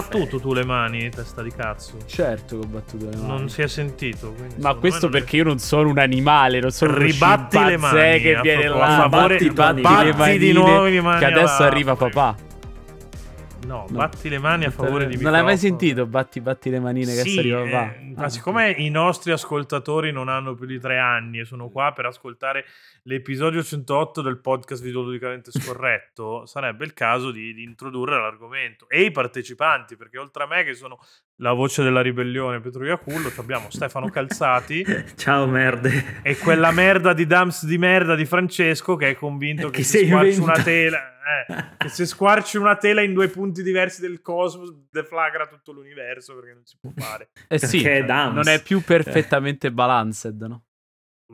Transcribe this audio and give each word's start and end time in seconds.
Battuto 0.00 0.40
tu 0.40 0.52
le 0.52 0.64
mani, 0.64 1.08
testa 1.10 1.42
di 1.42 1.50
cazzo? 1.50 1.96
Certo 2.06 2.58
che 2.58 2.64
ho 2.64 2.68
battuto 2.68 3.08
le 3.08 3.16
mani. 3.16 3.26
Non 3.28 3.48
si 3.48 3.62
è 3.62 3.68
sentito. 3.68 4.34
Ma 4.56 4.74
questo 4.74 5.06
non 5.06 5.14
è- 5.16 5.18
perché 5.20 5.36
io 5.36 5.44
non 5.44 5.58
sono 5.58 5.88
un 5.88 5.98
animale, 5.98 6.60
non 6.60 6.70
sono 6.70 6.96
Ribatti 6.96 7.56
un 7.56 7.66
le 7.66 7.76
mani, 7.76 8.20
che 8.20 8.38
viene 8.42 8.68
là, 8.68 9.04
a 9.04 9.08
favore- 9.08 9.34
batti, 9.36 9.50
batti, 9.50 9.80
batti 9.80 10.04
le 10.04 10.12
di 10.12 10.18
manine, 10.18 10.52
nuovo 10.52 10.84
le 10.84 11.00
mani 11.00 11.18
che 11.18 11.24
adesso 11.26 11.62
arriva 11.62 11.94
papà. 11.96 12.34
No, 13.64 13.86
batti 13.90 14.28
le 14.28 14.38
mani 14.38 14.64
a 14.64 14.70
favore 14.70 15.06
di 15.06 15.14
Non 15.22 15.32
l'hai 15.32 15.42
mai 15.42 15.54
microfono. 15.54 15.78
sentito? 15.78 16.06
Batti, 16.06 16.40
batti 16.40 16.70
le 16.70 16.80
manine 16.80 17.14
che 17.14 17.20
Sì, 17.22 17.38
adesso 17.38 17.40
arriva 17.40 17.62
papà. 17.64 17.94
eh, 17.94 18.12
Ah, 18.16 18.20
ma 18.20 18.28
siccome 18.28 18.70
i 18.70 18.90
nostri 18.90 19.32
ascoltatori 19.32 20.12
non 20.12 20.28
hanno 20.28 20.54
più 20.54 20.66
di 20.66 20.78
tre 20.78 20.98
anni 20.98 21.40
e 21.40 21.44
sono 21.44 21.68
qua 21.68 21.92
per 21.92 22.06
ascoltare 22.06 22.64
l'episodio 23.04 23.62
108 23.62 24.22
del 24.22 24.38
podcast 24.38 24.82
videoludicamente 24.82 25.50
scorretto, 25.80 26.46
sarebbe 26.46 26.84
il 26.84 26.92
caso 26.94 27.30
di, 27.30 27.52
di 27.54 27.62
introdurre 27.62 28.20
l'argomento. 28.20 28.88
E 28.88 29.02
i 29.02 29.10
partecipanti, 29.10 29.96
perché 29.96 30.18
oltre 30.18 30.44
a 30.44 30.46
me 30.46 30.62
che 30.62 30.74
sono 30.74 30.98
la 31.38 31.52
voce 31.52 31.82
della 31.82 32.00
ribellione 32.00 32.60
Pietro 32.60 32.84
Iacullo, 32.84 33.32
abbiamo 33.36 33.68
Stefano 33.70 34.08
Calzati 34.08 34.84
Ciao 35.16 35.46
merde. 35.46 36.20
e 36.22 36.36
quella 36.38 36.70
merda 36.70 37.12
di 37.12 37.26
Dams 37.26 37.64
di 37.66 37.76
merda 37.78 38.14
di 38.14 38.24
Francesco 38.24 38.96
che 38.96 39.10
è 39.10 39.14
convinto 39.16 39.68
che, 39.70 39.78
Che 39.78 39.84
se 39.84 39.98
sei 39.98 40.06
squarci 40.08 40.38
una 40.40 40.56
inventato. 40.56 40.62
tela 40.62 40.98
eh, 41.48 41.64
che 41.78 41.88
se 41.88 42.06
squarci 42.06 42.56
una 42.56 42.76
tela 42.76 43.00
in 43.02 43.12
due 43.14 43.28
punti 43.28 43.62
diversi 43.62 44.00
del 44.00 44.20
cosmos 44.20 44.72
deflagra 44.90 45.46
tutto 45.46 45.72
l'universo 45.72 46.34
perché 46.36 46.52
non 46.52 46.64
si 46.64 46.76
può 46.80 46.90
fare 46.94 47.30
Eh 47.48 47.58
sì, 47.58 47.80
Perché 47.82 47.98
è 47.98 48.04
Dams. 48.04 48.34
non 48.34 48.48
è 48.48 48.62
più 48.62 48.82
perfettamente 48.82 49.72
balanced, 49.72 50.40
no? 50.42 50.62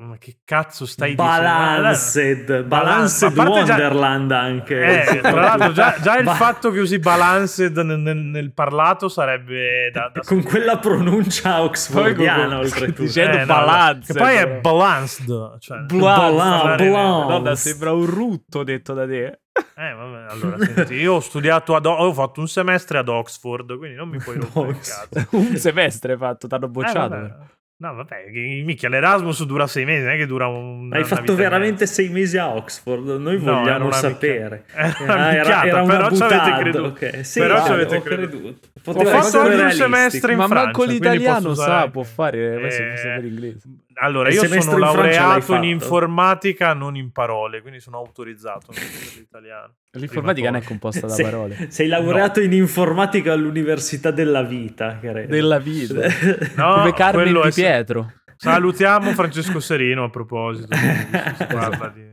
Ma 0.02 0.16
che 0.18 0.38
cazzo 0.44 0.86
stai 0.86 1.14
Balanced, 1.14 2.40
dicendo 2.44 2.64
Balanced 2.66 3.28
a 3.30 3.32
parte 3.32 3.64
già- 3.64 3.72
Wonderland 3.74 4.32
anche. 4.32 5.02
Eh, 5.08 5.20
tra 5.20 5.30
l'altro 5.40 5.72
già, 5.72 5.96
già 6.02 6.16
il 6.18 6.24
Ba- 6.24 6.34
fatto 6.34 6.70
che 6.70 6.80
usi 6.80 6.98
balanced 6.98 7.76
nel, 7.78 7.98
nel- 7.98 8.16
nel 8.16 8.52
parlato 8.54 9.08
sarebbe 9.08 9.90
da, 9.92 10.10
da 10.12 10.20
Con 10.24 10.42
quella 10.42 10.78
pronuncia 10.78 11.62
oxfordiana 11.62 12.58
oltretutto. 12.58 13.02
dicendo 13.02 13.36
no, 13.38 13.46
balanced, 13.46 14.16
che 14.16 14.22
poi 14.22 14.36
è 14.36 14.48
balanced 14.60 15.58
cioè, 15.58 15.78
Blan- 15.80 16.34
Madonna, 16.34 17.54
sembra 17.54 17.92
un 17.92 18.06
rutto 18.06 18.62
detto 18.62 18.94
da 18.94 19.06
te. 19.06 19.40
Eh, 19.76 19.92
vabbè, 19.92 20.26
allora, 20.30 20.58
senti, 20.58 20.94
io 20.94 21.14
ho 21.14 21.20
studiato 21.20 21.74
ad 21.74 21.84
ho 21.84 22.12
fatto 22.12 22.40
un 22.40 22.48
semestre 22.48 22.98
ad 22.98 23.08
Oxford, 23.08 23.76
quindi 23.76 23.96
non 23.96 24.08
mi 24.08 24.18
puoi 24.18 24.36
rompere 24.40 24.68
il 24.68 24.78
cazzo. 24.78 25.36
un 25.36 25.56
semestre 25.56 26.12
hai 26.12 26.18
fatto, 26.18 26.46
t'hanno 26.46 26.66
Eh, 26.66 26.70
bocciato. 26.70 27.08
vabbè. 27.08 27.34
No, 27.80 27.94
vabbè, 27.94 28.26
minchia, 28.62 28.90
l'Erasmus 28.90 29.42
dura 29.46 29.66
sei 29.66 29.86
mesi, 29.86 30.02
non 30.04 30.12
è 30.12 30.16
che 30.18 30.26
dura 30.26 30.46
un. 30.48 30.90
Hai 30.92 31.02
fatto 31.02 31.34
veramente 31.34 31.86
sei 31.86 32.10
mesi 32.10 32.36
a 32.36 32.54
Oxford, 32.54 33.06
noi 33.18 33.40
No, 33.42 33.52
era 33.52 33.58
vogliamo 33.60 33.84
una 33.86 33.94
sapere. 33.94 34.64
minchia- 34.76 35.32
era 35.32 35.60
Ah, 35.60 35.66
era 35.66 35.82
una 35.82 35.96
però 35.96 36.10
ci 36.14 36.22
avete 36.22 36.56
creduto. 36.58 36.84
ok. 36.88 37.24
Sì, 37.24 37.40
Però 37.40 37.64
ci 37.64 37.72
avete 37.72 38.02
creduto. 38.02 38.38
creduto. 38.38 38.68
Ho 38.84 39.04
fatto 39.04 39.38
anche 39.40 39.62
un 39.62 39.70
semestre 39.70 40.32
in 40.32 40.38
Ma 40.38 40.46
Francia, 40.46 40.64
manco 40.64 40.78
quindi 40.84 40.92
l'italiano 40.98 41.40
sa, 41.54 41.62
usare 41.62 41.90
può 41.90 42.02
fare, 42.02 42.70
se 42.70 42.82
Eh, 42.82 42.86
può 42.88 42.96
sapere 42.96 43.26
inglese. 43.26 43.60
Allora, 44.02 44.30
Il 44.30 44.36
io 44.36 44.60
sono 44.60 44.78
laureato 44.78 45.54
in 45.54 45.64
informatica, 45.64 46.72
non 46.72 46.96
in 46.96 47.12
parole, 47.12 47.60
quindi 47.60 47.80
sono 47.80 47.98
autorizzato 47.98 48.70
a 48.70 48.74
non 48.74 48.82
dire 48.88 49.18
l'italiano. 49.18 49.74
L'informatica 49.92 50.50
non 50.50 50.60
è 50.60 50.64
composta 50.64 51.06
da 51.06 51.12
Sei- 51.12 51.24
parole. 51.24 51.66
Sei 51.70 51.86
laureato 51.86 52.40
in 52.40 52.52
informatica 52.54 53.32
all'università 53.34 54.10
della 54.10 54.42
vita, 54.42 54.98
credo. 54.98 55.30
Della 55.30 55.58
vita. 55.58 55.94
No, 56.56 56.74
Come 56.76 56.92
Carmen 56.94 57.22
quello 57.24 57.42
Di 57.42 57.48
è- 57.48 57.52
Pietro. 57.52 58.12
Salutiamo 58.36 59.10
Francesco 59.12 59.60
Serino 59.60 60.04
a 60.04 60.08
proposito. 60.08 60.68
Di- 61.94 62.08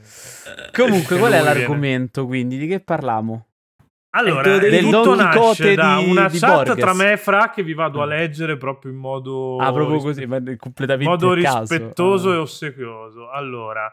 Comunque, 0.73 1.17
qual 1.17 1.31
è 1.31 1.35
lui 1.37 1.43
viene- 1.43 1.59
l'argomento 1.59 2.25
quindi? 2.25 2.57
Di 2.57 2.67
che 2.67 2.79
parliamo? 2.81 3.46
Allora, 4.17 4.57
Del 4.57 4.83
tutto 4.83 5.15
nasce 5.15 5.75
da 5.75 5.97
di- 5.99 6.09
una 6.09 6.27
di 6.27 6.39
chat 6.39 6.65
Borges. 6.65 6.75
tra 6.83 6.93
me 6.93 7.11
e 7.11 7.17
Fra 7.17 7.49
che 7.51 7.61
vi 7.63 7.73
vado 7.73 8.01
a 8.01 8.05
leggere 8.05 8.57
proprio 8.57 8.91
in 8.91 8.97
modo 8.97 9.57
ah, 9.57 9.71
proprio 9.71 9.99
così, 9.99 10.25
completamente 10.57 11.03
modo 11.09 11.33
rispettoso 11.33 12.31
Ah. 12.31 12.33
e 12.33 12.37
ossequioso. 12.37 13.29
Allora, 13.29 13.91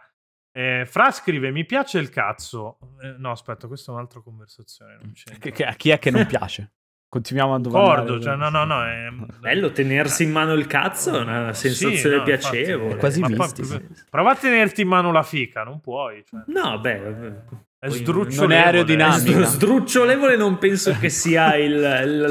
eh, 0.52 0.84
Fra 0.86 1.10
scrive: 1.10 1.50
Mi 1.50 1.64
piace 1.66 1.98
il 1.98 2.08
cazzo. 2.08 2.78
Eh, 3.02 3.14
no, 3.18 3.30
aspetta, 3.32 3.66
questa 3.66 3.90
è 3.92 3.94
un'altra 3.94 4.20
conversazione. 4.20 4.96
Non 5.02 5.12
c'entra. 5.12 5.38
Che- 5.38 5.50
che- 5.52 5.64
a 5.64 5.74
chi 5.74 5.90
è 5.90 5.98
che 5.98 6.10
non 6.10 6.24
piace? 6.26 6.72
Continuiamo 7.14 7.54
a 7.54 7.58
domandare. 7.60 7.96
Concordo, 7.98 8.22
cioè, 8.24 8.34
no, 8.36 8.48
no, 8.48 8.64
no. 8.64 8.82
È... 8.84 9.08
Bello 9.38 9.70
tenersi 9.72 10.24
in 10.24 10.32
mano 10.32 10.52
il 10.54 10.66
cazzo 10.66 11.16
è 11.16 11.20
una 11.20 11.52
sensazione 11.52 11.96
Sì, 11.96 12.08
no, 12.08 12.22
piacevole. 12.24 12.82
infatti, 12.84 12.98
Quasi 12.98 13.20
ma 13.20 13.26
poi- 13.28 13.36
visti, 13.36 13.64
sì. 13.64 13.86
Prova 14.10 14.30
a 14.32 14.36
tenerti 14.36 14.80
in 14.80 14.88
mano 14.88 15.12
la 15.12 15.22
fica, 15.22 15.62
non 15.64 15.80
puoi. 15.80 16.24
Cioè. 16.24 16.40
No, 16.46 16.80
beh, 16.80 17.42
È 17.84 18.36
non 18.38 18.52
è 18.52 18.56
aerodinamica. 18.56 19.18
Sdru- 19.18 19.44
Sdrucciolevole 19.46 20.36
non 20.36 20.58
penso 20.58 20.96
che 20.98 21.08
sia 21.10 21.54
il, 21.56 21.78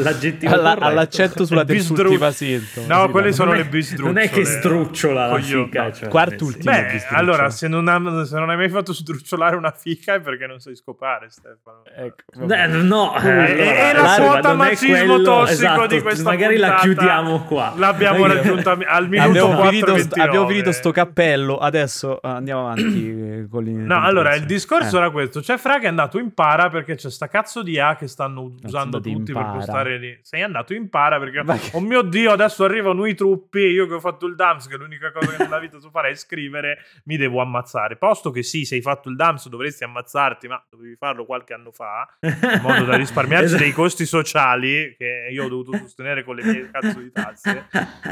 l'aggettivo 0.02 0.54
Alla- 0.54 0.70
corretto. 0.70 0.86
all'accento 0.86 1.46
sulla 1.46 1.62
È 1.62 1.66
terzultima 1.66 2.32
sintomo. 2.32 2.88
No, 2.88 3.06
Sì, 3.06 3.12
quelle 3.12 3.32
sono 3.34 3.54
le 3.54 3.62
è- 3.62 3.66
bisdrucciole. 3.68 4.14
Non 4.14 4.22
è 4.24 4.30
che 4.30 4.46
sdrucciola 4.46 5.28
la 5.28 5.38
fica. 5.40 5.84
No, 5.84 5.92
cioè, 5.94 6.08
quart'ultimo. 6.10 6.72
nel 6.72 6.86
Beh, 6.86 7.06
allora, 7.10 7.50
se 7.52 7.68
non, 7.68 7.88
ha- 7.88 8.26
se 8.26 8.40
non 8.40 8.50
hai 8.50 8.56
mai 8.58 8.70
fatto 8.70 8.94
sdrucciolare 8.94 9.56
una 9.56 9.72
fica 9.72 10.16
è 10.16 10.22
perché 10.22 10.48
non 10.48 10.60
sai 10.60 10.76
scopare, 10.76 11.28
Stefano. 11.30 11.84
Ecco. 11.96 12.52
Eh, 12.52 12.68
no, 12.68 13.16
Eh, 13.16 13.30
allora, 13.30 13.46
e 13.46 13.94
la 13.94 14.16
quota 14.18 14.52
è 14.52 14.56
macismo 14.56 14.96
quello- 14.96 15.22
tossico 15.22 15.52
esatto, 15.52 15.86
di 15.88 16.02
questa 16.02 16.24
Magari 16.24 16.58
la 16.58 16.68
puntata 16.70 16.82
chiudiamo 16.88 17.44
qua. 17.44 17.74
L'abbiamo 17.78 18.26
raggiunta 18.26 18.72
al 18.88 19.08
minuto 19.10 19.28
Abbiamo 19.30 19.54
4 19.56 19.70
finito, 19.70 19.98
st- 19.98 20.18
abbiamo 20.18 20.48
finito 20.48 20.72
sto 20.72 20.92
cappello. 20.92 21.58
Adesso 21.58 22.16
eh, 22.22 22.28
andiamo 22.28 22.62
avanti 22.62 23.10
eh, 23.10 23.48
con 23.50 23.62
No, 23.66 24.02
allora 24.02 24.34
il 24.36 24.46
discorso 24.46 24.96
Eh. 24.96 25.00
era 25.00 25.10
questo: 25.12 25.42
c'è 25.44 25.58
Fra 25.58 25.78
che 25.80 25.86
è 25.86 25.90
andato 25.90 26.18
in 26.18 26.34
para 26.34 26.70
perché 26.70 26.96
c'è 26.96 27.10
sta 27.12 27.28
cazzo 27.28 27.62
di 27.62 27.78
A 27.80 27.96
che 27.96 28.08
stanno 28.08 28.56
usando 28.64 29.00
tutti 29.00 29.32
per 29.34 29.46
postare 29.52 29.98
lì. 29.98 30.18
Sei 30.22 30.42
andato 30.42 30.74
in 30.74 30.90
para 30.90 31.20
perché, 31.20 31.44
Ma 31.44 31.56
che- 31.58 31.72
oh 31.74 31.80
mio 31.82 32.02
dio, 32.02 32.32
adesso 32.32 32.64
arrivano 32.64 33.06
i 33.06 33.14
truppi. 33.16 33.60
Io 33.60 33.86
che 33.88 33.94
ho 33.96 34.00
fatto 34.00 34.26
il 34.26 34.36
DAMS, 34.36 34.68
che 34.68 34.78
l'unica 34.78 35.12
cosa 35.12 35.36
che 35.36 35.44
nella 35.44 35.60
vita 35.60 35.80
so 35.80 35.90
fare 35.90 36.10
è 36.10 36.16
scrivere, 36.16 36.80
mi 37.06 37.18
devo 37.18 37.42
ammazzare. 37.42 37.98
Posto 37.98 38.32
che 38.32 38.42
sì, 38.44 38.66
se 38.66 38.76
hai 38.76 38.82
fatto 38.82 39.10
il 39.10 39.16
DAMS 39.16 39.50
dovresti 39.50 39.84
ammazzarti, 39.84 40.48
ma 40.48 40.64
dovevi 40.70 40.96
farlo 40.96 41.26
qualche 41.26 41.54
anno 41.54 41.72
fa 41.72 42.08
in 42.22 42.60
modo 42.62 42.86
da 42.86 42.96
risparmiarci 42.96 43.42
Esatto. 43.54 43.62
dei 43.64 43.72
costi 43.74 44.06
sociali 44.06 44.96
che 44.98 45.28
io 45.32 45.44
ho 45.46 45.50
dovuto 45.50 45.76
sostenere 45.78 46.24
con 46.24 46.36
le 46.36 46.44
mie 46.44 46.70
cazzo 46.72 47.00
di 47.00 47.12
tasse. 47.12 47.68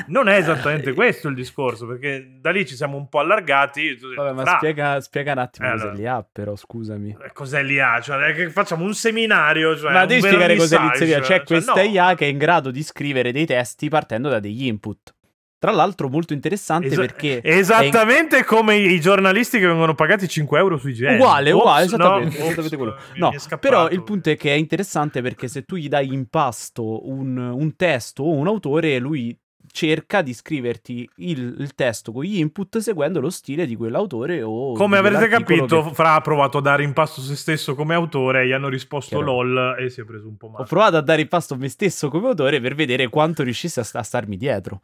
Non 0.08 0.28
è 0.28 0.36
esattamente 0.38 0.94
questo 0.94 1.28
il 1.30 1.36
discorso, 1.36 1.86
perché 1.88 2.38
da 2.40 2.52
lì 2.52 2.66
ci 2.66 2.76
siamo 2.76 2.98
un 2.98 3.08
po' 3.08 3.20
allargati. 3.20 3.98
Vabbè, 4.16 4.32
ma 4.34 4.42
"Fra, 4.44 4.58
spiega, 4.58 5.00
spiega 5.02 5.32
un 5.32 5.38
attimo 5.38 5.68
Eh, 5.68 5.72
cosa 5.72 5.84
allora. 5.84 5.98
li 5.98 6.08
ha, 6.08 6.26
però, 6.30 6.56
scusami. 6.56 7.16
Eh, 7.26 7.32
Cos'è 7.34 7.64
l'IA? 7.64 8.00
Cioè, 8.02 8.50
facciamo 8.50 8.84
un 8.84 8.94
seminario. 8.94 9.78
Cioè 9.78 9.92
ma 9.92 10.06
devi 10.06 10.22
spiegare 10.22 10.56
cos'è 10.56 10.80
l'izzeria. 10.80 11.20
C'è 11.20 11.26
cioè, 11.26 11.44
questa 11.44 11.74
no. 11.74 11.82
IA 11.82 12.16
che 12.16 12.26
è 12.26 12.30
in 12.30 12.38
grado 12.38 12.72
di 12.72 12.84
scrivere 12.84 13.32
dei 13.32 13.46
testi 13.46 13.90
partendo 13.90 14.30
da 14.30 14.40
degli 14.40 14.66
input. 14.66 15.14
Tra 15.62 15.70
l'altro, 15.70 16.10
molto 16.10 16.34
interessante 16.34 16.88
Esa- 16.88 17.02
perché. 17.02 17.40
Esattamente 17.44 18.44
come 18.44 18.78
i 18.78 19.00
giornalisti 19.00 19.60
che 19.60 19.68
vengono 19.68 19.94
pagati 19.94 20.28
5 20.28 20.58
euro 20.58 20.78
sui 20.78 20.94
GN. 20.94 21.14
uguale, 21.14 21.52
Ops, 21.52 21.62
uguale, 21.62 21.80
no, 21.82 21.86
esattamente, 21.86 22.38
ops, 22.38 22.46
esattamente 22.46 22.78
quello. 22.78 22.98
No, 23.18 23.32
però 23.60 23.88
il 23.90 24.02
punto 24.02 24.32
è 24.32 24.38
che 24.38 24.54
è 24.54 24.58
interessante 24.58 25.22
perché 25.22 25.48
se 25.48 25.64
tu 25.64 25.76
gli 25.76 25.88
dai 25.88 26.12
in 26.12 26.28
pasto 26.30 27.08
un, 27.08 27.38
un 27.38 27.76
testo 27.76 28.24
o 28.24 28.32
un 28.32 28.48
autore, 28.48 28.98
lui 28.98 29.38
cerca 29.72 30.22
di 30.22 30.34
scriverti 30.34 31.10
il, 31.18 31.56
il 31.60 31.74
testo 31.76 32.12
con 32.12 32.24
gli 32.24 32.38
input 32.38 32.78
seguendo 32.80 33.20
lo 33.20 33.30
stile 33.30 33.66
di 33.66 33.76
quell'autore 33.76 34.42
o 34.42 34.74
Come 34.74 34.98
avrete 34.98 35.28
capito, 35.28 35.84
che- 35.84 35.94
Fra 35.94 36.14
ha 36.16 36.22
provato 36.22 36.58
a 36.60 36.62
dare 36.62 36.84
in 36.84 36.94
pasto 36.94 37.22
se 37.22 37.36
stesso 37.36 37.74
come 37.76 37.94
autore, 37.94 38.46
gli 38.48 38.52
hanno 38.52 38.70
risposto 38.70 39.18
Chiaro. 39.18 39.42
LOL 39.42 39.76
e 39.80 39.90
si 39.90 40.02
è 40.02 40.04
preso 40.04 40.28
un 40.28 40.38
po' 40.38 40.50
male. 40.50 40.64
Ho 40.64 40.68
provato 40.68 40.98
a 40.98 41.02
dare 41.02 41.22
in 41.22 41.28
pasto 41.28 41.56
me 41.58 41.70
stesso 41.70 42.10
come 42.10 42.28
autore 42.28 42.60
per 42.60 42.76
vedere 42.76 43.08
quanto 43.10 43.44
riuscisse 43.44 43.80
a, 43.80 43.84
sta- 43.84 44.00
a 44.00 44.04
starmi 44.04 44.38
dietro. 44.38 44.82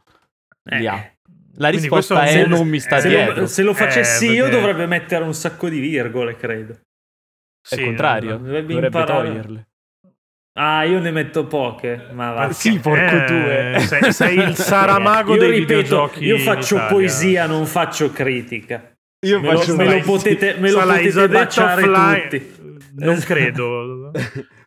Eh, 0.64 0.78
L'IA. 0.78 1.12
La 1.60 1.68
risposta 1.70 2.22
è 2.24 2.46
non 2.46 2.68
mi 2.68 2.78
sta 2.78 2.98
eh, 2.98 3.00
se, 3.00 3.08
dietro. 3.08 3.40
lo, 3.40 3.46
se 3.46 3.62
lo 3.62 3.74
facessi 3.74 4.26
Eh, 4.28 4.32
io 4.32 4.44
perché- 4.44 4.58
dovrebbe 4.60 4.86
mettere 4.86 5.24
un 5.24 5.34
sacco 5.34 5.68
di 5.68 5.80
virgole, 5.80 6.36
credo. 6.36 6.72
È 6.72 7.74
Sì, 7.74 7.80
il 7.80 7.84
contrario, 7.86 8.30
no, 8.32 8.38
dovrebbe 8.38 8.72
dovrebbe 8.74 9.04
toglierle. 9.04 9.67
Ah, 10.60 10.82
io 10.84 10.98
ne 10.98 11.10
metto 11.12 11.46
poche, 11.46 12.08
ma 12.12 12.32
va. 12.32 12.40
Ah, 12.42 12.52
sì, 12.52 12.78
porco 12.80 13.14
Eh, 13.16 13.24
due. 13.26 13.80
Sei, 13.86 14.12
sei 14.12 14.38
il 14.38 14.54
Saramago 14.58 15.34
io 15.34 15.38
dei 15.40 15.50
ripeto, 15.60 15.76
videogiochi. 15.82 16.24
io 16.24 16.38
faccio 16.38 16.84
poesia, 16.88 17.46
non 17.46 17.64
faccio 17.64 18.10
critica. 18.10 18.92
Io 19.26 19.40
Me 19.40 19.52
lo, 19.52 19.58
faccio 19.58 19.76
me 19.76 19.84
lo 19.84 20.00
potete, 20.00 20.54
me 20.58 20.70
lo 20.70 20.80
Se 20.80 20.84
l'hai 20.84 21.08
potete 21.10 21.28
baciare 21.28 21.82
offline, 21.82 22.28
tutti. 22.28 22.56
Non 22.96 23.18
credo. 23.20 24.10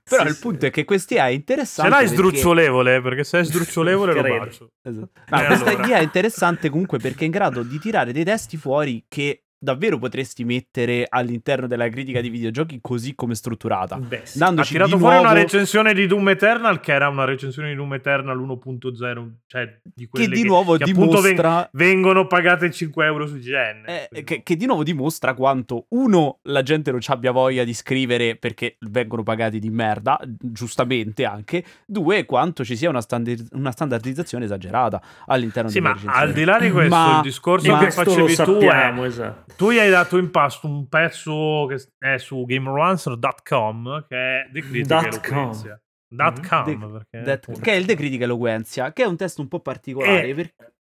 Però 0.03 0.23
Sì, 0.23 0.27
il 0.29 0.33
sì. 0.35 0.41
punto 0.41 0.65
è 0.65 0.69
che 0.71 0.83
questa 0.83 1.13
IA 1.15 1.25
è 1.25 1.29
Se 1.29 1.33
interessante. 1.35 1.89
l'hai 1.89 1.99
perché- 2.05 2.15
sdrucciolevole, 2.15 3.01
perché 3.01 3.23
se 3.23 3.39
è 3.39 3.43
sdrucciolevole 3.45 4.13
lo 4.13 4.21
bacio. 4.21 4.67
Esatto. 4.81 5.09
No, 5.29 5.41
Eh, 5.41 5.45
questa 5.45 5.69
allora. 5.71 5.87
IA 5.87 5.97
è 5.97 6.01
interessante 6.03 6.69
comunque 6.69 6.97
perché 6.99 7.21
è 7.21 7.25
in 7.25 7.31
grado 7.31 7.63
di 7.63 7.79
tirare 7.79 8.11
dei 8.13 8.23
testi 8.23 8.57
fuori 8.57 9.05
che 9.07 9.43
davvero 9.63 9.99
potresti 9.99 10.43
mettere 10.43 11.05
all'interno 11.07 11.67
della 11.67 11.87
critica 11.87 12.19
di 12.19 12.29
videogiochi 12.29 12.79
così 12.81 13.13
come 13.13 13.35
strutturata. 13.35 13.97
Beh, 13.97 14.21
sì. 14.23 14.37
Ha 14.41 14.45
Dandoci 14.45 14.71
tirato 14.71 14.95
di 14.95 14.99
fuori 14.99 15.15
nuovo 15.15 15.29
una 15.29 15.39
recensione 15.39 15.93
di 15.93 16.07
Doom 16.07 16.29
Eternal 16.29 16.79
che 16.79 16.91
era 16.91 17.07
una 17.09 17.25
recensione 17.25 17.69
di 17.69 17.75
Doom 17.75 17.93
Eternal 17.93 18.37
1.0, 18.39 19.29
cioè 19.45 19.79
di 19.83 20.05
che 20.05 20.09
quelle 20.09 20.35
di 20.35 20.43
nuovo 20.43 20.77
che 20.77 20.83
appunto 20.85 21.21
ven- 21.21 21.35
dimostra 21.35 21.69
vengono 21.73 22.25
pagate 22.25 22.71
5 22.71 23.05
euro 23.05 23.27
su 23.27 23.35
IGN. 23.35 23.83
Eh, 23.85 24.23
che, 24.23 24.41
che 24.41 24.55
di 24.55 24.65
nuovo 24.65 24.81
dimostra 24.81 25.35
quanto 25.35 25.85
uno 25.89 26.39
la 26.43 26.63
gente 26.63 26.89
non 26.89 26.99
ci 26.99 27.11
abbia 27.11 27.31
voglia 27.31 27.63
di 27.63 27.73
scrivere 27.75 28.37
perché 28.37 28.77
vengono 28.79 29.21
pagati 29.21 29.59
di 29.59 29.69
merda, 29.69 30.19
giustamente 30.25 31.23
anche. 31.23 31.63
Due, 31.85 32.25
quanto 32.25 32.65
ci 32.65 32.75
sia 32.75 32.89
una, 32.89 33.01
standi- 33.01 33.47
una 33.51 33.71
standardizzazione 33.71 34.45
esagerata 34.45 34.99
all'interno 35.27 35.69
Sì, 35.69 35.79
delle 35.79 35.93
ma 36.03 36.13
al 36.13 36.33
di 36.33 36.43
là 36.43 36.59
di 36.59 36.71
questo, 36.71 36.95
Ma- 36.95 37.15
il 37.17 37.21
discorso 37.21 37.71
ma- 37.71 37.77
che 37.79 37.91
facevi 37.91 38.35
tu 38.35 38.57
è 38.57 38.91
esatto. 39.11 39.50
Tu 39.55 39.71
gli 39.71 39.77
hai 39.79 39.89
dato 39.89 40.17
in 40.17 40.31
pasto 40.31 40.67
un 40.67 40.87
pezzo 40.87 41.65
che 41.67 41.81
è 41.97 42.17
su 42.17 42.45
GameRancer.com 42.45 44.05
che 44.07 44.15
è 44.15 44.49
The 44.51 44.61
Critic 44.61 44.85
Dot 44.87 45.03
Eloquenzia. 45.05 45.69
com. 45.69 45.79
Dot 46.13 46.45
com, 46.47 46.65
The- 46.65 46.87
perché 46.91 47.21
That- 47.23 47.61
che 47.61 47.71
è 47.71 47.75
il 47.75 47.85
The 47.85 47.95
Critic 47.95 48.21
Eloquenzia, 48.21 48.91
che 48.91 49.03
è 49.03 49.05
un 49.05 49.15
testo 49.15 49.41
un 49.41 49.47
po' 49.47 49.61
particolare. 49.61 50.27
Eh, 50.27 50.33
perché- 50.35 50.73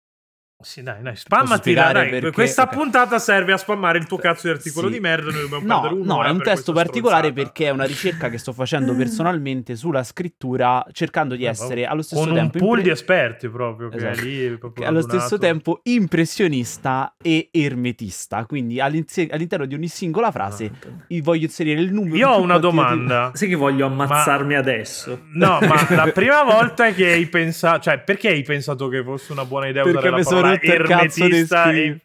Sì, 0.62 0.84
dai, 0.84 1.02
dai, 1.02 1.16
spammati 1.16 1.74
dai. 1.74 2.10
perché- 2.10 2.32
Questa 2.32 2.64
ok. 2.64 2.74
puntata 2.74 3.18
serve 3.18 3.54
a 3.54 3.58
spammare 3.58 3.98
il 3.98 4.06
tuo 4.08 4.18
cazzo 4.18 4.48
di 4.48 4.54
articolo 4.54 4.88
Sì. 4.88 4.94
di 4.96 5.00
merda. 5.00 5.32
Noi 5.32 5.42
dobbiamo 5.48 5.66
No, 5.66 5.80
perdere 5.80 6.04
no, 6.04 6.24
è 6.26 6.30
un 6.30 6.42
testo 6.42 6.74
particolare 6.74 7.28
stronzata. 7.30 7.50
perché 7.54 7.66
è 7.68 7.70
una 7.72 7.86
ricerca 7.86 8.28
che 8.30 8.38
sto 8.38 8.52
facendo 8.52 8.94
personalmente 8.94 9.78
sulla 9.78 10.04
scrittura, 10.04 10.86
cercando 10.92 11.36
di 11.38 11.46
Eh, 11.46 11.48
essere 11.48 11.86
allo 11.86 12.02
stesso 12.02 12.24
con 12.24 12.32
un 12.32 12.36
tempo 12.36 12.58
pool 12.58 12.68
impre- 12.80 12.84
di 12.84 12.90
esperti 12.90 13.48
proprio 13.48 13.88
che 13.88 13.96
Esatto. 13.96 14.20
è 14.20 14.22
lì 14.22 14.58
proprio 14.58 14.86
allo 14.86 15.02
stesso 15.02 15.38
tempo 15.38 15.80
impressionista 15.84 17.16
e 17.22 17.48
ermetista. 17.54 18.46
Quindi 18.46 18.82
all'interno 18.82 19.66
di 19.66 19.76
ogni 19.76 19.88
singola 19.88 20.30
frase 20.30 20.72
io 21.08 21.24
voglio 21.24 21.46
inserire 21.46 21.80
il 21.80 21.94
numero. 21.94 22.18
Io 22.18 22.28
ho 22.32 22.42
una 22.42 22.58
domanda. 22.58 23.32
Sai 23.34 23.48
che 23.48 23.56
voglio 23.56 23.86
ammazzarmi 23.86 24.56
adesso. 24.56 25.22
No, 25.36 25.60
ma 25.62 25.86
la 25.96 26.08
prima 26.12 26.44
volta 26.44 26.92
che 26.92 27.12
hai 27.14 27.28
pensato, 27.28 27.80
cioè, 27.84 28.00
perché 28.00 28.28
hai 28.28 28.44
pensato 28.44 28.90
che 28.90 29.02
fosse 29.04 29.32
una 29.32 29.46
buona 29.46 29.68
idea 29.70 29.84
Perché 29.84 29.98
usare 30.00 30.10
la 30.10 30.24
parola 30.24 30.48
il 30.54 30.82
cazzo 30.88 31.28
di 31.28 31.38
e- 31.38 32.00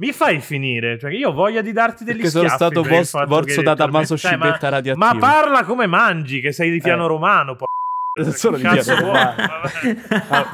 Mi 0.00 0.12
fai 0.12 0.40
finire, 0.40 0.98
cioè, 0.98 1.12
io 1.12 1.28
ho 1.28 1.32
voglia 1.32 1.60
di 1.60 1.72
darti 1.72 2.04
degli 2.04 2.16
Perché 2.16 2.30
sono 2.30 2.48
schiaffi 2.48 2.64
stato 2.64 2.80
per 2.82 2.90
il 2.92 2.96
vos- 2.98 3.10
fatto 3.10 3.28
morso 3.28 3.56
che 3.56 3.62
da 3.62 3.74
Damaso. 3.74 4.16
Cioè, 4.16 4.30
scibetta 4.30 4.58
ma, 4.62 4.68
radioattivo. 4.76 5.04
ma 5.14 5.18
parla 5.18 5.64
come 5.64 5.86
mangi, 5.86 6.40
che 6.40 6.52
sei 6.52 6.70
di 6.70 6.80
Fiano 6.80 7.04
Eh. 7.04 7.08
Romano, 7.08 7.54
po- 7.56 7.66
sono 8.32 8.56
di 8.56 8.62
vuoi? 8.62 8.82
Romano. 8.98 9.34
Al, 10.28 10.46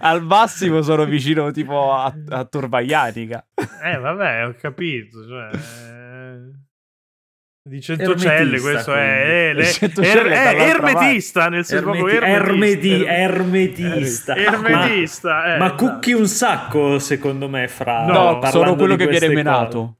al 0.00 0.22
massimo 0.24 0.82
sono 0.82 1.04
vicino 1.04 1.50
tipo 1.52 1.94
a, 1.94 2.12
a 2.30 2.44
Torvaianica. 2.44 3.46
Eh, 3.84 3.96
vabbè, 3.96 4.46
ho 4.46 4.54
capito. 4.60 5.24
Cioè, 5.24 5.50
eh, 7.76 7.96
di 7.96 8.02
Ermetista, 8.02 8.04
Centocelle, 8.04 8.60
questo 8.60 8.94
è. 8.94 8.98
eh, 8.98 9.52
le- 9.54 9.62
er- 9.62 10.26
è 10.26 10.44
dall'altra 10.52 10.90
ermetista, 10.90 11.48
nel 11.48 11.64
senso 11.64 11.82
proprio 11.84 12.08
Ermeti- 12.08 13.04
ermetista. 13.04 13.12
ermeti- 13.14 13.82
ermetista. 13.84 14.34
Ermetista, 14.36 15.54
eh, 15.54 15.58
Ma 15.58 15.66
esatto. 15.66 15.86
cucchi 15.86 16.12
un 16.12 16.26
sacco, 16.26 16.98
secondo 16.98 17.48
me, 17.48 17.68
fra 17.68 18.04
No, 18.06 18.40
sono 18.50 18.74
quello 18.76 18.96
che 18.96 19.06
viene 19.06 19.28
menato. 19.28 19.98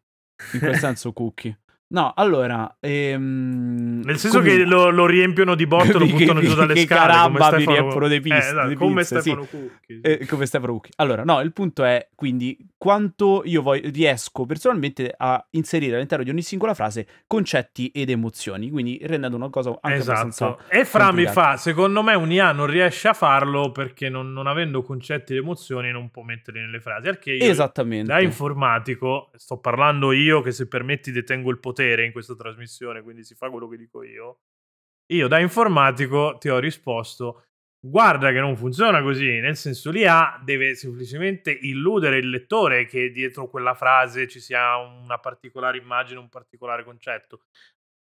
In 0.52 0.58
quel 0.60 0.78
senso, 0.78 1.12
cookie. 1.12 1.58
No, 1.92 2.12
allora. 2.14 2.76
Ehm, 2.78 4.00
Nel 4.04 4.16
senso 4.18 4.38
comunque- 4.38 4.62
che 4.64 4.68
lo, 4.70 4.90
lo 4.90 5.06
riempiono 5.06 5.56
di 5.56 5.66
botte 5.66 5.92
lo 5.94 6.06
Che- 6.06 6.12
buttano 6.12 6.40
giù 6.40 6.54
dalle 6.54 6.74
che 6.74 6.82
scale. 6.82 7.00
caramba, 7.00 7.38
come 7.46 7.56
mi 7.56 7.62
Stefano- 7.64 8.08
dei 8.08 8.20
pis- 8.20 8.32
Eh, 8.32 8.36
esatto, 8.38 8.74
come 8.74 9.00
pizze, 9.02 9.20
Stefano 9.20 9.44
Cucchi. 9.44 10.00
Eh, 10.00 10.26
come 10.26 10.46
Stefano 10.46 10.72
Cucchi. 10.74 10.90
Allora, 10.96 11.24
no, 11.24 11.40
il 11.40 11.52
punto 11.52 11.82
è 11.82 12.08
quindi 12.14 12.56
quanto 12.78 13.42
io 13.44 13.60
voglio, 13.60 13.90
riesco 13.92 14.46
personalmente 14.46 15.12
a 15.16 15.44
inserire 15.50 15.96
all'interno 15.96 16.22
di 16.22 16.30
ogni 16.30 16.42
singola 16.42 16.74
frase 16.74 17.06
concetti 17.26 17.88
ed 17.92 18.08
emozioni, 18.08 18.70
quindi 18.70 19.00
rendendo 19.02 19.36
una 19.36 19.50
cosa 19.50 19.76
anche 19.80 19.98
Esatto. 19.98 20.60
E 20.68 20.84
Fra 20.84 21.10
mi 21.12 21.26
fa: 21.26 21.56
Secondo 21.56 22.02
me, 22.04 22.14
un 22.14 22.30
IA 22.30 22.52
non 22.52 22.66
riesce 22.68 23.08
a 23.08 23.14
farlo 23.14 23.72
perché 23.72 24.08
non, 24.08 24.32
non 24.32 24.46
avendo 24.46 24.82
concetti 24.82 25.32
ed 25.32 25.38
emozioni 25.40 25.90
non 25.90 26.08
può 26.10 26.22
metterli 26.22 26.60
nelle 26.60 26.78
frasi. 26.80 27.02
Perché 27.06 27.32
io, 27.32 27.44
Esattamente. 27.50 28.12
da 28.12 28.20
informatico, 28.20 29.30
sto 29.34 29.58
parlando 29.58 30.12
io 30.12 30.40
che 30.40 30.52
se 30.52 30.68
permetti 30.68 31.10
detengo 31.10 31.50
il 31.50 31.58
potere 31.58 31.78
in 31.82 32.12
questa 32.12 32.34
trasmissione, 32.34 33.02
quindi 33.02 33.24
si 33.24 33.34
fa 33.34 33.50
quello 33.50 33.68
che 33.68 33.76
dico 33.76 34.02
io. 34.02 34.40
Io 35.12 35.26
da 35.28 35.38
informatico 35.38 36.36
ti 36.38 36.48
ho 36.48 36.58
risposto. 36.58 37.46
Guarda 37.82 38.30
che 38.30 38.40
non 38.40 38.56
funziona 38.56 39.00
così, 39.02 39.40
nel 39.40 39.56
senso 39.56 39.90
l'IA 39.90 40.38
deve 40.44 40.74
semplicemente 40.74 41.50
illudere 41.50 42.18
il 42.18 42.28
lettore 42.28 42.84
che 42.84 43.10
dietro 43.10 43.48
quella 43.48 43.74
frase 43.74 44.28
ci 44.28 44.38
sia 44.38 44.76
una 44.76 45.18
particolare 45.18 45.78
immagine, 45.78 46.20
un 46.20 46.28
particolare 46.28 46.84
concetto. 46.84 47.46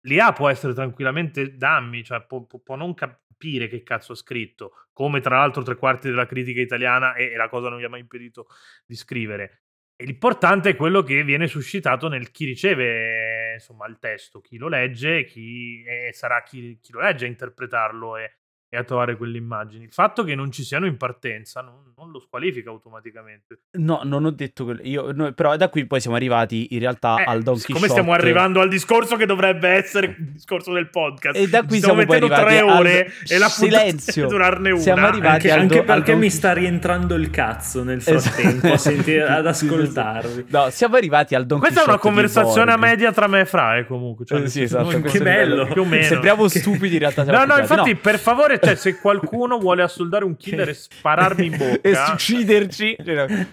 L'IA 0.07 0.33
può 0.33 0.49
essere 0.49 0.75
tranquillamente 0.75 1.57
dammi, 1.57 2.03
cioè 2.03 2.25
può, 2.27 2.45
può- 2.45 2.59
può 2.59 2.75
non 2.75 2.93
capire 2.95 3.69
che 3.69 3.85
cazzo 3.85 4.13
ha 4.13 4.17
scritto, 4.17 4.89
come 4.93 5.21
tra 5.21 5.39
l'altro 5.39 5.63
tre 5.63 5.77
quarti 5.77 6.09
della 6.09 6.27
critica 6.27 6.61
italiana 6.61 7.15
e, 7.15 7.33
e 7.33 7.37
la 7.37 7.49
cosa 7.49 7.69
non 7.69 7.79
gli 7.79 7.85
ha 7.85 7.89
mai 7.89 8.01
impedito 8.01 8.49
di 8.85 8.97
scrivere. 8.97 9.63
L'importante 10.01 10.71
è 10.71 10.77
quello 10.77 11.03
che 11.03 11.25
viene 11.25 11.49
suscitato 11.49 12.07
nel 12.07 12.31
chi 12.31 12.45
riceve 12.45 13.55
insomma 13.55 13.89
il 13.89 13.99
testo, 13.99 14.41
chi 14.41 14.57
lo 14.57 14.69
legge, 14.69 15.25
chi 15.25 15.83
e 15.85 16.13
sarà 16.13 16.45
chi, 16.45 16.79
chi 16.81 16.93
lo 16.93 17.01
legge 17.01 17.25
a 17.25 17.29
interpretarlo 17.29 18.17
e, 18.17 18.37
e 18.71 18.77
a 18.77 18.85
trovare 18.85 19.17
quelle 19.17 19.39
immagini. 19.39 19.85
Il 19.85 19.93
fatto 19.93 20.25
che 20.25 20.35
non 20.35 20.51
ci 20.53 20.63
siano 20.63 20.85
in 20.87 20.97
partenza 20.99 21.61
non, 21.63 21.93
non 21.97 22.11
lo 22.11 22.21
squalifica 22.21 22.69
automaticamente. 22.71 23.61
No, 23.79 24.01
non 24.05 24.25
ho 24.27 24.31
detto 24.31 24.65
quello. 24.65 24.81
Io, 24.83 25.11
no, 25.13 25.33
però 25.33 25.57
da 25.57 25.69
qui 25.71 25.87
poi 25.87 26.01
siamo 26.01 26.17
arrivati 26.17 26.69
in 26.75 26.81
realtà 26.81 27.17
Eh, 27.19 27.25
al 27.27 27.43
Don 27.43 27.57
siccome 27.57 27.79
Quixote. 27.87 28.01
stiamo 28.03 28.13
arrivando 28.13 28.61
al 28.61 28.69
discorso 28.69 29.17
che 29.17 29.25
dovrebbe 29.27 29.69
essere 29.71 30.07
il 30.19 30.33
discorso 30.33 30.73
del 30.73 30.91
podcast, 30.91 31.37
E 31.37 31.49
da 31.49 31.61
qui 31.63 31.77
ci 31.77 31.81
stiamo 31.83 32.01
siamo 32.01 32.07
poi 32.07 32.21
mettendo 32.21 32.35
arrivati 32.35 32.57
tre 32.57 32.59
al- 32.71 32.79
ore 32.79 33.07
e 33.27 33.39
la 33.39 33.47
puntata 33.49 33.49
Silenzio. 33.81 34.27
durarne 34.29 34.71
una. 34.71 34.81
Siamo 34.81 35.07
arrivati 35.07 35.27
Anche, 35.49 35.51
al 35.53 35.59
anche 35.61 35.75
do- 35.75 35.81
al 35.81 35.87
perché 35.87 36.11
Don 36.11 36.21
mi 36.21 36.31
sta 36.31 36.53
rientrando 36.53 37.15
il 37.15 37.31
cazzo 37.31 37.83
nel 37.83 38.03
frattempo 38.03 38.73
a 38.73 38.77
sentire- 38.77 39.27
ad 39.29 39.47
ascoltarvi. 39.49 40.45
No, 40.49 40.69
siamo 40.71 40.97
arrivati 40.97 41.35
al 41.35 41.47
Don 41.47 41.59
Questa 41.59 41.81
è 41.81 41.85
una 41.85 41.99
conversazione 41.99 42.71
a 42.73 42.77
media 42.77 43.13
tra 43.13 43.27
me 43.29 43.41
e 43.41 43.45
Fra, 43.47 43.79
eh, 43.79 43.87
comunque. 43.87 44.25
Cioè, 44.27 44.43
Eh, 44.43 44.49
sì, 44.49 44.63
esatto. 44.63 44.91
noi- 44.91 45.03
Che 45.03 45.21
bello. 45.21 45.67
Più 45.73 45.83
o 45.83 45.85
meno. 45.87 46.03
Sembriamo 46.05 46.47
stupidi 46.49 46.95
in 46.95 46.99
realtà. 47.01 47.25
siamo 47.25 47.39
No, 47.45 47.55
no, 47.55 47.59
infatti, 47.61 47.95
per 47.97 48.19
favore, 48.19 48.58
cioè, 48.63 48.75
se 48.75 48.99
qualcuno 48.99 49.59
vuole 49.59 49.83
assoldare 49.83 50.25
un 50.25 50.37
killer 50.37 50.69
e 50.69 50.75
spararmi 50.75 51.47
in 51.47 51.57
bocca, 51.59 51.81
e 51.81 51.93
ucciderci. 52.13 52.97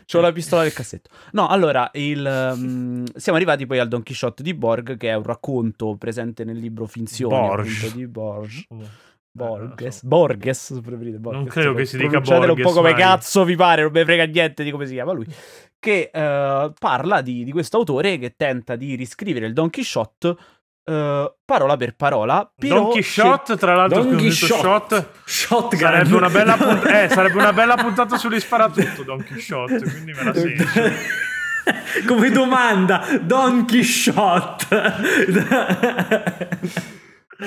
C'ho 0.06 0.20
la 0.20 0.32
pistola 0.32 0.64
del 0.64 0.74
cassetto. 0.74 1.10
No, 1.32 1.48
allora, 1.48 1.90
il, 1.94 2.54
um, 2.56 3.04
siamo 3.16 3.38
arrivati 3.38 3.66
poi 3.66 3.80
al 3.80 3.88
Don 3.88 4.04
Quixote 4.04 4.44
di 4.44 4.54
Borg, 4.54 4.98
che 4.98 5.10
è 5.10 5.16
un 5.16 5.24
racconto 5.24 5.96
presente 5.98 6.44
nel 6.44 6.58
libro 6.58 6.86
Finzioni 6.86 7.36
Borg. 7.36 7.68
appunto, 7.68 7.96
di 7.96 8.08
Borg. 8.08 8.66
Eh, 8.70 9.04
Borges, 9.36 9.98
so. 9.98 10.08
Borges, 10.08 10.74
se 10.74 10.82
preferite, 10.82 11.18
Borges. 11.18 11.42
Non 11.42 11.50
credo 11.50 11.74
che 11.74 11.86
si 11.86 11.98
dica 11.98 12.22
Pronunciatelo 12.22 12.54
un 12.54 12.58
po' 12.58 12.64
Borges, 12.64 12.78
come 12.78 12.92
mai. 12.92 13.02
cazzo 13.02 13.44
vi 13.44 13.56
pare, 13.58 13.82
non 13.82 13.92
mi 13.92 14.04
frega 14.04 14.26
niente 14.26 14.64
di 14.64 14.72
come 14.72 14.86
si 14.86 14.94
chiama 14.94 15.12
lui. 15.12 15.26
Che 15.78 16.10
eh, 16.12 16.74
parla 16.80 17.22
di, 17.22 17.44
di 17.44 17.52
questo 17.52 17.78
autore 17.78 18.18
che 18.18 18.36
tenta 18.38 18.78
di 18.78 18.96
riscrivere 18.96 19.46
il 19.46 19.54
Don 19.54 19.70
Quixote 19.70 20.36
eh, 20.86 21.36
parola 21.44 21.76
per 21.78 21.96
parola. 21.96 22.50
Però 22.58 22.76
Don 22.84 22.92
Quixote, 22.92 23.58
tra 23.58 23.76
l'altro, 23.76 24.04
Don 24.04 24.20
scusa, 24.20 24.46
ho 24.46 24.50
detto 24.56 24.56
Quixote. 24.56 24.96
shot, 24.96 25.10
Shotgun. 25.26 25.80
sarebbe 25.80 26.16
una 26.16 26.30
bella, 26.30 26.56
punt- 26.56 26.86
eh, 26.88 27.10
sarebbe 27.10 27.38
una 27.38 27.54
bella 27.54 27.76
puntata 27.76 28.18
sugli 28.18 28.40
sparatutto, 28.40 29.04
Don 29.04 29.24
Quixote, 29.24 29.82
quindi 29.82 30.14
me 30.14 30.24
la 30.24 30.34
sento. 30.34 30.64
Come 32.06 32.30
domanda, 32.30 33.04
Don 33.22 33.66
Quixote. 33.66 34.94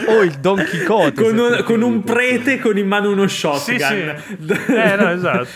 O 0.06 0.22
il 0.22 0.32
Don 0.40 0.56
Quixote. 0.56 1.22
con, 1.22 1.38
un, 1.38 1.62
con 1.64 1.82
un 1.82 2.02
prete 2.02 2.58
con 2.58 2.76
in 2.76 2.86
mano 2.86 3.10
uno 3.10 3.26
shotgun. 3.26 3.60
Sì, 3.60 3.78
sì. 3.78 3.94
Eh, 4.74 4.96
no, 4.96 5.08
esatto. 5.10 5.48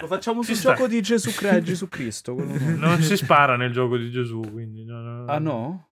Lo 0.00 0.06
facciamo 0.06 0.40
Ci 0.42 0.52
sul 0.52 0.56
sta. 0.56 0.72
gioco 0.74 0.86
di 0.86 1.02
Gesù, 1.02 1.32
Cre- 1.34 1.60
Gesù 1.62 1.88
Cristo. 1.88 2.34
Non 2.34 3.02
si 3.02 3.16
spara 3.16 3.56
nel 3.56 3.72
gioco 3.72 3.96
di 3.96 4.10
Gesù, 4.10 4.40
quindi... 4.40 4.84
no, 4.84 5.00
no, 5.00 5.24
no. 5.24 5.32
Ah 5.32 5.38
no? 5.38 5.87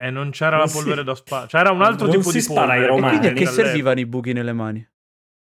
E 0.00 0.10
non 0.10 0.30
c'era 0.30 0.50
Non 0.56 0.60
la 0.60 0.66
si- 0.66 0.76
polvere 0.76 1.02
da 1.04 1.14
sparare. 1.14 1.48
C'era 1.48 1.70
un 1.72 1.82
altro 1.82 2.06
Non 2.06 2.16
tipo 2.16 2.28
si 2.30 2.36
di 2.36 2.42
spara 2.42 2.66
polvere. 2.66 2.84
E 2.84 2.86
romani. 2.86 3.08
quindi 3.18 3.26
a 3.26 3.32
che 3.32 3.46
servivano 3.46 3.98
i 4.00 4.06
buchi 4.06 4.32
nelle 4.32 4.52
mani? 4.52 4.88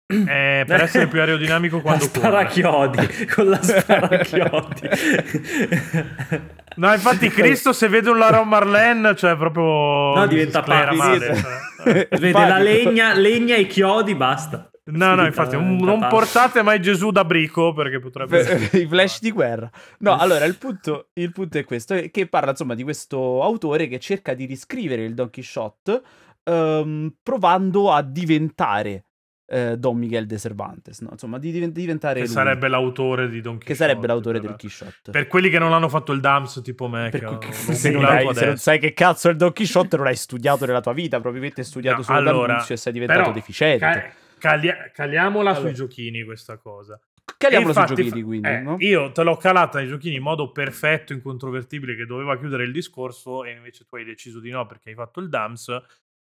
Eh, 0.06 0.64
per 0.68 0.82
essere 0.84 1.08
più 1.08 1.20
aerodinamico 1.22 1.78
La 1.78 1.82
quando 1.82 2.08
corre. 2.10 2.20
sparachiodi, 2.20 3.26
con 3.34 3.50
la 3.50 3.62
sparachiodi. 3.62 4.90
No, 6.76 6.92
infatti 6.92 7.30
Cristo 7.30 7.72
se 7.72 7.88
vede 7.88 8.10
un 8.10 8.18
Laron 8.18 8.48
Marlene, 8.48 9.16
cioè 9.16 9.36
proprio... 9.38 10.16
No, 10.16 10.26
diventa 10.26 10.64
pazzo. 10.64 10.96
male. 10.96 11.20
cioè. 11.20 12.08
Vede 12.10 12.32
Panico. 12.32 12.40
la 12.40 12.58
legna, 12.58 13.14
legna 13.14 13.56
e 13.56 13.68
chiodi, 13.68 14.16
basta. 14.16 14.72
No, 14.86 15.16
no, 15.16 15.26
infatti 15.26 15.56
un- 15.56 15.78
diventa 15.78 15.86
non 15.86 16.00
pazzo. 16.00 16.16
portate 16.16 16.62
mai 16.62 16.82
Gesù 16.82 17.12
da 17.12 17.24
brico 17.24 17.72
perché 17.74 18.00
potrebbe... 18.00 18.70
I 18.78 18.86
flash 18.86 19.22
di 19.22 19.32
guerra. 19.32 19.70
No, 20.00 20.18
allora 20.18 20.44
il 20.46 20.58
punto, 20.58 21.08
il 21.14 21.32
punto 21.32 21.58
è 21.58 21.64
questo: 21.64 21.96
che 22.12 22.28
parla 22.28 22.50
insomma 22.52 22.76
di 22.76 22.84
questo 22.84 23.42
autore 23.44 23.88
che 23.88 24.00
cerca 24.00 24.34
di 24.34 24.46
riscrivere 24.46 25.04
il 25.06 25.14
Don 25.14 25.30
Quixote 25.30 26.02
ehm, 26.44 27.14
provando 27.24 27.92
a 27.94 28.02
diventare 28.02 29.06
eh, 29.46 29.78
Don 29.78 29.98
Miguel 29.98 30.26
de 30.26 30.38
Cervantes, 30.38 31.00
no? 31.02 31.10
insomma 31.14 31.38
di 31.38 31.52
div- 31.52 31.72
diventare 31.72 32.16
Che 32.20 32.26
lui, 32.26 32.34
sarebbe 32.36 32.68
l'autore 32.68 33.30
di 33.30 33.40
Don 33.42 33.54
Quixote. 33.56 33.66
che 33.72 33.76
sarebbe 33.76 34.08
l'autore 34.08 34.40
per- 34.40 34.50
del 34.50 34.58
Quixote. 34.60 35.12
Per 35.12 35.28
quelli 35.28 35.50
che 35.50 35.60
non 35.60 35.72
hanno 35.74 35.88
fatto 35.90 36.12
il 36.12 36.20
DAMS 36.20 36.62
tipo 36.62 36.88
me, 36.90 37.10
Per 37.10 37.20
che 37.22 37.26
cui- 37.26 37.48
l'ho 37.48 37.52
se, 37.74 37.90
non 37.92 38.04
hai- 38.06 38.34
se 38.34 38.46
non 38.46 38.58
sai 38.58 38.80
che 38.80 38.92
cazzo 38.94 39.28
è 39.30 39.32
il 39.32 39.38
Don 39.38 39.54
Quixote 39.54 39.96
non 39.98 40.08
hai 40.08 40.16
studiato 40.16 40.66
nella 40.66 40.82
tua 40.82 40.94
vita, 40.94 41.20
probabilmente 41.20 41.62
hai 41.62 41.68
studiato 41.68 41.98
No, 42.00 42.04
solo 42.04 42.18
allora, 42.18 42.66
e 42.68 42.76
sei 42.78 42.92
diventato 42.92 43.20
però, 43.22 43.32
deficiente. 43.34 43.78
ca- 43.86 44.22
calia- 44.44 44.92
caliamola 44.92 45.52
Allora. 45.52 45.66
sui 45.68 45.74
giochini 45.74 46.24
questa 46.24 46.58
cosa. 46.58 47.00
Caliamolo 47.38 47.72
E 47.72 47.74
sui 47.74 47.82
infatti, 47.84 48.04
giochini, 48.04 48.24
quindi, 48.24 48.50
eh, 48.50 48.60
no? 48.60 48.76
Io 48.80 49.12
te 49.14 49.24
l'ho 49.24 49.38
calata 49.38 49.80
nei 49.80 49.88
giochini 49.88 50.16
in 50.16 50.22
modo 50.22 50.52
perfetto, 50.52 51.14
incontrovertibile, 51.14 51.96
che 51.96 52.06
doveva 52.06 52.38
chiudere 52.38 52.66
il 52.66 52.74
discorso, 52.74 53.46
e 53.46 53.52
invece 53.52 53.86
tu 53.86 53.96
hai 53.96 54.04
deciso 54.04 54.42
di 54.42 54.50
no 54.50 54.66
perché 54.66 54.90
hai 54.90 54.96
fatto 54.96 55.22
il 55.22 55.30
DAMS. 55.30 55.82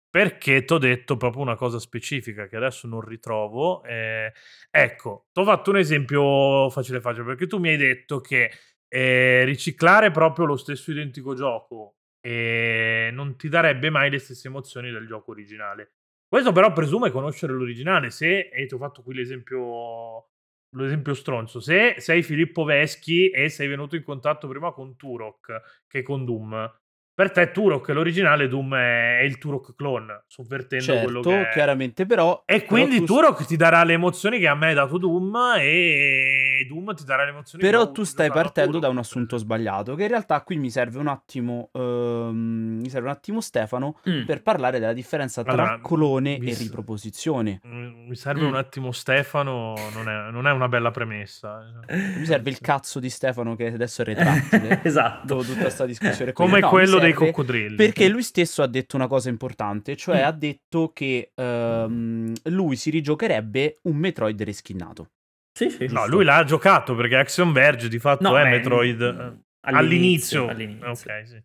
Perché 0.10 0.64
ti 0.64 0.72
ho 0.72 0.78
detto 0.78 1.18
proprio 1.18 1.42
una 1.42 1.56
cosa 1.56 1.78
specifica 1.78 2.48
che 2.48 2.56
adesso 2.56 2.88
non 2.88 3.02
ritrovo. 3.02 3.84
eh, 3.84 4.32
ecco, 4.70 5.28
ti 5.34 5.42
ho 5.42 5.44
fatto 5.44 5.72
un 5.72 5.78
esempio 5.78 6.70
facile 6.70 7.02
facile 7.02 7.26
perché 7.26 7.48
tu 7.48 7.58
mi 7.58 7.70
hai 7.70 7.76
detto 7.78 8.22
che 8.22 8.50
eh, 8.88 9.44
riciclare 9.44 10.12
proprio 10.12 10.46
lo 10.46 10.56
stesso 10.56 10.92
identico 10.92 11.34
gioco 11.34 11.96
eh, 12.22 13.10
non 13.12 13.36
ti 13.36 13.50
darebbe 13.50 13.90
mai 13.90 14.10
le 14.10 14.20
stesse 14.20 14.48
emozioni 14.48 14.90
del 14.90 15.06
gioco 15.06 15.32
originale. 15.32 15.96
Questo 16.36 16.52
però 16.52 16.74
presume 16.74 17.12
conoscere 17.12 17.54
l'originale. 17.54 18.10
Se, 18.10 18.50
e 18.50 18.66
ti 18.66 18.74
ho 18.74 18.78
fatto 18.78 19.02
qui 19.02 19.14
l'esempio, 19.14 20.32
l'esempio 20.72 21.14
stronzo, 21.14 21.62
se 21.62 21.96
sei 22.00 22.24
Filippo 22.24 22.66
Veschi 22.66 23.30
e 23.30 23.48
sei 23.48 23.70
venuto 23.70 23.96
in 23.96 24.04
contatto 24.04 24.46
prima 24.50 24.74
con 24.74 24.98
Turok 24.98 25.86
che 25.88 26.04
con 26.04 26.26
Doom, 26.26 26.80
per 27.16 27.32
te 27.32 27.50
Turok, 27.52 27.88
l'originale, 27.90 28.48
Doom 28.50 28.76
è, 28.76 29.20
è 29.20 29.24
il 29.24 29.38
Turok 29.38 29.74
clone, 29.76 30.24
sovvertendo 30.28 30.86
quello 31.00 31.24
Certo, 31.24 31.30
che 31.30 31.50
è. 31.50 31.54
chiaramente, 31.54 32.06
però... 32.06 32.44
E 32.46 32.58
però 32.58 32.68
quindi 32.68 32.98
tu- 33.00 33.06
Turok 33.06 33.46
ti 33.46 33.56
darà 33.56 33.84
le 33.86 33.94
emozioni 33.94 34.38
che 34.38 34.48
a 34.50 34.54
me 34.56 34.72
ha 34.72 34.74
dato 34.74 34.98
Doom 34.98 35.34
e 35.60 36.66
Doom 36.68 36.94
ti 36.94 37.04
darà 37.06 37.24
le 37.24 37.30
emozioni 37.30 37.64
che 37.64 37.70
ho 37.70 37.72
Però 37.72 37.92
tu 37.92 38.04
stai 38.04 38.30
partendo 38.30 38.74
da 38.80 38.88
Turok, 38.88 38.90
un 38.92 38.96
per 38.98 39.06
assunto 39.06 39.38
sbagliato, 39.38 39.96
che 39.96 40.02
in 40.04 40.10
realtà 40.10 40.42
qui 40.44 40.58
mi 40.58 40.70
serve 40.70 41.00
un 41.00 41.08
attimo, 41.08 41.70
ehm, 41.74 42.80
mi 42.82 42.90
serve 42.90 43.08
un 43.08 43.14
attimo 43.14 43.40
Stefano 43.42 43.98
Mm. 44.10 44.26
per 44.26 44.42
parlare 44.42 44.80
della 44.80 44.94
differenza 44.94 45.42
tra 45.44 45.54
Allora, 45.54 45.80
clone 45.82 46.38
mi 46.40 46.52
e 46.52 46.56
riproposizione. 46.56 47.62
Mm, 47.66 48.08
Mi 48.10 48.16
serve 48.16 48.42
Mm. 48.44 48.48
un 48.48 48.56
attimo 48.56 48.92
Stefano, 48.92 49.74
non 49.94 50.10
è, 50.10 50.32
non 50.32 50.48
è 50.48 50.52
una 50.52 50.68
bella 50.68 50.92
premessa. 50.92 51.64
eh. 51.88 51.96
Mi 52.18 52.26
serve 52.26 52.50
il 52.50 52.60
cazzo 52.60 53.00
di 53.00 53.10
Stefano 53.10 53.56
che 53.56 53.68
adesso 53.68 54.02
è 54.02 54.06
retrattile. 54.14 54.82
esatto. 54.84 55.26
dopo 55.26 55.44
tutta 55.44 55.62
questa 55.62 55.86
discussione. 55.86 56.32
Come 56.34 56.60
No, 56.60 56.70
quello 56.70 57.00
dei 57.06 57.14
coccodrilli. 57.14 57.76
Perché 57.76 58.08
lui 58.08 58.24
stesso 58.24 58.62
ha 58.62 58.68
detto 58.68 58.96
una 58.96 59.08
cosa 59.08 59.30
importante, 59.30 59.96
cioè 59.96 60.22
Mm. 60.22 60.26
ha 60.26 60.32
detto 60.32 60.92
che 60.94 61.32
ehm, 61.36 62.34
lui 62.46 62.76
si 62.76 62.90
rigiocherebbe 62.90 63.80
un 63.84 63.96
Metroid 63.98 64.42
reskinnato. 64.44 65.12
Sì, 65.58 65.70
sì, 65.70 65.88
No, 65.90 66.06
lui 66.08 66.24
l'ha 66.26 66.44
giocato 66.44 66.96
perché 66.96 67.16
Action 67.16 67.54
Verge 67.54 67.88
di 67.88 68.00
fatto 68.00 68.24
No, 68.30 68.38
è 68.38 68.44
beh, 68.44 68.50
Metroid 68.50 69.02
eh, 69.02 69.40
all'inizio, 69.68 70.48
all'inizio. 70.48 70.48
all'inizio. 70.50 71.12
Ok, 71.14 71.28
sì. 71.28 71.44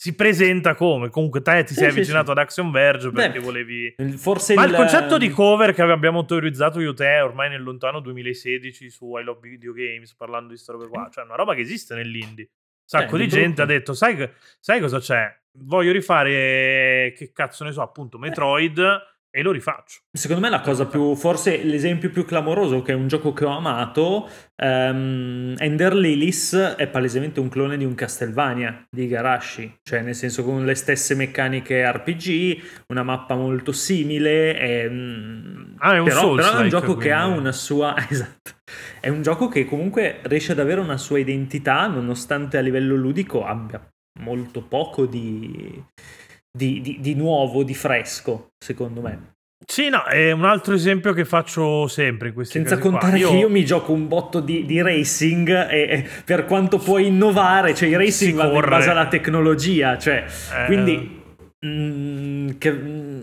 Si 0.00 0.14
presenta 0.14 0.74
come? 0.76 1.08
Comunque 1.08 1.42
te 1.42 1.64
ti 1.64 1.74
sei 1.74 1.90
sì, 1.90 1.96
avvicinato 1.96 2.26
sì. 2.26 2.30
ad 2.30 2.38
Action 2.38 2.70
Verge 2.70 3.10
perché 3.10 3.38
Beh, 3.40 3.44
volevi... 3.44 3.94
Forse 4.16 4.54
Ma 4.54 4.62
il, 4.62 4.70
il 4.70 4.76
concetto 4.76 5.18
di 5.18 5.28
cover 5.28 5.74
che 5.74 5.82
abbiamo 5.82 6.24
teorizzato 6.24 6.78
io 6.78 6.94
te 6.94 7.20
ormai 7.20 7.48
nel 7.48 7.62
lontano 7.62 7.98
2016 8.00 8.90
su 8.90 9.16
I 9.16 9.24
Love 9.24 9.40
Video 9.48 9.72
Games 9.72 10.14
parlando 10.14 10.48
di 10.50 10.54
queste 10.54 10.70
robe 10.70 10.86
qua, 10.88 11.08
cioè 11.10 11.24
è 11.24 11.26
una 11.26 11.34
roba 11.36 11.54
che 11.54 11.62
esiste 11.62 11.96
nell'indie. 11.96 12.48
Sacco 12.88 13.16
Eh, 13.16 13.18
di 13.18 13.28
gente 13.28 13.46
brutto. 13.48 13.62
ha 13.62 13.66
detto, 13.66 13.92
sai, 13.92 14.30
sai 14.58 14.80
cosa 14.80 14.98
c'è? 14.98 15.30
Voglio 15.60 15.92
rifare, 15.92 17.12
che 17.14 17.32
cazzo 17.34 17.64
ne 17.64 17.72
so, 17.72 17.82
appunto, 17.82 18.16
Metroid 18.16 18.80
e 19.38 19.42
lo 19.42 19.52
rifaccio. 19.52 20.00
Secondo 20.10 20.42
me 20.42 20.50
la 20.50 20.60
cosa 20.60 20.86
più, 20.86 21.14
forse 21.14 21.62
l'esempio 21.62 22.10
più 22.10 22.24
clamoroso, 22.24 22.82
che 22.82 22.90
è 22.90 22.94
un 22.96 23.06
gioco 23.06 23.32
che 23.32 23.44
ho 23.44 23.56
amato, 23.56 24.28
ehm, 24.56 25.54
Ender 25.58 25.94
Lilies 25.94 26.74
è 26.76 26.88
palesemente 26.88 27.38
un 27.38 27.48
clone 27.48 27.76
di 27.76 27.84
un 27.84 27.94
Castlevania 27.94 28.84
di 28.90 29.04
Igarashi, 29.04 29.78
cioè 29.84 30.00
nel 30.00 30.16
senso 30.16 30.42
con 30.42 30.64
le 30.64 30.74
stesse 30.74 31.14
meccaniche 31.14 31.88
RPG, 31.88 32.62
una 32.88 33.04
mappa 33.04 33.36
molto 33.36 33.70
simile, 33.70 34.54
è, 34.56 34.88
mm, 34.88 35.76
Ah, 35.78 35.94
è 35.94 35.98
un 35.98 36.04
però, 36.06 36.34
però 36.34 36.58
è 36.58 36.62
un 36.62 36.68
gioco 36.68 36.96
che 36.96 37.12
ha 37.12 37.22
quindi. 37.22 37.38
una 37.38 37.52
sua... 37.52 37.94
Esatto. 38.10 38.56
È 39.00 39.08
un 39.08 39.22
gioco 39.22 39.46
che 39.46 39.64
comunque 39.64 40.18
riesce 40.24 40.50
ad 40.50 40.58
avere 40.58 40.80
una 40.80 40.96
sua 40.96 41.20
identità, 41.20 41.86
nonostante 41.86 42.58
a 42.58 42.60
livello 42.60 42.96
ludico 42.96 43.44
abbia 43.44 43.80
molto 44.20 44.62
poco 44.62 45.06
di, 45.06 45.80
di, 46.58 46.80
di- 46.82 46.98
di 47.00 47.14
nuovo, 47.14 47.62
di 47.62 47.74
fresco, 47.74 48.48
secondo 48.62 49.00
me. 49.00 49.36
Sì, 49.64 49.88
no, 49.88 50.04
è 50.04 50.30
un 50.32 50.44
altro 50.44 50.74
esempio 50.74 51.12
che 51.12 51.24
faccio 51.24 51.88
sempre 51.88 52.28
in 52.28 52.34
questi 52.34 52.58
Senza 52.58 52.78
contare 52.78 53.18
che 53.18 53.24
io 53.36 53.48
mi 53.48 53.64
gioco 53.64 53.92
un 53.92 54.06
botto 54.08 54.40
di, 54.40 54.64
di 54.64 54.80
racing 54.80 55.48
e, 55.48 55.80
e 55.90 56.08
per 56.24 56.44
quanto 56.44 56.78
puoi 56.78 57.06
innovare, 57.06 57.74
cioè 57.74 57.88
i 57.88 57.96
racing 57.96 58.34
vanno 58.34 58.54
in 58.54 58.68
base 58.68 58.90
alla 58.90 59.08
tecnologia, 59.08 59.98
cioè 59.98 60.24
Eh, 60.26 60.66
quindi 60.66 61.22
mm, 61.66 62.48
che- 62.58 62.72
mm, 62.72 63.22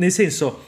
nel 0.00 0.10
senso 0.10 0.64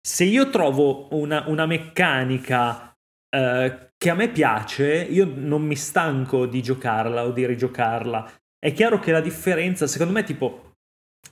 se 0.00 0.24
io 0.24 0.48
trovo 0.50 1.08
una, 1.16 1.44
una 1.46 1.66
meccanica 1.66 2.94
eh, 3.34 3.90
che 3.96 4.10
a 4.10 4.14
me 4.14 4.28
piace, 4.28 5.06
io 5.10 5.30
non 5.34 5.62
mi 5.62 5.76
stanco 5.76 6.46
di 6.46 6.62
giocarla 6.62 7.24
o 7.24 7.32
di 7.32 7.44
rigiocarla. 7.46 8.32
È 8.58 8.72
chiaro 8.72 8.98
che 8.98 9.12
la 9.12 9.20
differenza, 9.20 9.86
secondo 9.86 10.12
me, 10.12 10.22
tipo 10.24 10.73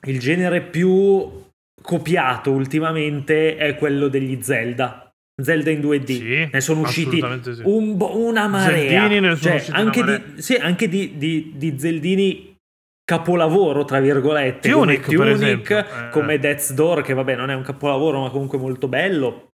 il 0.05 0.19
genere 0.19 0.63
più 0.63 1.41
copiato 1.81 2.51
ultimamente 2.51 3.57
è 3.57 3.75
quello 3.77 4.09
degli 4.09 4.43
Zelda. 4.43 5.13
Zelda 5.43 5.71
in 5.71 5.81
2D. 5.81 6.05
Sì, 6.05 6.49
ne 6.53 6.61
sono 6.61 6.81
usciti 6.81 7.17
sì. 7.17 7.61
un 7.65 7.97
bo- 7.97 8.17
una 8.17 8.47
marea. 8.49 9.09
Sono 9.09 9.37
Cioè, 9.37 9.65
anche, 9.71 10.01
marea. 10.01 10.19
Di, 10.19 10.43
sì, 10.43 10.55
anche 10.55 10.89
di, 10.89 11.17
di, 11.17 11.53
di 11.57 11.79
Zeldini 11.79 12.57
capolavoro, 13.05 13.85
tra 13.85 14.01
virgolette. 14.01 14.71
Tunic, 14.71 15.15
come 15.15 15.35
Tunic, 15.35 16.11
come 16.11 16.35
eh. 16.35 16.39
Death's 16.39 16.73
Door, 16.73 17.03
che 17.03 17.15
vabbè 17.15 17.35
non 17.35 17.51
è 17.51 17.55
un 17.55 17.63
capolavoro, 17.63 18.21
ma 18.21 18.31
comunque 18.31 18.59
molto 18.59 18.89
bello. 18.89 19.52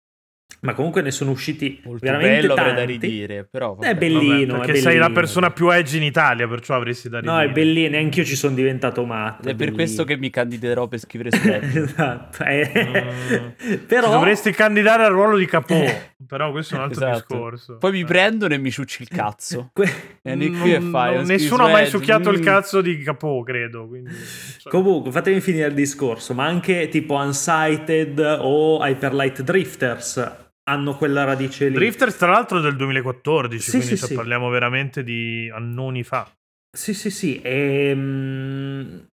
Ma 0.60 0.72
comunque 0.74 1.02
ne 1.02 1.12
sono 1.12 1.30
usciti 1.30 1.80
Molto 1.84 2.04
veramente 2.04 2.40
bello, 2.40 2.54
avrei 2.54 2.72
da 2.72 2.78
tanti. 2.78 2.92
ridire, 2.92 3.44
però... 3.48 3.74
È 3.74 3.76
vabbè. 3.76 3.94
bellino. 3.94 4.54
Vabbè, 4.54 4.62
è 4.64 4.66
perché 4.66 4.80
sei 4.80 4.94
la 4.94 5.02
bellino. 5.02 5.12
persona 5.20 5.50
più 5.52 5.70
edge 5.70 5.96
in 5.98 6.02
Italia, 6.02 6.48
perciò 6.48 6.74
avresti 6.74 7.08
da 7.08 7.20
ridire. 7.20 7.36
No, 7.36 7.42
è 7.42 7.48
bellino, 7.52 7.90
neanche 7.90 8.20
io 8.20 8.24
ci 8.26 8.34
sono 8.34 8.54
diventato 8.56 9.04
matto. 9.04 9.48
Ed 9.48 9.54
è 9.54 9.56
per 9.56 9.72
questo 9.72 10.02
che 10.02 10.16
mi 10.16 10.30
candiderò 10.30 10.88
per 10.88 10.98
scrivere 10.98 11.30
esatto. 11.62 12.42
eh. 12.44 12.72
Mm. 12.74 13.74
Però 13.86 14.06
Ti 14.06 14.10
dovresti 14.10 14.50
candidare 14.50 15.04
al 15.04 15.12
ruolo 15.12 15.36
di 15.36 15.46
capò, 15.46 15.76
però 16.26 16.50
questo 16.50 16.74
è 16.74 16.78
un 16.78 16.84
altro 16.84 17.06
Esatto. 17.08 17.34
discorso. 17.34 17.78
Poi 17.78 17.92
mi 17.92 18.00
Eh. 18.00 18.04
prendono 18.04 18.54
e 18.54 18.58
mi 18.58 18.70
ciucci 18.70 19.02
il 19.02 19.08
cazzo. 19.08 19.70
que- 19.74 20.18
Vieni 20.22 20.50
qui 20.50 20.74
e 20.74 20.78
Non- 20.78 20.90
fai. 20.90 21.14
non- 21.16 21.24
nessuno 21.26 21.62
su 21.64 21.68
ha 21.68 21.72
mai 21.72 21.86
succhiato 21.86 22.30
il 22.30 22.40
mm. 22.40 22.42
cazzo 22.44 22.80
di 22.80 22.98
capò, 22.98 23.42
credo. 23.42 23.86
Quindi, 23.86 24.10
cioè, 24.58 24.70
Comunque, 24.72 25.10
fatemi 25.12 25.40
finire 25.40 25.68
il 25.68 25.74
discorso, 25.74 26.34
ma 26.34 26.44
anche 26.46 26.88
tipo 26.88 27.14
Unsighted 27.14 28.18
o 28.40 28.84
Hyperlight 28.84 29.42
Drifters 29.42 30.36
hanno 30.68 30.96
quella 30.96 31.24
radice 31.24 31.68
lì. 31.68 31.74
Drifters, 31.74 32.16
tra 32.16 32.30
l'altro, 32.30 32.58
è 32.58 32.62
del 32.62 32.76
2014, 32.76 33.60
Sì, 33.62 33.70
quindi 33.70 33.86
sì, 33.88 33.96
cioè, 33.96 34.08
sì. 34.08 34.14
parliamo 34.14 34.48
veramente 34.50 35.02
di 35.02 35.50
annoni 35.54 36.02
fa. 36.02 36.30
Sì, 36.70 36.92
sì, 36.92 37.10
sì. 37.10 37.40
ehm, 37.42 39.06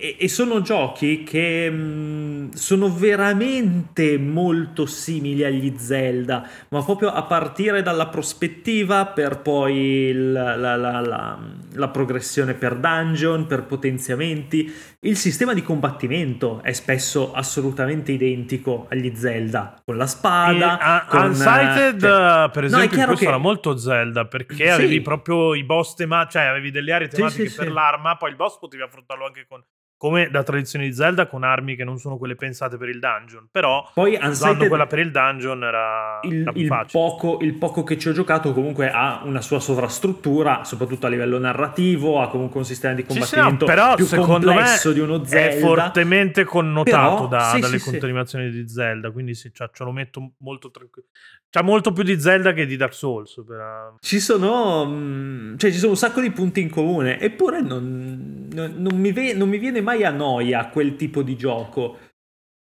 e- 0.00 0.16
e 0.18 0.28
sono 0.28 0.60
giochi 0.60 1.22
che 1.22 1.70
mm, 1.70 2.50
sono 2.50 2.88
veramente 2.94 4.18
molto 4.18 4.86
simili 4.86 5.44
agli 5.44 5.74
Zelda, 5.76 6.48
ma 6.70 6.82
proprio 6.82 7.10
a 7.12 7.22
partire 7.22 7.82
dalla 7.82 8.06
prospettiva 8.08 9.06
per 9.06 9.40
poi 9.40 10.12
la, 10.12 10.56
la- 10.56 10.76
la- 10.76 11.38
la 11.74 11.88
progressione 11.88 12.54
per 12.54 12.76
dungeon, 12.76 13.46
per 13.46 13.64
potenziamenti. 13.64 14.72
Il 15.00 15.16
sistema 15.16 15.54
di 15.54 15.62
combattimento 15.62 16.60
è 16.62 16.72
spesso 16.72 17.32
assolutamente 17.32 18.10
identico 18.12 18.86
agli 18.90 19.12
Zelda, 19.14 19.80
con 19.84 19.96
la 19.96 20.04
E, 20.04 20.08
spada. 20.08 20.78
a- 20.78 21.04
con, 21.06 21.26
Unsighted, 21.26 22.00
cioè- 22.00 22.44
eh, 22.44 22.50
per 22.50 22.62
No, 22.62 22.78
è 22.78 22.82
esempio, 22.82 23.04
questo 23.04 23.14
che- 23.16 23.26
era 23.26 23.38
molto 23.38 23.76
Zelda 23.76 24.24
perché 24.26 24.54
Sì. 24.64 24.68
avevi 24.68 25.00
proprio 25.00 25.54
i 25.54 25.62
boss 25.64 25.94
tematici, 25.94 26.38
cioè 26.38 26.46
avevi 26.48 26.70
delle 26.70 26.92
aree 26.92 27.08
tematiche 27.08 27.48
sì, 27.48 27.56
per 27.56 27.66
sì. 27.68 27.72
l'arma, 27.72 28.16
poi 28.16 28.30
il 28.30 28.36
boss 28.36 28.58
potevi 28.58 28.82
affrontarlo 28.82 29.24
anche 29.26 29.46
con, 29.48 29.62
come 29.98 30.30
da 30.30 30.42
tradizione 30.44 30.86
di 30.86 30.94
Zelda, 30.94 31.26
con 31.26 31.42
armi 31.42 31.74
che 31.76 31.82
non 31.84 31.98
sono 31.98 32.16
quelle 32.18 32.36
pensate 32.36 32.76
per 32.78 32.88
il 32.88 33.00
dungeon. 33.00 33.48
Però 33.50 33.90
Poi 33.92 34.16
usando 34.22 34.66
quella 34.68 34.86
per 34.86 35.00
il 35.00 35.10
dungeon 35.10 35.64
era, 35.64 36.20
il, 36.22 36.48
il 36.54 36.86
poco, 36.90 37.38
il 37.40 37.54
poco 37.54 37.82
che 37.82 37.98
ci 37.98 38.08
ho 38.08 38.12
giocato 38.12 38.52
comunque 38.52 38.90
ha 38.90 39.22
una 39.24 39.40
sua 39.40 39.58
sovrastruttura, 39.58 40.62
soprattutto 40.64 41.06
a 41.06 41.08
livello 41.08 41.38
narrativo, 41.38 42.20
ha 42.20 42.28
comunque 42.28 42.60
un 42.60 42.64
sistema 42.66 42.94
di 42.94 43.04
Sì, 43.08 43.10
sì, 43.10 43.18
no, 43.18 43.42
combattimento 43.42 43.64
però 43.66 43.94
più 43.96 44.04
secondo 44.04 44.46
me 44.48 44.54
complesso 44.54 44.92
di 44.92 45.00
uno 45.00 45.24
Zelda. 45.24 45.56
è 45.56 45.58
fortemente 45.58 46.44
connotato 46.44 47.14
Però, 47.14 47.26
da- 47.26 47.50
sì, 47.54 47.60
dalle 47.60 47.78
continuazioni 47.80 48.50
di 48.50 48.68
Zelda, 48.68 49.10
quindi 49.10 49.34
sì, 49.34 49.50
cioè, 49.52 49.68
ce 49.72 49.82
lo 49.82 49.90
metto 49.90 50.32
molto 50.38 50.70
tranquillo. 50.70 51.08
C'ha 51.50 51.62
molto 51.62 51.92
più 51.92 52.02
di 52.02 52.20
Zelda 52.20 52.52
che 52.52 52.66
di 52.66 52.76
Dark 52.76 52.92
Souls. 52.92 53.42
per- 53.46 53.94
Ci 54.00 54.20
sono, 54.20 54.84
mm, 54.86 55.56
cioè, 55.56 55.72
ci 55.72 55.78
sono 55.78 55.92
un 55.92 55.96
sacco 55.96 56.20
di 56.20 56.30
punti 56.30 56.60
in 56.60 56.68
comune, 56.68 57.18
eppure 57.18 57.62
non, 57.62 58.48
non- 58.52 58.74
non 58.76 58.94
mi, 59.00 59.12
ve- 59.12 59.32
non 59.32 59.48
mi 59.48 59.56
viene 59.56 59.80
mai 59.80 59.87
a 59.94 60.10
noia 60.10 60.68
quel 60.68 60.96
tipo 60.96 61.22
di 61.22 61.36
gioco. 61.36 61.98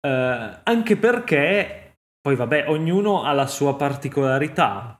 Eh, 0.00 0.60
anche 0.62 0.96
perché 0.96 1.82
poi 2.22 2.36
vabbè, 2.36 2.68
ognuno 2.68 3.24
ha 3.24 3.32
la 3.32 3.48
sua 3.48 3.76
particolarità, 3.76 4.96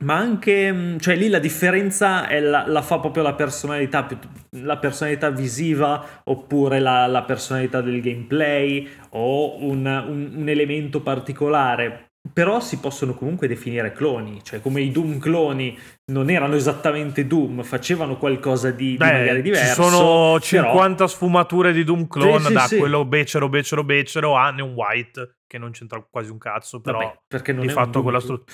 ma 0.00 0.16
anche, 0.16 0.72
mm, 0.72 0.98
cioè 0.98 1.14
lì 1.14 1.28
la 1.28 1.38
differenza 1.38 2.26
la, 2.40 2.66
la 2.66 2.82
fa 2.82 2.98
proprio 2.98 3.22
la 3.22 3.34
personalità, 3.34 4.08
la 4.56 4.78
personalità 4.78 5.30
visiva 5.30 6.22
oppure 6.24 6.80
la, 6.80 7.06
la 7.06 7.22
personalità 7.22 7.80
del 7.80 8.00
gameplay 8.00 8.88
o 9.10 9.62
un, 9.64 9.86
un, 9.86 10.32
un 10.36 10.48
elemento 10.48 11.02
particolare 11.02 12.10
però 12.32 12.60
si 12.60 12.78
possono 12.78 13.14
comunque 13.14 13.48
definire 13.48 13.92
cloni, 13.92 14.40
cioè 14.44 14.60
come 14.60 14.82
i 14.82 14.92
Doom 14.92 15.18
cloni 15.18 15.76
non 16.10 16.28
erano 16.30 16.54
esattamente 16.54 17.26
Doom, 17.26 17.62
facevano 17.62 18.16
qualcosa 18.18 18.70
di, 18.70 18.96
Beh, 18.96 19.06
di 19.06 19.12
magari 19.12 19.42
diverso. 19.42 19.82
Ci 19.82 19.88
sono 19.88 20.40
50 20.40 20.94
però... 20.94 21.06
sfumature 21.06 21.72
di 21.72 21.84
Doom 21.84 22.06
clone, 22.08 22.40
sì, 22.40 22.46
sì, 22.46 22.52
da 22.52 22.66
sì. 22.66 22.78
quello 22.78 23.04
becero, 23.04 23.48
becero, 23.48 23.84
becero 23.84 24.34
a 24.34 24.50
Neon 24.50 24.72
White, 24.72 25.38
che 25.46 25.58
non 25.58 25.70
c'entra 25.70 26.04
quasi 26.08 26.30
un 26.30 26.38
cazzo, 26.38 26.80
però 26.80 26.98
Vabbè, 26.98 27.20
perché 27.26 27.52
non 27.52 27.66
di 27.66 27.72
fatto 27.72 28.02
quella 28.02 28.20
struttura. 28.20 28.52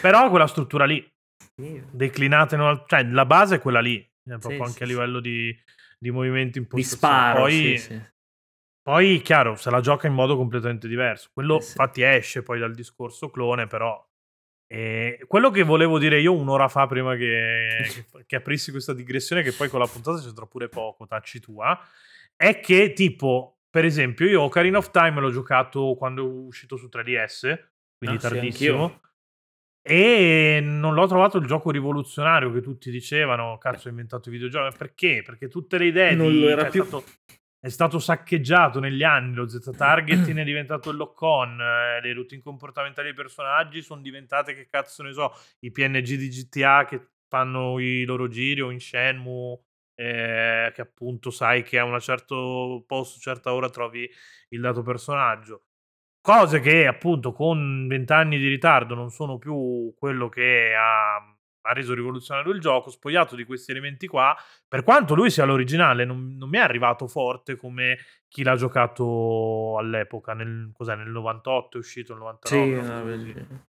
però 0.00 0.28
quella 0.30 0.46
struttura 0.46 0.84
lì, 0.84 1.04
declinata 1.90 2.54
in 2.54 2.60
una... 2.60 2.84
cioè 2.86 3.04
la 3.04 3.26
base 3.26 3.56
è 3.56 3.60
quella 3.60 3.80
lì, 3.80 3.96
eh, 3.96 4.38
proprio 4.38 4.62
anche 4.62 4.84
a 4.84 4.86
livello 4.86 5.20
di, 5.20 5.54
di 5.98 6.10
movimenti 6.10 6.52
Di 6.52 6.58
impostazione. 6.58 6.98
sparo, 6.98 7.40
Poi, 7.40 8.06
poi, 8.82 9.20
chiaro, 9.22 9.56
se 9.56 9.70
la 9.70 9.80
gioca 9.80 10.06
in 10.06 10.14
modo 10.14 10.36
completamente 10.36 10.88
diverso. 10.88 11.30
Quello 11.32 11.56
infatti 11.56 12.02
esce 12.02 12.42
poi 12.42 12.58
dal 12.58 12.74
discorso 12.74 13.30
clone, 13.30 13.66
però. 13.66 14.07
Eh, 14.68 15.18
quello 15.26 15.50
che 15.50 15.62
volevo 15.62 15.98
dire 15.98 16.20
io 16.20 16.34
un'ora 16.34 16.68
fa, 16.68 16.86
prima 16.86 17.16
che, 17.16 18.04
che, 18.10 18.24
che 18.26 18.36
aprissi 18.36 18.70
questa 18.70 18.92
digressione, 18.92 19.42
che 19.42 19.52
poi 19.52 19.68
con 19.68 19.80
la 19.80 19.86
puntata 19.86 20.20
c'entra 20.20 20.46
pure 20.46 20.68
poco, 20.68 21.06
tacci 21.06 21.40
tua, 21.40 21.78
è 22.36 22.60
che 22.60 22.92
tipo, 22.92 23.60
per 23.70 23.84
esempio, 23.84 24.26
io 24.26 24.42
Ocarina 24.42 24.78
of 24.78 24.90
Time 24.90 25.20
l'ho 25.20 25.30
giocato 25.30 25.94
quando 25.96 26.24
è 26.24 26.28
uscito 26.46 26.76
su 26.76 26.88
3DS, 26.92 27.58
quindi 27.98 28.16
Ah, 28.16 28.20
sì, 28.20 28.28
tardissimo. 28.28 28.82
anch'io. 28.82 29.00
E 29.82 30.60
non 30.62 30.92
l'ho 30.92 31.06
trovato 31.06 31.38
il 31.38 31.46
gioco 31.46 31.70
rivoluzionario 31.70 32.52
che 32.52 32.60
tutti 32.60 32.90
dicevano, 32.90 33.56
cazzo, 33.56 33.88
ho 33.88 33.90
inventato 33.90 34.28
i 34.28 34.32
videogiochi. 34.32 34.76
Perché? 34.76 35.22
Perché 35.24 35.48
tutte 35.48 35.78
le 35.78 35.86
idee 35.86 36.14
Non 36.14 36.30
di... 36.30 36.40
lo 36.40 36.48
era 36.50 36.66
più. 36.66 36.84
Stato, 36.84 37.04
è 37.60 37.68
stato 37.68 37.98
saccheggiato 37.98 38.78
negli 38.78 39.02
anni, 39.02 39.34
lo 39.34 39.48
Z-Targeting 39.48 40.38
è 40.38 40.44
diventato 40.44 40.90
il 40.90 40.96
lock-on, 40.96 41.60
eh, 41.60 42.00
le 42.00 42.12
routine 42.12 42.40
comportamentali 42.40 43.08
dei 43.08 43.16
personaggi 43.16 43.82
sono 43.82 44.00
diventate, 44.00 44.54
che 44.54 44.66
cazzo 44.68 45.02
ne 45.02 45.12
so, 45.12 45.32
i 45.60 45.70
PNG 45.70 46.14
di 46.14 46.28
GTA 46.28 46.84
che 46.84 47.08
fanno 47.28 47.78
i 47.80 48.04
loro 48.04 48.28
giri 48.28 48.60
o 48.60 48.70
in 48.70 48.80
Shenmue, 48.80 49.58
eh, 49.94 50.70
che 50.72 50.80
appunto 50.80 51.30
sai 51.30 51.62
che 51.64 51.78
a 51.78 51.84
un 51.84 51.98
certo 52.00 52.84
posto, 52.86 53.18
certa 53.18 53.52
ora 53.52 53.68
trovi 53.68 54.08
il 54.50 54.60
dato 54.60 54.82
personaggio. 54.82 55.64
Cose 56.20 56.60
che 56.60 56.86
appunto 56.86 57.32
con 57.32 57.86
vent'anni 57.88 58.38
di 58.38 58.48
ritardo 58.48 58.94
non 58.94 59.10
sono 59.10 59.38
più 59.38 59.94
quello 59.96 60.28
che 60.28 60.74
ha, 60.76 61.16
ha 61.68 61.72
reso 61.72 61.94
rivoluzionario 61.94 62.52
il 62.52 62.60
gioco, 62.60 62.90
spogliato 62.90 63.36
di 63.36 63.44
questi 63.44 63.70
elementi 63.70 64.06
qua, 64.06 64.34
per 64.66 64.82
quanto 64.82 65.14
lui 65.14 65.30
sia 65.30 65.44
l'originale, 65.44 66.04
non, 66.04 66.36
non 66.36 66.48
mi 66.48 66.56
è 66.56 66.60
arrivato 66.60 67.06
forte 67.06 67.56
come 67.56 67.98
chi 68.26 68.42
l'ha 68.42 68.56
giocato 68.56 69.76
all'epoca, 69.78 70.32
nel, 70.32 70.72
nel 70.78 71.08
98 71.08 71.76
è 71.76 71.80
uscito, 71.80 72.12
nel 72.14 72.22
99, 72.22 73.16
Sì, 73.16 73.34
no, 73.36 73.66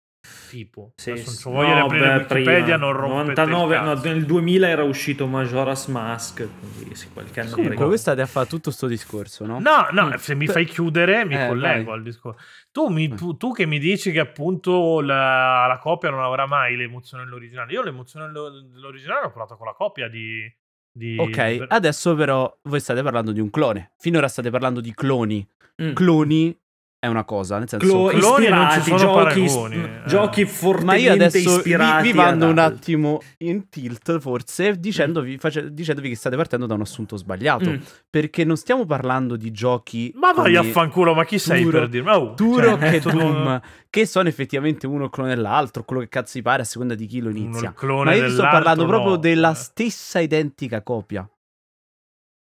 tipo. 0.49 0.93
sì, 0.97 1.11
Adesso 1.11 1.49
non 1.51 1.59
voglio 1.59 1.75
No, 1.75 1.85
aprire 1.85 2.07
beh, 2.07 2.15
Wikipedia, 2.35 2.63
prima. 2.63 2.77
non 2.77 2.93
rompete 2.93 3.45
99, 3.45 3.77
il 3.77 3.83
no, 3.83 3.95
nel 4.03 4.25
2000 4.27 4.69
era 4.69 4.83
uscito 4.83 5.27
Majora's 5.27 5.87
Mask, 5.87 6.49
quindi 6.77 6.95
sì, 6.95 7.09
qualche 7.13 7.41
anno 7.41 7.51
Comunque, 7.51 7.85
voi 7.85 7.99
state 7.99 8.21
a 8.21 8.27
fare 8.27 8.47
tutto 8.47 8.71
sto 8.71 8.87
discorso, 8.87 9.45
no? 9.47 9.59
No, 9.61 9.89
no, 9.91 10.07
Mm. 10.07 10.13
se 10.15 10.35
mi 10.35 10.47
fai 10.47 10.65
chiudere 10.65 11.25
mi 11.25 11.35
Eh, 11.35 11.47
collego 11.49 11.85
vai. 11.91 11.95
al 11.99 12.03
discorso. 12.03 12.39
Tu, 12.73 12.89
mi- 12.89 13.05
Eh. 13.11 13.15
tu- 13.15 13.37
tu 13.37 13.53
che 13.53 13.67
mi 13.67 13.79
dici 13.79 14.13
che 14.13 14.21
appunto 14.21 15.01
la, 15.01 15.67
la 15.67 15.79
copia 15.79 16.11
non 16.11 16.23
avrà 16.23 16.47
mai 16.47 16.77
l'emozione 16.77 17.25
dell'originale. 17.25 17.73
Io 17.73 17.83
l'emozione 17.83 18.27
dello- 18.27 18.51
dell'originale 18.51 19.23
l'ho 19.23 19.31
provata 19.31 19.55
con 19.57 19.67
la 19.67 19.73
copia 19.75 20.09
di... 20.09 20.51
di- 20.93 21.17
Ok, 21.19 21.65
adesso 21.69 22.15
però 22.15 22.53
voi 22.63 22.81
state 22.81 23.03
parlando 23.03 23.33
di 23.33 23.41
un 23.41 23.51
clone. 23.51 23.93
Finora 23.99 24.29
state 24.29 24.51
parlando 24.51 24.81
di 24.81 24.93
cloni. 24.95 25.47
Mm. 25.83 25.93
Cloni 25.93 26.57
è 27.01 27.07
una 27.07 27.25
cosa, 27.25 27.59
nel 27.59 27.69
senso... 27.69 27.87
Clo- 27.87 28.07
cloni 28.09 28.49
non 28.49 28.71
ci 28.71 28.79
ispirati, 28.79 28.83
sono 28.83 28.99
giochi, 28.99 29.41
paragoni, 29.45 29.75
eh. 29.77 30.01
giochi 30.07 30.43
Ma 30.43 30.49
fortemente 30.49 31.01
io 31.03 31.13
adesso 31.13 31.39
vi, 31.39 31.57
ispirati 31.57 32.09
vi 32.11 32.13
mando 32.15 32.47
un 32.49 32.59
attimo 32.59 33.21
in 33.39 33.69
tilt, 33.69 34.19
forse, 34.19 34.79
dicendovi, 34.81 35.39
face- 35.39 35.73
dicendovi 35.73 36.09
che 36.09 36.17
state 36.17 36.35
partendo 36.35 36.67
da 36.67 36.75
un 36.75 36.81
assunto 36.81 37.17
sbagliato. 37.17 37.71
Mm. 37.71 37.77
Perché 38.11 38.45
non 38.45 38.57
stiamo 38.57 38.85
parlando 38.85 39.37
di 39.37 39.53
giochi. 39.53 40.13
Ma 40.17 40.33
vai 40.33 40.57
a 40.57 40.63
fanculo, 40.65 41.15
ma 41.15 41.25
chi 41.25 41.39
sei 41.39 41.63
Turo- 41.63 41.79
per 41.79 41.89
dirmi? 41.89 42.11
Oh, 42.11 42.35
Turok 42.35 42.79
cioè, 42.81 42.95
e 42.95 43.01
tu- 43.01 43.11
Doom, 43.11 43.61
che 43.91 44.05
sono 44.05 44.29
effettivamente 44.29 44.87
uno 44.89 45.05
il 45.05 45.11
clone 45.11 45.35
dell'altro, 45.35 45.85
quello 45.85 46.03
che 46.03 46.09
cazzo 46.09 46.39
gli 46.39 46.43
pare 46.43 46.63
a 46.63 46.65
seconda 46.65 46.95
di 46.97 47.07
chi 47.07 47.21
lo 47.21 47.29
uno 47.29 47.39
inizia. 47.39 47.69
il 47.69 47.75
clone 47.75 48.05
Ma 48.11 48.17
io 48.17 48.29
sto 48.31 48.43
parlando 48.43 48.87
proprio 48.87 49.11
no. 49.11 49.17
della 49.19 49.53
Eh. 49.53 49.55
stessa 49.55 50.19
identica 50.19 50.83
copia. 50.83 51.29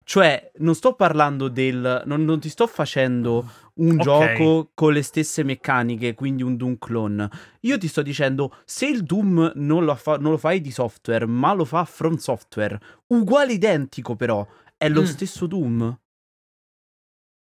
Cioè, 0.04 0.52
non 0.58 0.76
sto 0.76 0.94
parlando 0.94 1.48
del. 1.48 2.04
Non, 2.06 2.24
non 2.26 2.39
ti 2.39 2.50
sto 2.50 2.68
facendo 2.68 3.50
un 3.76 3.96
Ok. 3.96 4.02
gioco 4.02 4.72
con 4.74 4.94
le 4.94 5.02
stesse 5.02 5.44
meccaniche, 5.44 6.13
quindi 6.13 6.44
un 6.44 6.56
Doom 6.58 6.78
clone. 6.78 7.30
Io 7.62 7.78
ti 7.78 7.88
sto 7.88 8.02
dicendo, 8.02 8.56
se 8.66 8.86
il 8.88 9.04
Doom 9.04 9.54
non 9.56 9.86
lo, 9.86 9.96
fa- 9.96 10.18
non 10.18 10.32
lo 10.32 10.38
fai 10.38 10.62
di 10.62 10.72
software, 10.72 11.26
ma 11.26 11.54
lo 11.54 11.66
fa 11.66 11.86
From 11.86 12.18
Software, 12.18 12.80
uguale 13.08 13.54
identico 13.54 14.16
però, 14.16 14.46
è 14.78 14.89
lo 14.89 15.02
Mm. 15.02 15.06
stesso 15.06 15.48
Doom? 15.48 15.98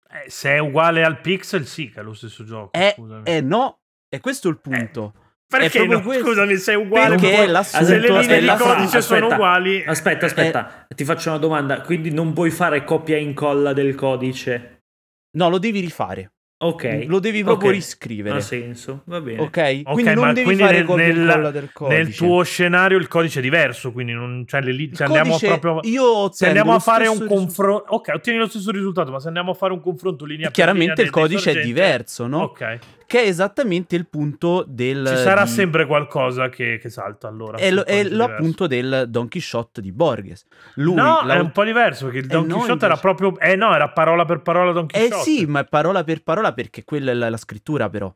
Eh, 0.10 0.30
se 0.30 0.52
è 0.52 0.60
uguale 0.60 1.04
al 1.04 1.21
Pixel, 1.21 1.65
sì, 1.65 1.89
che 1.89 2.02
è 2.02 2.04
lo 2.04 2.13
stesso 2.13 2.43
gioco. 2.43 2.71
Eh, 2.78 2.95
eh 3.24 3.41
no, 3.41 3.80
e 4.10 4.19
questo 4.19 4.47
è 4.47 4.52
il 4.52 4.60
punto. 4.60 5.13
Perché 5.59 5.85
no? 5.85 6.01
questo. 6.01 6.23
Scusami, 6.25 6.55
se 6.57 6.71
è 6.71 6.75
uguale. 6.75 7.15
Perché 7.15 7.35
poi- 7.37 7.47
l'assunto- 7.47 7.85
se 7.85 7.97
le 7.99 8.07
linee 8.07 8.39
di 8.39 8.47
aspetta, 8.49 8.73
codice 8.75 9.01
sono 9.01 9.15
aspetta. 9.25 9.35
uguali. 9.35 9.83
Aspetta, 9.85 10.25
aspetta, 10.25 10.87
ti 10.95 11.03
faccio 11.03 11.29
una 11.29 11.37
domanda. 11.39 11.81
Quindi 11.81 12.11
non 12.11 12.33
puoi 12.33 12.49
fare 12.51 12.83
copia 12.83 13.17
e 13.17 13.21
incolla 13.21 13.73
del 13.73 13.95
codice? 13.95 14.79
No, 15.37 15.49
lo 15.49 15.57
devi 15.57 15.79
rifare. 15.79 16.31
Ok. 16.63 17.05
Lo 17.07 17.17
devi 17.17 17.43
proprio 17.43 17.69
Ok. 17.69 17.75
riscrivere. 17.75 18.37
Ha 18.37 18.39
senso, 18.39 19.01
va 19.05 19.19
bene. 19.19 19.39
Ok? 19.41 19.81
Ok, 19.83 19.93
quindi 19.93 20.13
non 20.13 20.27
devi 20.31 20.43
quindi 20.43 20.61
fare 20.61 20.77
nel, 20.77 20.85
copia 20.85 21.03
e 21.05 21.09
incolla 21.09 21.49
del 21.51 21.69
codice. 21.73 21.97
nel 22.03 22.15
tuo 22.15 22.43
scenario 22.43 22.97
il 22.99 23.07
codice 23.07 23.39
è 23.39 23.41
diverso, 23.41 23.91
quindi 23.91 24.11
non, 24.13 24.43
cioè, 24.47 24.61
le 24.61 24.71
li- 24.71 24.91
se 24.93 25.03
andiamo 25.05 25.31
codice- 25.31 25.57
proprio... 25.57 25.91
io 25.91 26.31
Se 26.31 26.45
andiamo 26.45 26.75
a 26.75 26.79
fare 26.79 27.07
un 27.07 27.25
confronto... 27.25 27.85
Ok, 27.95 28.11
ottieni 28.13 28.37
lo 28.37 28.47
stesso 28.47 28.69
risultato, 28.69 29.09
ma 29.09 29.19
se 29.19 29.25
andiamo 29.27 29.49
a 29.51 29.53
fare 29.55 29.73
un 29.73 29.81
confronto 29.81 30.23
linea 30.23 30.45
per 30.45 30.51
Chiaramente 30.53 31.01
linea 31.01 31.05
il 31.05 31.09
codice 31.09 31.51
è 31.51 31.63
diverso, 31.63 32.27
no? 32.27 32.41
Ok. 32.43 32.77
Che 33.12 33.24
è 33.24 33.28
esattamente 33.28 33.97
il 33.97 34.08
punto 34.08 34.63
del... 34.65 35.06
Ci 35.06 35.17
sarà 35.17 35.43
di- 35.43 35.50
sempre 35.50 35.86
qualcosa 35.86 36.47
che, 36.47 36.78
che 36.82 36.89
salta 36.89 37.28
allora. 37.28 37.58
È, 37.58 37.69
lo, 37.69 37.82
è 37.84 38.04
diverso. 38.04 38.15
l'appunto 38.15 38.67
del 38.67 39.06
Don 39.10 39.28
Quixote 39.28 39.82
di 39.82 39.91
Borges. 39.91 40.45
Lui, 40.76 40.95
no, 40.95 41.19
la- 41.26 41.34
è 41.34 41.39
un 41.39 41.52
po' 41.52 41.65
diverso 41.65 42.06
perché 42.06 42.19
il 42.19 42.28
Don 42.28 42.45
Eh 42.45 42.47
no, 42.47 42.54
Quixote 42.54 42.86
era 42.86 42.93
invece. 42.95 43.02
proprio... 43.02 43.38
Eh 43.39 43.56
no, 43.58 43.76
era 43.76 43.89
parola 43.89 44.24
per 44.24 44.41
parola 44.41 44.71
Don 44.71 44.86
Eh 44.86 45.10
Quixote. 45.10 45.24
sì, 45.30 45.45
ma 45.45 45.60
è 45.60 45.65
parola 45.65 46.06
per 46.06 46.24
parola 46.24 46.54
perché 46.54 46.86
quella 46.86 47.12
è 47.12 47.13
la, 47.13 47.30
la 47.30 47.36
scrittura 47.36 47.89
però. 47.89 48.15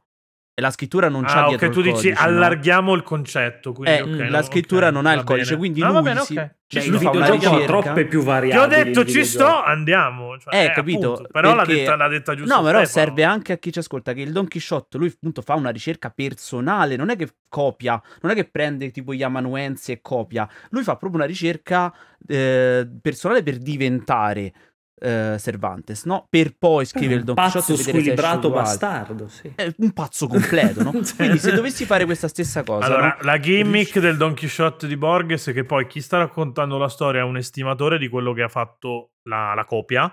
E 0.57 0.61
la 0.61 0.71
scrittura 0.71 1.09
non 1.09 1.23
c'ha 1.25 1.43
Ah, 1.43 1.47
dietro 1.49 1.67
ok, 1.67 1.73
tu 1.73 1.79
il 1.79 1.85
dici 1.87 1.95
codice, 1.95 2.13
no? 2.13 2.19
allarghiamo 2.29 2.93
il 2.93 3.03
concetto. 3.03 3.73
Quindi, 3.73 3.91
Eh, 3.97 4.01
ok, 4.23 4.29
la 4.31 4.37
no, 4.39 4.43
scrittura 4.45 4.87
ok, 4.87 4.93
non 4.93 5.05
ha 5.05 5.11
il 5.11 5.23
codice, 5.25 5.45
bene. 5.47 5.57
quindi 5.57 5.81
Ah, 5.81 5.87
va 5.87 5.91
lui 5.99 6.01
bene, 6.03 6.19
si- 6.21 6.33
cioè, 6.33 6.51
Ci 6.65 6.77
il 6.77 6.83
fa 6.83 6.89
una 6.89 6.97
videogioco 7.25 7.33
ha 7.33 7.57
ricerca. 7.59 7.81
troppe 7.81 8.05
più 8.05 8.19
Ti 8.21 8.25
variabili. 8.25 8.57
ho 8.63 8.67
detto 8.83 8.99
il 9.01 9.07
ci 9.07 9.25
sto, 9.25 9.63
andiamo. 9.63 10.37
Cioè, 10.39 10.55
Eh, 10.55 10.63
eh, 10.63 10.71
capito? 10.71 11.11
appunto, 11.11 11.29
Però 11.29 11.49
l'ha 11.55 11.63
Perché- 11.65 11.81
detta, 11.81 11.95
l'ha 11.97 12.07
detta 12.07 12.35
giusto 12.35 12.55
No, 12.55 12.63
però 12.63 12.83
Stefano. 12.85 13.05
serve 13.05 13.23
anche 13.25 13.51
a 13.51 13.57
chi 13.57 13.71
ci 13.73 13.79
ascolta 13.79 14.13
che 14.13 14.21
il 14.21 14.31
Don 14.31 14.47
Quixote, 14.47 14.97
lui 14.97 15.07
appunto 15.13 15.41
fa 15.41 15.55
una 15.55 15.71
ricerca 15.71 16.09
personale, 16.09 16.95
non 16.95 17.09
è 17.09 17.17
che 17.17 17.27
copia, 17.49 18.01
non 18.21 18.31
è 18.31 18.35
che 18.35 18.45
prende 18.45 18.91
tipo 18.91 19.13
gli 19.13 19.23
amanuensi 19.23 19.91
e 19.91 19.99
copia, 20.01 20.47
lui 20.69 20.83
fa 20.83 20.95
proprio 20.95 21.19
una 21.19 21.27
ricerca 21.27 21.93
eh, 22.25 22.87
personale 23.01 23.43
per 23.43 23.57
diventare 23.57 24.53
eh, 24.99 25.35
Cervantes, 25.39 26.05
no? 26.05 26.25
Per 26.29 26.55
poi 26.57 26.85
scrivere 26.85 27.21
il 27.21 27.27
Un 27.27 27.33
Don 27.33 27.35
Quixote 27.35 27.73
e 27.73 27.75
vedere 27.75 27.99
squilibrato 27.99 28.49
bastardo, 28.49 29.27
sì. 29.27 29.51
È 29.55 29.73
un 29.77 29.91
pazzo 29.91 30.27
completo, 30.27 30.83
no? 30.83 30.91
Quindi 31.15 31.37
se 31.37 31.51
dovessi 31.51 31.85
fare 31.85 32.05
questa 32.05 32.27
stessa 32.27 32.63
cosa, 32.63 32.85
Allora, 32.85 33.17
no? 33.19 33.25
la 33.25 33.39
gimmick 33.39 33.93
Riusci- 33.93 33.99
del 33.99 34.17
Don 34.17 34.35
Quixote 34.35 34.87
di 34.87 34.97
Borges 34.97 35.47
è 35.47 35.53
che 35.53 35.63
poi 35.63 35.87
chi 35.87 36.01
sta 36.01 36.17
raccontando 36.17 36.77
la 36.77 36.89
storia 36.89 37.21
è 37.21 37.23
un 37.23 37.37
estimatore 37.37 37.97
di 37.97 38.07
quello 38.07 38.33
che 38.33 38.43
ha 38.43 38.49
fatto 38.49 39.11
la, 39.23 39.53
la 39.53 39.65
copia 39.65 40.11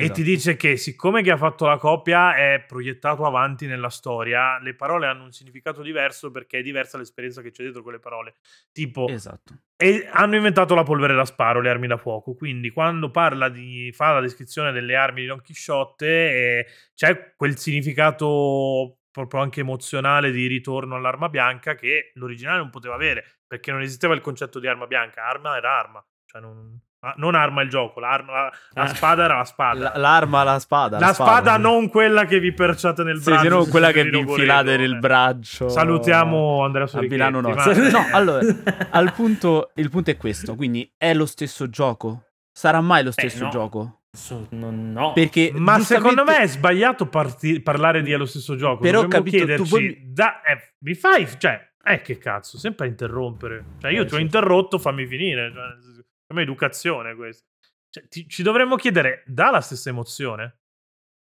e 0.00 0.04
Esatto. 0.04 0.20
ti 0.20 0.22
dice 0.22 0.56
che 0.56 0.76
siccome 0.76 1.22
chi 1.22 1.30
ha 1.30 1.36
fatto 1.36 1.66
la 1.66 1.76
copia 1.76 2.34
è 2.34 2.64
proiettato 2.66 3.26
avanti 3.26 3.66
nella 3.66 3.90
storia, 3.90 4.58
le 4.58 4.74
parole 4.74 5.06
hanno 5.06 5.24
un 5.24 5.32
significato 5.32 5.82
diverso 5.82 6.30
perché 6.30 6.58
è 6.58 6.62
diversa 6.62 6.96
l'esperienza 6.96 7.42
che 7.42 7.50
c'è 7.50 7.62
dietro 7.62 7.82
quelle 7.82 7.98
parole. 7.98 8.36
Tipo, 8.72 9.08
Esatto. 9.08 9.54
E 9.76 10.08
hanno 10.10 10.36
inventato 10.36 10.74
la 10.74 10.82
polvere 10.82 11.14
da 11.14 11.24
sparo, 11.24 11.60
le 11.60 11.70
armi 11.70 11.86
da 11.86 11.96
fuoco. 11.96 12.34
Quindi 12.34 12.70
quando 12.70 13.10
parla 13.10 13.48
di. 13.48 13.90
fa 13.94 14.12
la 14.12 14.20
descrizione 14.20 14.72
delle 14.72 14.94
armi 14.96 15.20
di 15.22 15.26
Don 15.26 15.40
Chisciotte, 15.40 16.06
eh, 16.06 16.66
c'è 16.94 17.34
quel 17.36 17.56
significato 17.58 18.98
proprio 19.10 19.40
anche 19.40 19.60
emozionale 19.60 20.30
di 20.30 20.46
ritorno 20.46 20.96
all'arma 20.96 21.28
bianca 21.28 21.74
che 21.74 22.12
l'originale 22.14 22.58
non 22.58 22.70
poteva 22.70 22.94
avere, 22.94 23.40
perché 23.46 23.72
non 23.72 23.82
esisteva 23.82 24.14
il 24.14 24.20
concetto 24.20 24.58
di 24.60 24.66
arma 24.66 24.86
bianca. 24.86 25.24
Arma 25.24 25.56
era 25.56 25.78
arma. 25.78 26.04
Cioè 26.26 26.40
non, 26.40 26.78
Ma 27.02 27.14
non 27.16 27.34
arma 27.34 27.62
il 27.62 27.70
gioco, 27.70 27.98
l'arma, 27.98 28.32
la, 28.32 28.52
la 28.74 28.82
Ah. 28.82 28.86
spada 28.88 29.24
era 29.24 29.36
la 29.38 29.44
spada. 29.44 29.92
L- 29.96 30.00
l'arma, 30.00 30.42
la 30.44 30.58
spada. 30.58 30.98
la 30.98 31.14
spada, 31.14 31.54
sì. 31.54 31.60
non 31.62 31.88
quella 31.88 32.26
che 32.26 32.38
vi 32.40 32.52
perciate 32.52 33.02
nel 33.02 33.16
Sì, 33.22 33.30
braccio. 33.30 33.42
sì, 33.42 33.48
non 33.48 33.68
quella 33.70 33.90
che 33.90 34.04
vi 34.04 34.18
infilate 34.18 34.76
nel 34.76 34.92
eh. 34.94 34.98
braccio. 34.98 35.68
Salutiamo 35.70 36.62
Andrea 36.62 36.84
A 36.84 36.88
Sorichetti. 36.88 37.14
Milano 37.14 37.40
no. 37.40 37.54
ma- 37.54 37.64
No, 37.90 38.06
allora, 38.12 38.40
al 38.90 39.12
punto, 39.14 39.70
il 39.76 39.88
punto 39.88 40.10
è 40.10 40.16
questo, 40.18 40.54
quindi 40.56 40.92
è 40.98 41.14
lo 41.14 41.24
stesso 41.24 41.70
gioco? 41.70 42.24
Sarà 42.52 42.82
mai 42.82 43.02
lo 43.02 43.12
stesso 43.12 43.44
no. 43.44 43.50
gioco? 43.50 44.00
So- 44.12 44.46
non- 44.50 44.92
no. 44.92 45.12
Perché 45.14 45.52
Ma 45.54 45.76
giustamente- 45.76 46.10
secondo 46.10 46.24
me 46.30 46.38
è 46.42 46.46
sbagliato 46.48 47.06
parti- 47.06 47.60
parlare 47.62 48.02
di 48.02 48.12
è 48.12 48.16
lo 48.18 48.26
stesso 48.26 48.56
gioco. 48.56 48.80
Però 48.82 48.98
ho 48.98 49.02
Dovremmo 49.04 49.24
capito, 49.24 49.38
tu 49.38 49.46
chiederci, 49.46 49.70
vuoi- 49.70 50.02
da- 50.12 50.42
eh, 50.42 50.74
mi 50.80 50.94
fai, 50.94 51.26
cioè, 51.38 51.66
eh 51.82 52.02
che 52.02 52.18
cazzo, 52.18 52.58
sempre 52.58 52.84
a 52.84 52.88
interrompere. 52.90 53.64
Cioè, 53.80 53.90
io 53.90 54.02
Eh, 54.02 54.04
ti 54.06 54.12
ho 54.14 54.16
sì. 54.18 54.22
interrotto, 54.22 54.78
fammi 54.78 55.06
finire. 55.06 55.50
Cioè, 55.50 55.62
nel 55.62 55.99
per 56.30 56.36
me 56.36 56.42
è 56.42 56.44
educazione 56.44 57.14
questo. 57.16 57.44
Cioè, 57.90 58.06
ti- 58.08 58.28
ci 58.28 58.44
dovremmo 58.44 58.76
chiedere, 58.76 59.24
dà 59.26 59.50
la 59.50 59.60
stessa 59.60 59.88
emozione? 59.88 60.58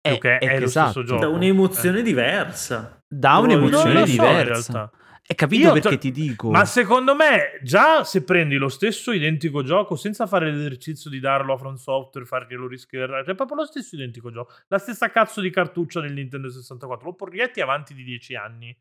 è, 0.01 0.19
che 0.19 0.37
è 0.39 0.51
è 0.51 0.59
lo 0.59 0.67
esatto. 0.67 0.91
stesso 0.91 1.07
gioco. 1.07 1.21
da 1.23 1.29
un'emozione 1.29 2.03
diversa. 2.03 3.03
Da 3.09 3.33
Non 3.35 3.45
un'emozione 3.45 3.93
lo 3.95 3.99
so, 4.01 4.05
in 4.05 4.11
diversa. 4.19 4.73
realtà. 4.73 4.91
È 5.27 5.35
capito 5.35 5.67
Io 5.69 5.73
perché 5.73 5.89
to- 5.89 5.99
ti 5.99 6.11
dico. 6.11 6.51
Ma 6.51 6.67
secondo 6.67 7.15
me, 7.17 7.59
già 7.63 8.05
se 8.05 8.23
prendi 8.23 8.57
lo 8.57 8.69
stesso 8.69 9.11
identico 9.13 9.63
gioco 9.65 9.97
senza 9.97 10.27
fare 10.27 10.53
l'esercizio 10.53 11.09
di 11.09 11.19
darlo 11.21 11.55
a 11.55 11.57
From 11.57 11.77
Software, 11.77 12.27
farglielo 12.27 12.69
riscrivere, 12.69 13.25
è 13.25 13.35
proprio 13.35 13.57
lo 13.57 13.65
stesso 13.65 13.95
identico 13.97 14.31
gioco, 14.31 14.53
la 14.69 14.79
stessa 14.79 15.11
cazzo 15.11 15.41
di 15.41 15.49
cartuccia 15.49 16.01
del 16.03 16.13
Nintendo 16.13 16.51
64, 16.51 17.07
lo 17.07 17.15
proietti 17.15 17.63
avanti 17.63 17.95
di 17.95 18.05
10 18.05 18.37
anni. 18.37 18.77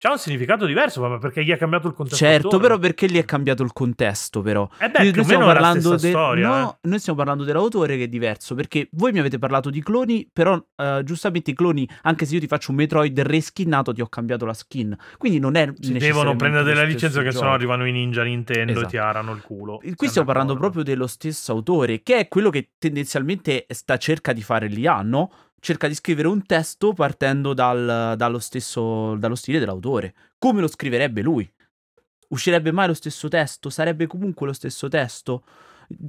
C'ha 0.00 0.12
un 0.12 0.18
significato 0.18 0.64
diverso, 0.64 1.00
ma 1.00 1.18
perché 1.18 1.42
gli 1.44 1.50
ha 1.50 1.56
cambiato 1.56 1.88
il 1.88 1.92
contesto. 1.94 2.24
Certo, 2.24 2.46
attorno. 2.46 2.66
però 2.68 2.78
perché 2.78 3.06
lì 3.06 3.18
è 3.18 3.24
cambiato 3.24 3.64
il 3.64 3.72
contesto, 3.72 4.42
però. 4.42 4.68
Eh 4.78 4.90
beh, 4.90 4.98
Noi- 5.02 5.10
più 5.10 5.22
noi 5.22 5.34
o 5.34 5.38
meno 5.38 5.50
è 5.50 5.58
la 5.60 5.70
stessa 5.72 5.88
de- 5.96 6.08
storia, 6.10 6.48
no, 6.48 6.70
eh. 6.70 6.88
noi 6.88 6.98
stiamo 7.00 7.18
parlando 7.18 7.42
dell'autore 7.42 7.96
che 7.96 8.04
è 8.04 8.06
diverso, 8.06 8.54
perché 8.54 8.88
voi 8.92 9.10
mi 9.10 9.18
avete 9.18 9.40
parlato 9.40 9.70
di 9.70 9.82
cloni, 9.82 10.28
però 10.32 10.64
eh, 10.76 11.00
giustamente 11.02 11.50
i 11.50 11.54
cloni, 11.54 11.88
anche 12.02 12.26
se 12.26 12.34
io 12.34 12.40
ti 12.40 12.46
faccio 12.46 12.70
un 12.70 12.76
Metroid 12.76 13.20
reskinnato, 13.22 13.92
ti 13.92 14.00
ho 14.00 14.06
cambiato 14.06 14.46
la 14.46 14.54
skin. 14.54 14.96
Quindi 15.16 15.40
non 15.40 15.56
è 15.56 15.68
Si 15.80 15.92
devono 15.94 16.36
prendere 16.36 16.62
della 16.62 16.84
licenza 16.84 17.20
che 17.22 17.32
sennò 17.32 17.52
arrivano 17.52 17.84
i 17.84 17.90
ninja 17.90 18.22
Nintendo 18.22 18.70
Esatto. 18.70 18.86
e 18.86 18.90
ti 18.90 18.96
arano 18.98 19.32
il 19.32 19.40
culo. 19.40 19.80
Qui 19.96 20.06
stiamo 20.06 20.28
parlando 20.28 20.54
proprio 20.54 20.84
dello 20.84 21.08
stesso 21.08 21.50
autore, 21.50 22.02
che 22.04 22.18
è 22.18 22.28
quello 22.28 22.50
che 22.50 22.70
tendenzialmente 22.78 23.66
sta, 23.70 23.96
cerca 23.96 24.32
di 24.32 24.42
fare 24.42 24.68
l'IA, 24.68 25.02
no? 25.02 25.32
Cerca 25.60 25.88
di 25.88 25.94
scrivere 25.94 26.28
un 26.28 26.44
testo 26.46 26.92
partendo 26.92 27.52
dal- 27.52 28.14
dallo, 28.16 28.38
stesso, 28.38 29.16
dallo 29.16 29.34
stile 29.34 29.58
dell'autore. 29.58 30.14
Come 30.38 30.60
lo 30.60 30.68
scriverebbe 30.68 31.20
lui? 31.22 31.50
Uscirebbe 32.28 32.72
mai 32.72 32.86
lo 32.86 32.94
stesso 32.94 33.28
testo? 33.28 33.70
Sarebbe 33.70 34.06
comunque 34.06 34.46
lo 34.46 34.52
stesso 34.52 34.88
testo? 34.88 35.44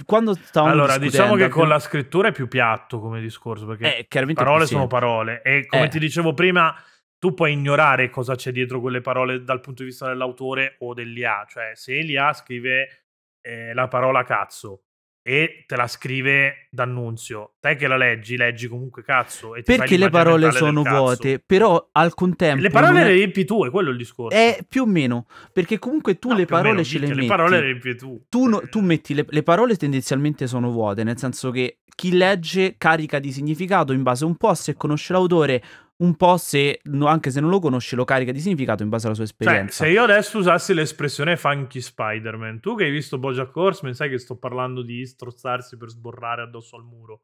Quando 0.04 0.34
stavamo 0.34 0.72
Allora, 0.72 0.98
diciamo 0.98 1.36
che 1.36 1.48
con 1.48 1.66
la 1.66 1.78
scrittura 1.78 2.28
è 2.28 2.32
più 2.32 2.48
piatto 2.48 3.00
come 3.00 3.20
discorso, 3.20 3.64
perché 3.66 4.06
Eh, 4.06 4.34
parole 4.34 4.66
sono 4.66 4.86
parole 4.86 5.40
e 5.42 5.66
come 5.66 5.84
Eh. 5.84 5.88
ti 5.88 5.98
dicevo 5.98 6.34
prima 6.34 6.74
tu 7.18 7.34
puoi 7.34 7.52
ignorare 7.52 8.08
cosa 8.10 8.34
c'è 8.34 8.50
dietro 8.52 8.80
quelle 8.80 9.00
parole 9.00 9.42
dal 9.42 9.60
punto 9.60 9.82
di 9.82 9.88
vista 9.88 10.06
dell'autore 10.08 10.76
o 10.80 10.94
dell'IA 10.94 11.44
cioè 11.48 11.72
se 11.74 11.94
l'IA 12.00 12.32
scrive 12.32 13.04
eh, 13.42 13.74
la 13.74 13.88
parola 13.88 14.22
cazzo 14.24 14.84
e 15.22 15.64
te 15.66 15.76
la 15.76 15.86
scrive 15.86 16.68
d'annunzio. 16.70 17.54
Te 17.60 17.76
che 17.76 17.86
la 17.86 17.96
leggi 17.96 18.36
leggi 18.36 18.68
comunque 18.68 19.02
cazzo 19.02 19.54
e 19.54 19.62
Perché 19.62 19.96
le 19.96 20.08
parole 20.08 20.50
sono 20.52 20.82
vuote, 20.82 21.38
però 21.44 21.88
al 21.92 22.14
contempo... 22.14 22.62
le 22.62 22.70
parole 22.70 22.92
non 22.92 23.02
le 23.02 23.10
è... 23.10 23.14
riempi 23.14 23.44
tu 23.44 23.64
è 23.64 23.70
quello 23.70 23.90
il 23.90 23.96
discorso. 23.96 24.36
È 24.36 24.64
più 24.68 24.82
o 24.82 24.86
meno, 24.86 25.26
perché 25.52 25.78
comunque 25.78 26.18
tu 26.18 26.30
No, 26.30 26.36
le 26.36 26.46
parole 26.46 26.70
meno, 26.70 26.84
ce 26.84 26.98
le 26.98 27.06
metti. 27.08 27.20
le 27.20 27.26
parole 27.26 27.56
le 27.58 27.62
riempi 27.64 27.96
tu. 27.96 28.24
Tu, 28.28 28.46
no- 28.46 28.60
Eh, 28.62 28.68
tu 28.68 28.80
metti 28.80 29.14
le, 29.14 29.26
le 29.28 29.42
parole 29.42 29.76
tendenzialmente 29.76 30.46
sono 30.46 30.70
vuote, 30.70 31.04
nel 31.04 31.18
senso 31.18 31.50
che 31.50 31.78
chi 31.94 32.12
legge 32.12 32.76
carica 32.78 33.18
di 33.18 33.30
significato 33.30 33.92
in 33.92 34.02
base 34.02 34.24
un 34.24 34.36
po' 34.36 34.48
a 34.48 34.54
se 34.54 34.74
conosce 34.74 35.12
l'autore, 35.12 35.62
un 36.00 36.14
po' 36.16 36.36
se, 36.36 36.80
anche 37.02 37.30
se 37.30 37.40
non 37.40 37.50
lo 37.50 37.58
conosce, 37.60 37.96
lo 37.96 38.04
carica 38.04 38.32
di 38.32 38.40
significato 38.40 38.82
in 38.82 38.88
base 38.88 39.06
alla 39.06 39.14
sua 39.14 39.24
Cioè, 39.26 39.34
esperienza. 39.38 39.84
se 39.84 39.90
io 39.90 40.02
adesso 40.02 40.38
usassi 40.38 40.72
l'espressione 40.74 41.36
funky 41.36 41.80
Spider-Man, 41.80 42.60
tu 42.60 42.74
che 42.76 42.84
hai 42.84 42.90
visto 42.90 43.18
Bojack 43.18 43.54
Horseman, 43.54 43.94
sai 43.94 44.08
che 44.10 44.18
sto 44.18 44.36
parlando 44.36 44.82
di 44.82 45.04
strozzarsi 45.06 45.76
per 45.76 45.88
sborrare 45.90 46.42
addosso 46.42 46.76
al 46.76 46.84
muro. 46.84 47.20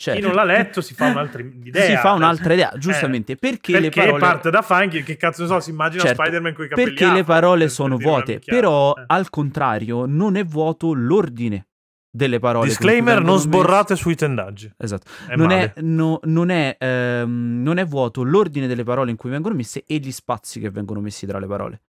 Cioè, 0.00 0.14
Chi 0.14 0.20
non 0.20 0.34
l'ha 0.34 0.44
letto 0.44 0.80
si 0.80 0.94
fa 0.94 1.06
un'altra 1.06 1.42
idea. 1.64 1.82
si 1.84 1.96
fa 1.96 2.12
un'altra 2.12 2.52
idea, 2.52 2.70
Eh, 2.70 2.78
giustamente, 2.78 3.34
perché, 3.36 3.72
perché 3.72 4.00
le 4.00 4.06
parole... 4.06 4.18
parte 4.20 4.50
da 4.50 4.62
funky, 4.62 5.02
che 5.02 5.16
cazzo 5.16 5.42
ne 5.42 5.48
so, 5.48 5.58
si 5.60 5.70
immagina 5.70 6.02
Certo, 6.04 6.22
Spider-Man 6.22 6.52
con 6.54 6.64
i 6.66 6.68
capelli 6.68 6.94
perché 6.94 7.12
le 7.12 7.24
parole 7.24 7.64
per- 7.64 7.70
sono 7.72 7.96
per 7.96 8.06
vuote, 8.06 8.38
però 8.44 8.94
Eh. 8.96 9.02
al 9.06 9.28
contrario 9.30 10.04
non 10.06 10.36
è 10.36 10.44
vuoto 10.44 10.92
l'ordine 10.92 11.66
delle 12.10 12.38
parole. 12.38 12.68
Disclaimer, 12.68 13.20
non 13.22 13.34
messe. 13.34 13.46
sborrate 13.46 13.96
sui 13.96 14.14
tendaggi. 14.14 14.70
Esatto. 14.76 15.10
È 15.28 15.36
non, 15.36 15.50
è, 15.50 15.72
no- 15.82 16.20
non, 16.24 16.50
è, 16.50 16.76
ehm, 16.78 17.60
non 17.62 17.78
è 17.78 17.84
vuoto 17.84 18.22
l'ordine 18.22 18.66
delle 18.66 18.84
parole 18.84 19.10
in 19.10 19.16
cui 19.16 19.30
vengono 19.30 19.54
messe 19.54 19.84
e 19.86 19.96
gli 19.98 20.10
spazi 20.12 20.60
che 20.60 20.70
vengono 20.70 21.00
messi 21.00 21.26
tra 21.26 21.38
le 21.38 21.46
parole. 21.46 21.82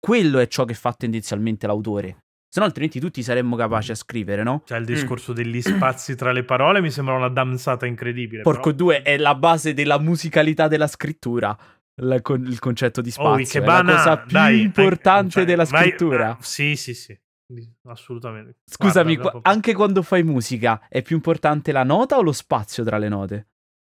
Quello 0.00 0.38
è 0.38 0.48
ciò 0.48 0.64
che 0.64 0.74
fa 0.74 0.92
tendenzialmente 0.92 1.66
l'autore. 1.66 2.24
Se 2.52 2.60
no, 2.60 2.66
altrimenti 2.66 3.00
tutti 3.00 3.22
saremmo 3.22 3.56
capaci 3.56 3.92
a 3.92 3.94
scrivere, 3.94 4.42
no? 4.42 4.62
Cioè, 4.66 4.76
il 4.78 4.84
Mm. 4.84 4.86
discorso 4.86 5.32
degli 5.32 5.62
spazi 5.62 6.14
tra 6.16 6.32
le 6.32 6.44
parole 6.44 6.80
mi 6.82 6.90
sembra 6.90 7.14
una 7.14 7.28
danzata 7.28 7.86
incredibile. 7.86 8.42
Porco 8.42 8.62
però. 8.72 8.76
due, 8.76 9.02
è 9.02 9.16
la 9.16 9.34
base 9.34 9.72
della 9.74 9.98
musicalità 9.98 10.68
della 10.68 10.86
scrittura. 10.86 11.56
la- 11.96 12.22
con- 12.22 12.44
il 12.46 12.58
concetto 12.58 13.02
di 13.02 13.10
spazio. 13.10 13.30
Oh, 13.32 13.36
è 13.36 13.42
Ikebana, 13.42 13.92
la 13.92 13.96
cosa 13.98 14.16
più 14.18 14.32
dai, 14.32 14.60
importante 14.62 15.30
cioè, 15.30 15.44
della 15.44 15.64
vai- 15.64 15.82
scrittura. 15.88 16.30
ah, 16.30 16.36
sì, 16.40 16.74
sì, 16.74 16.94
sì. 16.94 17.16
Assolutamente. 17.88 18.56
Scusami, 18.70 19.14
Guarda, 19.16 19.32
dopo- 19.32 19.48
anche 19.48 19.74
quando 19.74 20.02
fai 20.02 20.22
musica, 20.22 20.80
è 20.88 21.02
più 21.02 21.16
importante 21.16 21.72
la 21.72 21.84
nota 21.84 22.16
o 22.16 22.22
lo 22.22 22.32
spazio 22.32 22.82
tra 22.84 22.98
le 22.98 23.08
note? 23.08 23.46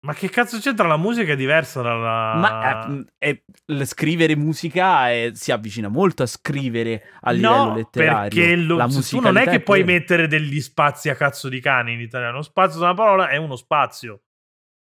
Ma 0.06 0.14
che 0.14 0.30
cazzo 0.30 0.60
c'entra? 0.60 0.88
La 0.88 0.96
musica 0.96 1.34
è 1.34 1.36
diversa 1.36 1.82
dalla. 1.82 2.34
Ma 2.36 2.88
eh, 2.88 3.06
è- 3.18 3.44
l- 3.66 3.84
scrivere 3.84 4.34
musica 4.38 5.10
è- 5.12 5.32
si 5.34 5.52
avvicina 5.52 5.90
molto 5.90 6.24
a 6.24 6.26
scrivere 6.26 7.04
a 7.20 7.32
livello 7.32 7.54
no, 7.66 7.76
letterario. 7.76 8.30
perché 8.30 8.56
lo- 8.56 8.78
La 8.78 8.88
tu 8.88 9.20
non 9.20 9.36
è 9.36 9.44
che 9.46 9.60
puoi 9.60 9.84
quella. 9.84 10.00
mettere 10.00 10.28
degli 10.30 10.62
spazi 10.62 11.10
a 11.10 11.16
cazzo 11.16 11.50
di 11.50 11.60
cane 11.60 11.92
in 11.92 12.00
italiano. 12.00 12.38
Lo 12.38 12.44
spazio 12.44 12.80
da 12.80 12.86
una 12.86 12.94
parola 12.96 13.28
è 13.28 13.36
uno 13.36 13.58
spazio. 13.58 14.22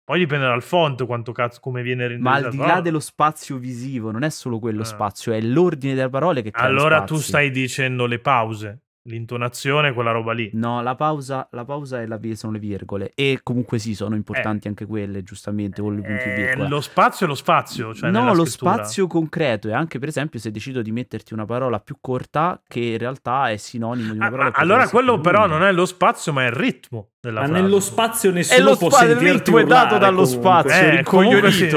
Poi 0.05 0.19
dipende 0.19 0.45
dal 0.47 0.63
font 0.63 1.07
quanto 1.07 1.33
cazzo 1.33 1.61
come 1.61 1.83
viene 1.83 2.07
renderizzato. 2.07 2.41
Ma 2.43 2.47
al 2.47 2.53
di 2.53 2.73
là 2.75 2.81
dello 2.83 3.01
spazio 3.01 3.57
visivo, 3.57 4.11
non 4.11 4.23
è 4.23 4.29
solo 4.31 4.59
quello 4.59 4.83
Eh. 4.83 4.85
spazio, 4.85 5.33
è 5.33 5.41
l'ordine 5.41 5.95
delle 5.95 6.11
parole 6.11 6.43
che 6.43 6.51
crea 6.51 6.67
Allora 6.67 7.05
tu 7.05 7.17
stai 7.17 7.51
dicendo 7.51 8.05
le 8.05 8.19
pause, 8.19 8.81
l'intonazione, 9.05 9.95
quella 9.95 10.11
roba 10.11 10.33
lì. 10.33 10.51
No, 10.53 10.83
la 10.83 10.95
pausa, 10.95 11.49
la 11.53 11.65
pausa 11.65 12.03
e 12.03 12.07
la 12.07 12.19
sono 12.35 12.53
le 12.53 12.59
virgole. 12.59 13.13
E 13.15 13.41
comunque 13.43 13.79
sì, 13.79 13.95
sono 13.95 14.15
importanti 14.15 14.69
anche 14.69 14.85
quelle, 14.85 15.23
giustamente, 15.23 15.81
con 15.81 15.95
le 15.95 16.03
punti 16.03 16.29
Eh, 16.29 16.35
virgola. 16.35 16.69
lo 16.69 16.81
spazio 16.83 17.25
è 17.25 17.29
lo 17.31 17.35
spazio. 17.35 17.95
Cioè 17.95 18.11
no, 18.11 18.35
lo 18.35 18.45
scrittura. 18.45 18.75
spazio 18.75 19.07
concreto. 19.07 19.69
E 19.69 19.73
anche, 19.73 19.99
per 19.99 20.09
esempio, 20.09 20.39
se 20.39 20.51
decido 20.51 20.83
di 20.83 20.93
metterti 20.93 21.33
una 21.33 21.47
parola 21.47 21.81
più 21.81 21.97
corta, 22.01 22.61
che 22.67 22.81
in 22.81 22.99
realtà 22.99 23.51
è 23.51 23.57
sinonimo 23.57 24.13
di 24.13 24.19
una 24.19 24.27
Ah, 24.27 24.31
parola. 24.31 24.49
ma 24.51 24.55
che 24.55 24.61
allora 24.61 24.89
quello 24.89 25.19
però 25.21 25.41
lunga. 25.47 25.57
non 25.59 25.67
è 25.67 25.73
lo 25.73 25.87
spazio, 25.87 26.33
ma 26.35 26.43
è 26.45 26.47
il 26.49 26.53
ritmo 26.53 27.09
Ma 27.31 27.47
frase. 27.47 27.53
nello 27.53 27.81
spazio 27.81 28.31
E 28.31 28.33
nessuno 28.33 28.69
lo 28.71 28.77
può 28.77 28.89
il 28.89 28.95
sentirti 28.95 29.31
ritmo 29.33 29.59
è 29.59 29.65
dato 29.65 29.95
urlare 29.95 29.99
dallo 29.99 30.23
comunque. 30.25 30.51
spazio. 30.51 30.89
Eh, 30.99 31.03
comunque 31.03 31.51
sì, 31.51 31.65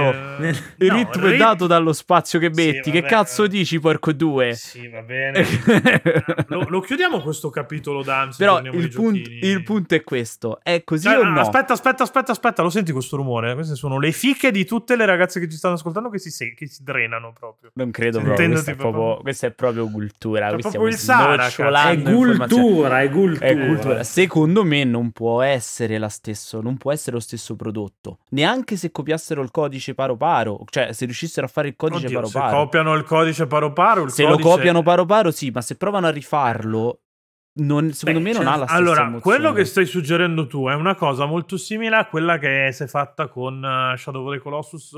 Il 0.77 0.87
no, 0.87 0.95
ritmo 0.95 1.25
è 1.25 1.29
rit- 1.29 1.37
dato 1.39 1.67
dallo 1.67 1.93
spazio 1.93 2.37
che 2.39 2.49
Sì, 2.53 2.65
metti. 2.65 2.91
che 2.91 3.01
vabbè, 3.01 3.11
cazzo 3.13 3.47
dici, 3.47 3.79
porco 3.79 4.11
due? 4.13 4.53
Sì, 4.53 4.87
va 4.87 5.01
bene. 5.01 5.43
lo, 6.47 6.65
lo 6.69 6.79
chiudiamo 6.81 7.21
questo 7.21 7.49
capitolo 7.49 8.03
d'Ams. 8.03 8.37
Però 8.37 8.59
il, 8.61 8.89
punt- 8.93 9.27
il 9.41 9.63
punto 9.63 9.95
è 9.95 10.03
questo: 10.03 10.59
è 10.61 10.83
così 10.83 11.07
Cioè, 11.07 11.17
o 11.17 11.23
no? 11.23 11.39
Aspetta, 11.39 11.73
aspetta, 11.73 12.03
aspetta, 12.03 12.31
aspetta, 12.31 12.61
lo 12.61 12.69
senti 12.69 12.91
questo 12.91 13.15
rumore? 13.17 13.53
Queste 13.55 13.75
sono 13.75 13.99
le 13.99 14.11
fiche 14.11 14.51
di 14.51 14.65
tutte 14.65 14.95
le 14.95 15.05
ragazze 15.05 15.39
che 15.39 15.49
ci 15.49 15.57
stanno 15.57 15.75
ascoltando 15.75 16.09
che 16.09 16.19
si, 16.19 16.29
se- 16.29 16.53
che 16.53 16.67
si 16.67 16.83
drenano 16.83 17.33
proprio. 17.37 17.71
Non 17.73 17.91
credo 17.91 18.19
proprio. 18.21 18.47
Questa 18.49 18.71
è 18.71 18.75
tipo- 18.75 18.89
proprio, 18.91 19.21
questa 19.21 19.47
è 19.47 19.51
proprio 19.51 19.89
cultura. 19.89 20.49
È 20.49 20.55
proprio 20.57 20.87
il. 20.87 20.97
È 20.97 21.89
è 21.89 21.97
cultura. 21.97 23.37
È 23.39 23.55
cultura. 23.65 24.03
Secondo 24.03 24.63
me 24.63 24.83
non 24.83 25.11
può 25.11 25.36
essere 25.41 25.97
la 25.97 26.09
stesso, 26.09 26.61
non 26.61 26.77
può 26.77 26.91
essere 26.91 27.15
lo 27.15 27.21
stesso 27.21 27.55
prodotto. 27.55 28.19
Neanche 28.29 28.75
se 28.77 28.91
copiassero 28.91 29.41
il 29.41 29.51
codice 29.51 29.93
paro 29.93 30.15
paro, 30.17 30.63
cioè 30.69 30.93
se 30.93 31.05
riuscissero 31.05 31.45
a 31.45 31.49
fare 31.49 31.67
il 31.69 31.75
codice 31.75 32.05
Oddio, 32.05 32.17
paro 32.17 32.27
se 32.27 32.39
paro. 32.39 32.57
copiano 32.57 32.93
il 32.95 33.03
codice 33.03 33.47
paro 33.47 33.73
paro, 33.73 34.03
il 34.03 34.11
se 34.11 34.23
codice... 34.23 34.41
lo 34.43 34.49
copiano 34.49 34.83
paro 34.83 35.05
paro, 35.05 35.31
sì, 35.31 35.49
ma 35.51 35.61
se 35.61 35.75
provano 35.75 36.07
a 36.07 36.11
rifarlo, 36.11 37.01
non- 37.59 37.91
secondo 37.93 38.19
Beh, 38.19 38.25
me 38.25 38.33
non 38.33 38.43
cioè, 38.43 38.53
ha 38.53 38.55
la 38.57 38.65
stessa 38.65 38.79
Allora, 38.79 39.01
emozione. 39.07 39.21
quello 39.21 39.51
che 39.53 39.65
stai 39.65 39.85
suggerendo 39.85 40.47
tu 40.47 40.67
è 40.67 40.73
una 40.75 40.95
cosa 40.95 41.25
molto 41.25 41.57
simile 41.57 41.95
a 41.95 42.05
quella 42.07 42.37
che 42.37 42.69
si 42.71 42.83
è 42.83 42.87
fatta 42.87 43.27
con 43.27 43.63
eh, 43.63 43.97
Shadow 43.97 44.25
of 44.27 44.33
the 44.33 44.39
Colossus 44.39 44.93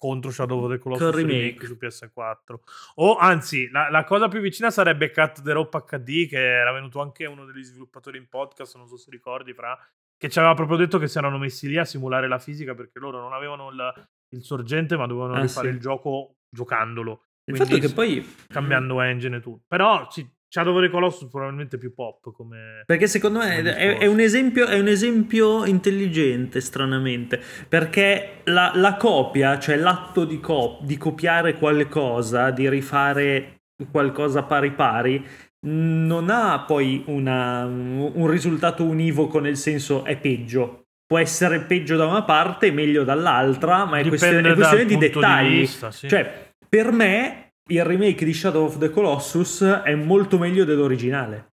contro 0.00 0.30
Shadow 0.30 0.64
of 0.64 0.70
the 0.70 0.78
Colossus 0.78 1.14
remake. 1.14 1.58
remake. 1.60 1.66
su 1.66 1.76
PS4. 1.78 2.54
O 2.94 3.16
anzi, 3.16 3.68
la, 3.68 3.90
la 3.90 4.04
cosa 4.04 4.28
più 4.28 4.40
vicina 4.40 4.70
sarebbe 4.70 5.10
Cut 5.10 5.42
the 5.42 5.52
Rope 5.52 5.84
HD, 5.86 6.26
che 6.26 6.38
era 6.38 6.72
venuto 6.72 7.02
anche 7.02 7.26
uno 7.26 7.44
degli 7.44 7.62
sviluppatori 7.62 8.16
in 8.16 8.26
podcast, 8.28 8.76
non 8.76 8.88
so 8.88 8.96
se 8.96 9.10
ricordi, 9.10 9.52
fra 9.52 9.78
che 10.16 10.28
ci 10.30 10.38
aveva 10.38 10.54
proprio 10.54 10.78
detto 10.78 10.98
che 10.98 11.06
si 11.06 11.18
erano 11.18 11.36
messi 11.38 11.68
lì 11.68 11.76
a 11.76 11.84
simulare 11.84 12.28
la 12.28 12.38
fisica 12.38 12.74
perché 12.74 12.98
loro 12.98 13.20
non 13.20 13.32
avevano 13.34 13.70
il, 13.70 14.06
il 14.30 14.42
sorgente, 14.42 14.96
ma 14.96 15.06
dovevano 15.06 15.34
Ah, 15.34 15.40
rifare 15.42 15.68
sì. 15.68 15.74
il 15.74 15.80
gioco 15.80 16.36
giocandolo. 16.48 17.24
Il 17.44 17.54
Quindi 17.56 17.62
fatto 17.64 17.76
è 17.76 17.88
che 17.88 17.94
poi 17.94 18.34
cambiando 18.48 19.00
engine 19.00 19.36
e 19.36 19.40
tutto. 19.40 19.64
Però 19.66 20.10
sì, 20.10 20.26
Shadow 20.52 20.74
of 20.74 20.82
the 20.82 20.90
Colossus 20.90 21.28
probabilmente 21.30 21.78
più 21.78 21.94
pop 21.94 22.32
come... 22.32 22.82
Perché 22.84 23.06
secondo 23.06 23.38
me 23.38 23.62
è, 23.62 23.98
è 23.98 24.06
un 24.06 24.18
esempio, 24.18 24.66
è 24.66 24.80
un 24.80 24.88
esempio 24.88 25.64
intelligente, 25.64 26.60
stranamente. 26.60 27.40
Perché 27.68 28.40
la, 28.44 28.72
la 28.74 28.96
copia, 28.96 29.60
cioè 29.60 29.76
l'atto 29.76 30.24
di, 30.24 30.40
co- 30.40 30.78
di 30.82 30.96
copiare 30.96 31.54
qualcosa, 31.54 32.50
di 32.50 32.68
rifare 32.68 33.60
qualcosa 33.92 34.42
pari 34.42 34.72
pari, 34.72 35.24
non 35.66 36.30
ha 36.30 36.64
poi 36.66 37.04
una- 37.06 37.64
un 37.64 38.26
risultato 38.26 38.82
univoco 38.82 39.38
nel 39.38 39.56
senso 39.56 40.04
è 40.04 40.16
peggio. 40.16 40.86
Può 41.06 41.18
essere 41.18 41.60
peggio 41.60 41.96
da 41.96 42.06
una 42.06 42.24
parte 42.24 42.72
meglio 42.72 43.04
dall'altra, 43.04 43.84
ma 43.84 43.98
è 43.98 44.06
questione, 44.08 44.42
Dipende 44.42 44.50
è 44.50 44.54
questione 44.54 44.84
di 44.84 44.94
punto 44.94 45.06
di 45.06 45.12
dettagli. 45.12 45.58
vista, 45.60 45.90
sì. 45.92 46.08
Cioè, 46.08 46.52
per 46.68 46.90
me 46.90 47.49
il 47.70 47.84
remake 47.84 48.24
di 48.24 48.34
Shadow 48.34 48.64
of 48.64 48.78
the 48.78 48.90
Colossus 48.90 49.62
è 49.62 49.94
molto 49.94 50.38
meglio 50.38 50.64
dell'originale. 50.64 51.52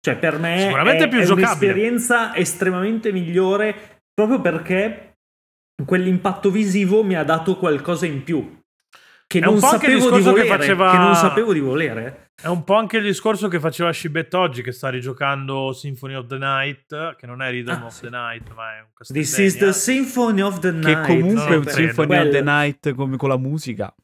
Cioè, 0.00 0.16
per 0.16 0.38
me 0.38 0.68
è, 0.68 1.08
più 1.08 1.20
è 1.20 1.30
un'esperienza 1.30 2.34
estremamente 2.34 3.12
migliore 3.12 4.00
proprio 4.12 4.40
perché 4.40 5.18
quell'impatto 5.84 6.50
visivo 6.50 7.04
mi 7.04 7.14
ha 7.14 7.22
dato 7.24 7.56
qualcosa 7.56 8.06
in 8.06 8.22
più. 8.24 8.60
Che 9.26 9.40
non, 9.40 9.58
sapevo 9.58 9.86
di 9.86 9.94
discorso 9.94 10.32
che 10.34 10.42
volere, 10.42 10.48
faceva- 10.58 10.90
che 10.90 10.96
non 10.98 11.14
sapevo 11.14 11.52
di 11.54 11.60
volere. 11.60 12.30
È 12.34 12.48
un 12.48 12.64
po' 12.64 12.74
anche 12.74 12.98
il 12.98 13.04
discorso 13.04 13.48
che 13.48 13.60
faceva 13.60 13.92
Shibet 13.92 14.34
oggi, 14.34 14.62
che 14.62 14.72
sta 14.72 14.90
rigiocando 14.90 15.72
Symphony 15.72 16.14
of 16.14 16.26
the 16.26 16.36
Night, 16.38 17.16
che 17.16 17.26
non 17.26 17.40
è 17.40 17.50
Rhythm 17.50 17.70
Ah, 17.70 17.84
of 17.86 17.92
sì. 17.94 18.02
the 18.02 18.10
Night, 18.10 18.52
ma 18.54 18.76
è 18.76 18.80
un 18.80 18.88
This 19.06 19.38
is 19.38 19.56
the. 19.56 19.72
Symphony 19.72 20.42
of 20.42 20.58
the 20.58 20.70
Che 20.70 20.76
Night. 20.94 21.06
comunque 21.06 21.46
è 21.54 21.56
un 21.56 21.64
Symphony 21.66 22.16
of 22.18 22.28
the. 22.30 22.42
Night 22.42 22.94
come 22.94 23.16
con 23.16 23.28
la 23.30 23.38
musica. 23.38 23.94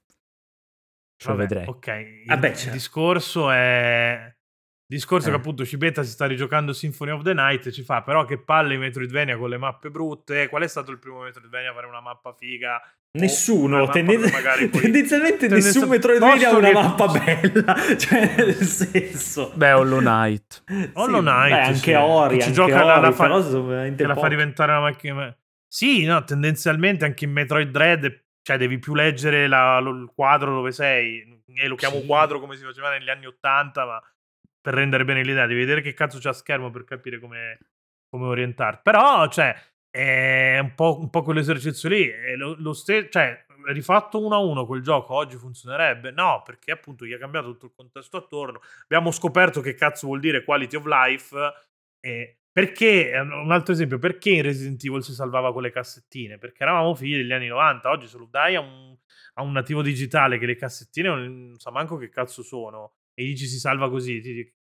Lo 1.24 1.34
Vabbè, 1.34 1.46
vedrei. 1.46 1.64
Ok, 1.68 1.86
il, 1.86 2.24
Vabbè, 2.26 2.48
il 2.50 2.56
certo. 2.56 2.72
discorso 2.72 3.50
è... 3.50 4.32
Il 4.90 4.96
discorso 4.96 5.28
Eh. 5.28 5.32
che 5.32 5.36
appunto 5.36 5.66
Cibetta 5.66 6.02
si 6.02 6.10
sta 6.10 6.24
rigiocando 6.26 6.72
Symphony 6.72 7.10
of 7.10 7.22
the 7.22 7.34
Night 7.34 7.66
e 7.66 7.72
ci 7.72 7.82
fa 7.82 8.00
però 8.02 8.24
che 8.24 8.38
palle 8.38 8.72
i 8.74 8.78
Metroidvania 8.78 9.36
con 9.36 9.50
le 9.50 9.58
mappe 9.58 9.90
brutte. 9.90 10.48
Qual 10.48 10.62
è 10.62 10.66
stato 10.66 10.90
il 10.90 10.98
primo 10.98 11.20
Metroidvania 11.20 11.72
a 11.72 11.74
fare 11.74 11.86
una 11.86 12.00
mappa 12.00 12.32
figa? 12.32 12.76
O 12.76 13.20
Nessuno, 13.20 13.66
una 13.76 13.78
mappa 13.80 13.92
tenden- 13.92 14.22
che 14.22 14.30
magari 14.32 14.68
poi- 14.70 14.80
tendenzialmente 14.80 15.38
Tendenza- 15.40 15.66
nessun 15.72 15.88
Metroidvania 15.90 16.48
ha 16.48 16.56
una 16.56 16.66
che- 16.68 16.72
mappa 16.72 17.06
bella, 17.08 17.76
cioè 17.98 18.34
nel 18.36 18.54
senso... 18.64 19.52
Beh, 19.54 19.72
Hollow 19.72 19.98
Knight. 19.98 20.62
Hollow 20.94 21.20
Knight, 21.20 21.50
beh, 21.50 21.60
anche 21.60 21.78
sì. 21.78 21.92
Ori, 21.92 22.36
ci 22.36 22.40
anche 22.42 22.52
gioca 22.54 22.84
la- 22.84 22.92
Ori, 22.94 23.02
la 23.02 23.12
fa- 23.12 23.94
Che 23.94 24.06
la 24.06 24.14
fa 24.14 24.28
diventare 24.28 24.70
una 24.72 24.80
macchina... 24.80 25.36
Sì, 25.70 26.04
no, 26.04 26.24
tendenzialmente 26.24 27.04
anche 27.04 27.26
in 27.26 27.32
Metroid 27.32 27.68
Dread, 27.70 28.24
cioè 28.48 28.56
devi 28.56 28.78
più 28.78 28.94
leggere 28.94 29.46
la- 29.46 29.78
lo- 29.78 29.90
il 29.90 30.10
quadro 30.14 30.54
dove 30.54 30.72
sei. 30.72 31.42
E 31.54 31.68
lo 31.68 31.74
chiamo 31.74 32.00
Sì. 32.00 32.06
quadro 32.06 32.40
come 32.40 32.56
si 32.56 32.64
faceva 32.64 32.90
negli 32.90 33.10
anni 33.10 33.26
Ottanta, 33.26 33.84
ma 33.84 34.02
per 34.58 34.72
rendere 34.72 35.04
bene 35.04 35.22
l'idea, 35.22 35.44
devi 35.44 35.60
vedere 35.60 35.82
che 35.82 35.92
cazzo 35.92 36.18
c'è 36.18 36.30
a 36.30 36.32
schermo 36.32 36.70
per 36.70 36.84
capire 36.84 37.18
come, 37.20 37.58
come 38.08 38.24
orientarti. 38.24 38.80
Però, 38.84 39.28
cioè, 39.28 39.54
è 39.90 40.58
un 40.60 40.74
po', 40.74 40.98
un 40.98 41.10
po' 41.10 41.22
quell'esercizio 41.22 41.90
lì. 41.90 42.10
Lo, 42.38 42.54
lo 42.58 42.72
ste- 42.72 43.10
cioè, 43.10 43.44
rifatto 43.66 44.24
uno 44.24 44.36
a 44.36 44.38
uno 44.38 44.64
quel 44.64 44.80
gioco 44.80 45.12
oggi 45.12 45.36
funzionerebbe? 45.36 46.10
No, 46.12 46.40
perché 46.42 46.70
appunto 46.72 47.04
gli 47.04 47.12
ha 47.12 47.18
cambiato 47.18 47.48
tutto 47.50 47.66
il 47.66 47.72
contesto 47.76 48.16
attorno. 48.16 48.60
Abbiamo 48.84 49.10
scoperto 49.10 49.60
che 49.60 49.74
cazzo 49.74 50.06
vuol 50.06 50.20
dire 50.20 50.42
quality 50.42 50.76
of 50.76 50.86
life. 50.86 51.36
E 52.00 52.37
perché, 52.52 53.10
eh, 53.10 53.20
un 53.20 53.52
altro 53.52 53.72
esempio, 53.72 53.98
perché 53.98 54.30
in 54.30 54.42
Resident 54.42 54.82
Evil 54.84 55.02
si 55.02 55.12
salvava 55.12 55.52
con 55.52 55.62
le 55.62 55.70
cassettine? 55.70 56.38
Perché 56.38 56.62
eravamo 56.62 56.94
figli 56.94 57.16
degli 57.16 57.32
anni 57.32 57.48
90. 57.48 57.90
Oggi 57.90 58.06
se 58.08 58.18
lo 58.18 58.26
dai 58.30 58.56
a 58.56 58.60
un, 58.60 58.96
a 59.34 59.42
un 59.42 59.52
nativo 59.52 59.82
digitale 59.82 60.38
che 60.38 60.46
le 60.46 60.56
cassettine 60.56 61.08
non 61.08 61.54
sa 61.56 61.70
manco 61.70 61.96
che 61.96 62.08
cazzo 62.08 62.42
sono 62.42 62.94
e 63.14 63.24
gli 63.24 63.28
dici 63.28 63.46
si 63.46 63.58
salva 63.58 63.88
così, 63.90 64.20
ti 64.20 64.52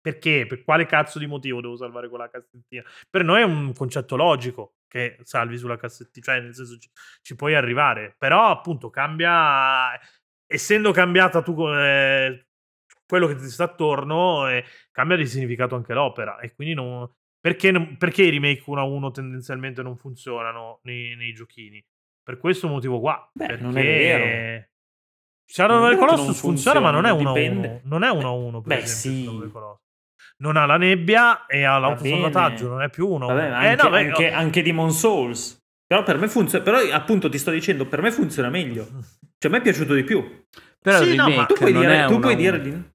perché? 0.00 0.46
Per 0.46 0.64
quale 0.64 0.84
cazzo 0.86 1.18
di 1.18 1.26
motivo 1.26 1.60
devo 1.60 1.76
salvare 1.76 2.08
quella 2.08 2.28
cassettina? 2.28 2.82
Per 3.08 3.24
noi 3.24 3.40
è 3.40 3.44
un 3.44 3.72
concetto 3.72 4.16
logico 4.16 4.76
che 4.86 5.16
salvi 5.22 5.56
sulla 5.56 5.76
cassettina, 5.76 6.26
cioè 6.26 6.40
nel 6.40 6.54
senso 6.54 6.76
ci, 6.78 6.90
ci 7.22 7.34
puoi 7.34 7.54
arrivare, 7.54 8.14
però 8.18 8.50
appunto 8.50 8.90
cambia, 8.90 9.98
essendo 10.46 10.92
cambiata 10.92 11.40
tu 11.40 11.66
eh, 11.68 12.46
quello 13.06 13.26
che 13.26 13.36
ti 13.36 13.48
sta 13.48 13.64
attorno, 13.64 14.48
eh, 14.48 14.64
cambia 14.90 15.16
di 15.16 15.26
significato 15.26 15.74
anche 15.74 15.94
l'opera 15.94 16.38
e 16.40 16.54
quindi 16.54 16.74
non... 16.74 17.10
Perché, 17.42 17.72
non- 17.72 17.96
perché 17.96 18.22
i 18.22 18.30
remake 18.30 18.62
1 18.64 18.80
a 18.80 18.84
1 18.84 19.10
tendenzialmente 19.10 19.82
non 19.82 19.96
funzionano 19.96 20.78
nei, 20.84 21.16
nei 21.16 21.32
giochini? 21.32 21.84
Per 22.22 22.38
questo 22.38 22.68
motivo 22.68 23.00
qua. 23.00 23.28
Beh, 23.32 23.46
perché 23.46 23.62
non 23.62 23.76
è 23.76 23.82
vero. 23.82 24.64
Shadow 25.44 25.84
of 25.84 25.98
Colossus 25.98 26.24
non 26.26 26.34
funziona, 26.34 26.78
ma 26.78 26.90
non 26.92 27.04
è 27.04 27.08
funziona, 27.08 27.30
1 27.32 27.40
a 27.40 27.42
1. 27.42 27.50
dipende. 27.50 27.80
Non 27.84 28.04
è 28.04 28.10
1 28.10 28.28
a 28.28 28.30
1, 28.30 28.60
per 28.60 28.76
Beh, 28.76 28.82
esempio, 28.82 29.42
sì. 29.42 29.52
Non 30.36 30.56
ha 30.56 30.66
la 30.66 30.76
nebbia 30.76 31.46
e 31.46 31.64
ha 31.64 31.72
Va 31.72 31.88
l'autosalvataggio, 31.88 32.68
non 32.68 32.82
è 32.82 32.90
più 32.90 33.08
1 33.08 33.26
a 33.26 33.32
1. 33.32 33.34
Vabbè, 33.34 33.50
ma 33.50 33.62
eh, 33.64 33.68
anche, 33.70 33.82
no, 33.82 33.90
beh, 33.90 33.98
anche, 34.06 34.30
anche 34.30 34.62
Demon 34.62 34.92
Souls. 34.92 35.58
Però 35.84 36.04
per 36.04 36.18
me 36.18 36.28
funziona. 36.28 36.62
Però 36.62 36.78
appunto 36.94 37.28
ti 37.28 37.38
sto 37.38 37.50
dicendo, 37.50 37.86
per 37.86 38.00
me 38.02 38.12
funziona 38.12 38.48
meglio. 38.50 38.86
Cioè, 39.42 39.50
a 39.50 39.54
me 39.54 39.58
è 39.58 39.62
piaciuto 39.62 39.94
di 39.94 40.04
più. 40.04 40.44
Però 40.80 41.02
Sì, 41.02 41.16
no, 41.16 41.26
Tu 41.46 41.54
puoi 41.54 41.72
dire, 41.72 42.06
tu 42.06 42.20
puoi 42.20 42.36
dire. 42.36 42.91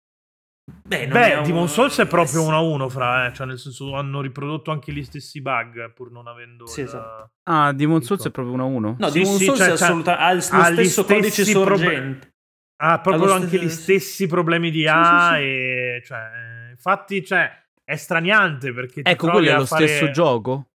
Beh, 0.88 1.06
non 1.06 1.20
Beh, 1.20 1.42
Demon 1.44 1.68
Souls 1.68 1.98
è 2.00 2.08
proprio 2.08 2.44
eh, 2.44 2.46
1 2.48 2.56
a 2.56 2.60
1 2.62 2.88
fra, 2.90 3.26
eh, 3.28 3.34
cioè 3.34 3.46
nel 3.46 3.60
senso 3.60 3.94
hanno 3.96 4.22
riprodotto 4.22 4.72
anche 4.72 4.94
gli 4.94 5.04
stessi 5.04 5.42
bug 5.42 5.92
pur 5.92 6.12
non 6.12 6.28
avendo 6.28 6.66
Sì, 6.66 6.80
il- 6.82 6.86
esatto. 6.86 7.32
Ah, 7.44 7.74
Demon. 7.74 8.02
Souls 8.04 8.26
è 8.26 8.32
proprio 8.32 8.54
uno 8.54 8.64
a 8.64 8.68
uno? 8.68 8.96
No, 8.98 9.10
Sì, 9.10 9.20
Demon 9.20 9.38
sì, 9.38 9.46
Souls 9.46 9.58
cioè, 9.60 9.68
è 9.68 9.76
cioè, 9.78 9.88
assoluta- 9.88 10.18
ha 10.18 10.30
il- 10.32 10.36
lo 10.38 10.42
stesso 10.64 11.04
codice 11.06 11.44
sorgente. 11.46 12.34
Ha 12.80 13.00
proprio 13.02 13.24
Allo 13.26 13.34
anche 13.34 13.48
stesso- 13.48 13.64
gli 13.66 13.70
stessi 13.70 14.28
problemi 14.28 14.72
di 14.72 14.82
Sì, 14.82 14.88
A 14.88 15.32
sì, 15.32 15.36
sì. 15.36 15.42
e 15.44 16.02
cioè, 16.06 16.22
infatti 16.70 17.26
cioè, 17.26 17.52
è 17.84 17.96
straniante 17.96 18.72
perché 18.72 19.02
Ecco, 19.04 19.26
trovi 19.28 19.44
quello 19.44 19.56
è 19.56 19.60
lo 19.60 19.66
fare- 19.66 19.88
stesso 19.88 20.12
gioco? 20.12 20.68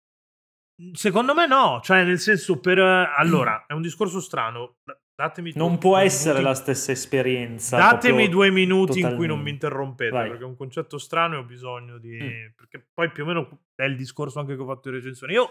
Secondo 0.92 1.34
me 1.34 1.46
no, 1.46 1.80
cioè 1.84 2.04
nel 2.04 2.18
senso 2.18 2.58
per 2.58 2.78
allora, 2.78 3.64
è 3.66 3.74
un 3.74 3.82
discorso 3.82 4.18
strano. 4.18 4.76
Datemi 5.20 5.52
Non 5.54 5.76
può 5.76 5.98
essere 5.98 6.38
minuti- 6.38 6.48
la 6.48 6.54
stessa 6.54 6.92
esperienza. 6.92 7.76
Datemi 7.76 8.28
due 8.30 8.50
minuti 8.50 8.92
in 8.92 8.94
cui 8.94 9.00
totalmente. 9.02 9.26
non 9.26 9.40
mi 9.42 9.50
interrompete, 9.50 10.10
Vai. 10.10 10.28
perché 10.30 10.44
è 10.44 10.46
un 10.46 10.56
concetto 10.56 10.96
strano 10.96 11.34
e 11.34 11.38
ho 11.38 11.44
bisogno 11.44 11.98
di... 11.98 12.18
Mm. 12.22 12.46
Perché 12.56 12.86
poi 12.94 13.10
più 13.10 13.24
o 13.24 13.26
meno 13.26 13.60
è 13.74 13.84
il 13.84 13.96
discorso 13.96 14.40
anche 14.40 14.56
che 14.56 14.62
ho 14.62 14.66
fatto 14.66 14.88
in 14.88 14.94
recensione. 14.94 15.34
Io 15.34 15.50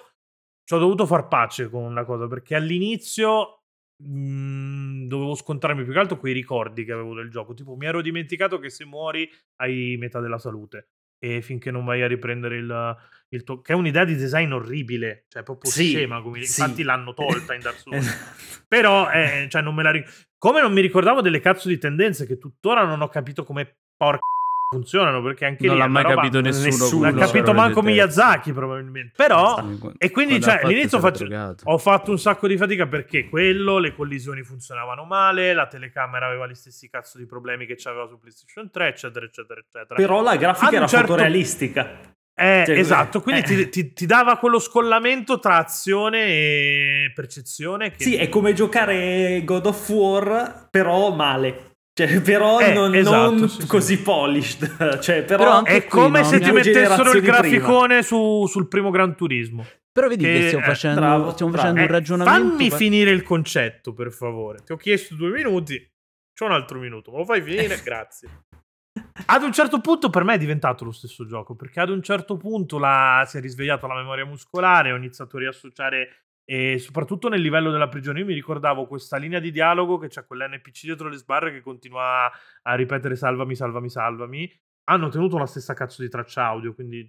ci 0.63 0.73
ho 0.73 0.79
dovuto 0.79 1.05
far 1.05 1.27
pace 1.27 1.69
con 1.69 1.83
una 1.83 2.03
cosa, 2.03 2.27
perché 2.27 2.55
all'inizio 2.55 3.61
mh, 4.03 5.05
dovevo 5.07 5.35
scontrarmi 5.35 5.83
più 5.83 5.93
che 5.93 5.99
altro 5.99 6.17
quei 6.17 6.33
ricordi 6.33 6.83
che 6.83 6.91
avevo 6.91 7.13
del 7.13 7.29
gioco. 7.29 7.53
Tipo, 7.53 7.75
mi 7.75 7.85
ero 7.85 8.01
dimenticato 8.01 8.57
che 8.57 8.71
se 8.71 8.85
muori 8.85 9.29
hai 9.57 9.97
metà 9.99 10.19
della 10.19 10.39
salute. 10.39 10.89
E 11.19 11.41
finché 11.41 11.69
non 11.69 11.83
vai 11.85 12.01
a 12.01 12.07
riprendere 12.07 12.57
il, 12.57 12.97
il 13.29 13.43
tuo... 13.43 13.61
Che 13.61 13.73
è 13.73 13.75
un'idea 13.75 14.05
di 14.05 14.15
design 14.15 14.51
orribile, 14.53 15.25
cioè 15.27 15.43
proprio 15.43 15.69
Sì, 15.69 15.89
scema. 15.89 16.21
Come... 16.21 16.43
sì. 16.43 16.61
Infatti 16.61 16.83
l'hanno 16.83 17.13
tolta 17.13 17.53
in 17.53 17.61
Dark 17.61 17.77
Souls. 17.79 18.05
Esatto. 18.05 18.65
Però, 18.67 19.09
eh, 19.11 19.47
cioè, 19.49 19.61
non 19.61 19.75
me 19.75 19.83
la 19.83 19.91
ricordo. 19.91 20.15
Come 20.37 20.61
non 20.61 20.71
mi 20.71 20.81
ricordavo 20.81 21.21
delle 21.21 21.41
cazzo 21.41 21.67
di 21.67 21.77
tendenze 21.77 22.25
che 22.25 22.37
tuttora 22.37 22.85
non 22.85 23.01
ho 23.01 23.09
capito 23.09 23.43
come 23.43 23.79
porca 23.97 24.19
funzionano, 24.79 25.23
perché 25.23 25.45
anche 25.45 25.65
non 25.65 25.75
lì 25.75 25.81
l'ha 25.81 25.87
mai 25.87 26.03
roba- 26.03 26.15
capito 26.15 26.41
nessuno. 26.41 26.65
nessuno. 26.67 27.11
L'ha 27.11 27.25
capito 27.25 27.53
manco. 27.53 27.81
Miyazaki, 27.81 28.53
probabilmente. 28.53 29.13
Però, 29.15 29.67
e 29.97 30.11
quindi, 30.11 30.39
cioè, 30.39 30.53
fatto 30.53 30.65
all'inizio 30.67 30.99
faccio- 30.99 31.27
ho 31.63 31.77
fatto 31.79 32.11
un 32.11 32.19
sacco 32.19 32.47
di 32.47 32.55
fatica 32.55 32.85
perché 32.85 33.27
quello, 33.29 33.79
le 33.79 33.95
collisioni 33.95 34.43
funzionavano 34.43 35.05
male, 35.05 35.53
la 35.55 35.65
telecamera 35.65 36.27
aveva 36.27 36.47
gli 36.47 36.53
stessi 36.53 36.87
cazzo 36.87 37.17
di 37.17 37.25
problemi 37.25 37.65
che 37.65 37.75
c'aveva 37.77 38.05
su 38.07 38.19
PlayStation 38.19 38.69
3, 38.69 38.87
eccetera, 38.89 39.25
eccetera, 39.25 39.59
eccetera. 39.59 39.95
Però 39.95 40.21
la 40.21 40.35
grafica 40.35 40.67
Ad 40.67 40.73
era 40.73 40.85
certo- 40.87 41.07
fotorealistica. 41.07 41.87
Eh, 42.39 42.63
Cioè, 42.65 42.77
esatto, 42.77 43.21
quindi 43.21 43.41
eh. 43.41 43.43
ti, 43.43 43.69
ti- 43.69 43.93
ti 43.93 44.05
dava 44.05 44.37
quello 44.37 44.59
scollamento 44.59 45.39
tra 45.39 45.57
azione 45.57 46.25
e 46.27 47.11
percezione. 47.13 47.91
Che 47.91 48.01
Sì, 48.03 48.15
è 48.15 48.29
come 48.29 48.53
giocare 48.53 49.41
God 49.43 49.65
of 49.65 49.89
War, 49.89 50.67
però 50.71 51.11
male. 51.13 51.68
Cioè, 52.07 52.21
però 52.21 52.59
Eh, 52.59 52.73
non, 52.73 52.95
esatto, 52.95 53.31
non 53.33 53.49
sì, 53.49 53.61
sì. 53.61 53.67
così 53.67 54.01
polished. 54.01 54.99
Cioè, 55.01 55.23
però, 55.23 55.61
Però 55.61 55.63
È 55.63 55.85
come 55.85 56.23
se 56.23 56.39
ti 56.39 56.51
mettessero 56.51 57.11
il 57.11 57.21
graficone 57.21 58.03
su- 58.03 58.45
sul 58.47 58.67
primo 58.67 58.89
Gran 58.89 59.15
Turismo. 59.15 59.65
Però 59.91 60.07
vedi 60.07 60.23
che, 60.23 60.31
che- 60.33 60.47
stiamo 60.47 60.63
eh, 60.63 60.67
facendo, 60.67 60.99
bravo, 61.01 61.31
stiamo 61.31 61.51
bravo. 61.51 61.67
facendo 61.67 61.81
un 61.81 61.87
Eh, 61.87 61.91
ragionamento. 61.91 62.47
fammi 62.49 62.69
pa- 62.69 62.75
finire 62.77 63.11
il 63.11 63.23
concetto, 63.23 63.93
per 63.93 64.11
favore. 64.13 64.59
Ti 64.63 64.71
ho 64.71 64.77
chiesto 64.77 65.15
due 65.15 65.29
minuti, 65.31 65.77
c'ho 66.33 66.45
un 66.45 66.51
altro 66.53 66.79
minuto. 66.79 67.11
Me 67.11 67.17
lo 67.17 67.25
fai 67.25 67.41
finire? 67.41 67.79
Grazie. 67.83 68.29
Ad 69.25 69.43
un 69.43 69.51
certo 69.51 69.81
punto 69.81 70.09
per 70.09 70.23
me 70.23 70.35
è 70.35 70.37
diventato 70.37 70.83
lo 70.85 70.91
stesso 70.91 71.25
gioco, 71.25 71.55
perché 71.55 71.79
ad 71.81 71.89
un 71.89 72.01
certo 72.01 72.37
punto 72.37 72.77
la- 72.79 73.23
si 73.27 73.37
è 73.37 73.41
risvegliata 73.41 73.87
la 73.87 73.95
memoria 73.95 74.25
muscolare, 74.25 74.91
ho 74.91 74.95
iniziato 74.95 75.35
a 75.35 75.39
riassociare, 75.41 76.27
e 76.49 76.79
soprattutto 76.79 77.29
nel 77.29 77.41
livello 77.41 77.69
della 77.69 77.87
prigione, 77.89 78.21
io 78.21 78.25
mi 78.25 78.33
ricordavo 78.33 78.87
questa 78.87 79.17
linea 79.17 79.37
di 79.39 79.51
dialogo 79.51 79.99
che 79.99 80.07
c'è 80.07 80.25
quell'NPC 80.25 80.85
dietro 80.85 81.07
le 81.07 81.17
sbarre 81.17 81.51
che 81.51 81.61
continua 81.61 82.27
a 82.63 82.73
ripetere 82.73 83.15
salvami, 83.15 83.53
salvami, 83.55 83.87
salvami. 83.87 84.59
Hanno 84.85 85.09
tenuto 85.09 85.37
la 85.37 85.45
stessa 85.45 85.75
cazzo 85.75 86.01
di 86.01 86.09
traccia 86.09 86.45
audio, 86.45 86.73
quindi 86.73 87.07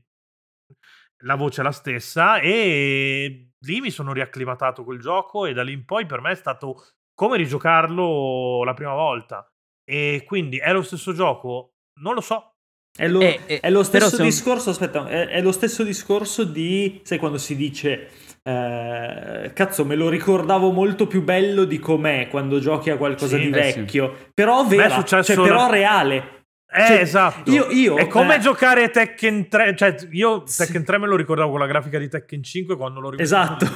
la 1.23 1.37
voce 1.37 1.63
è 1.63 1.65
la 1.65 1.73
stessa 1.73 2.39
e 2.39 3.53
lì 3.59 3.81
mi 3.81 3.91
sono 3.91 4.13
riacclimatato 4.13 4.85
quel 4.85 5.01
gioco 5.01 5.47
e 5.47 5.55
da 5.55 5.63
lì 5.63 5.73
in 5.73 5.87
poi 5.87 6.05
per 6.05 6.21
me 6.21 6.33
è 6.33 6.35
stato 6.35 6.75
come 7.15 7.39
rigiocarlo 7.39 8.63
la 8.63 8.75
prima 8.75 8.93
volta. 8.93 9.51
E 9.85 10.23
quindi 10.27 10.59
è 10.59 10.71
lo 10.75 10.83
stesso 10.83 11.15
gioco? 11.15 11.77
Non 12.01 12.13
lo 12.13 12.21
so. 12.21 12.57
È 12.93 13.07
lo, 13.09 13.21
Eh, 13.21 13.41
eh, 13.47 13.61
è 13.61 13.71
lo 13.71 13.83
stesso 13.85 14.09
se 14.09 14.23
un- 14.23 14.29
discorso, 14.29 14.71
aspetta, 14.71 15.07
è, 15.09 15.29
è 15.29 15.41
lo 15.41 15.53
stesso 15.53 15.83
discorso 15.85 16.45
di, 16.45 17.01
sai 17.05 17.19
quando 17.19 17.39
si 17.39 17.57
dice, 17.57 18.11
eh, 18.43 19.53
cazzo 19.55 19.85
me 19.85 19.95
lo 19.95 20.09
ricordavo 20.09 20.71
molto 20.71 21.07
più 21.07 21.23
bello 21.23 21.65
di 21.65 21.79
com'è 21.79 22.29
quando 22.29 22.59
giochi 22.59 22.91
a 22.91 22.97
qualcosa 22.97 23.37
Sì, 23.37 23.51
di 23.51 23.59
eh, 23.59 23.71
sì. 23.73 23.79
vecchio, 23.81 24.15
però 24.35 24.65
è 24.65 24.69
vera, 24.69 24.91
successo 24.95 25.35
cioè, 25.35 25.45
però 25.47 25.65
una- 25.67 25.71
reale. 25.71 26.39
Eh, 26.73 26.87
Cioè, 26.87 26.97
esatto. 27.01 27.51
io- 27.51 27.67
io, 27.71 27.97
è 27.97 28.07
come 28.07 28.37
eh, 28.37 28.39
giocare 28.39 28.91
Tekken 28.91 29.49
3. 29.49 29.75
Cioè, 29.75 29.97
io 30.13 30.45
Sì. 30.47 30.65
Tekken 30.65 30.85
3 30.85 30.99
me 30.99 31.09
lo 31.09 31.17
ricordavo 31.17 31.51
con 31.51 31.59
la 31.59 31.67
grafica 31.67 31.99
di 31.99 32.09
Tekken 32.09 32.45
5 32.45 32.77
quando 32.77 33.01
lo 33.01 33.11
rivedo. 33.11 33.25
Esatto. 33.25 33.67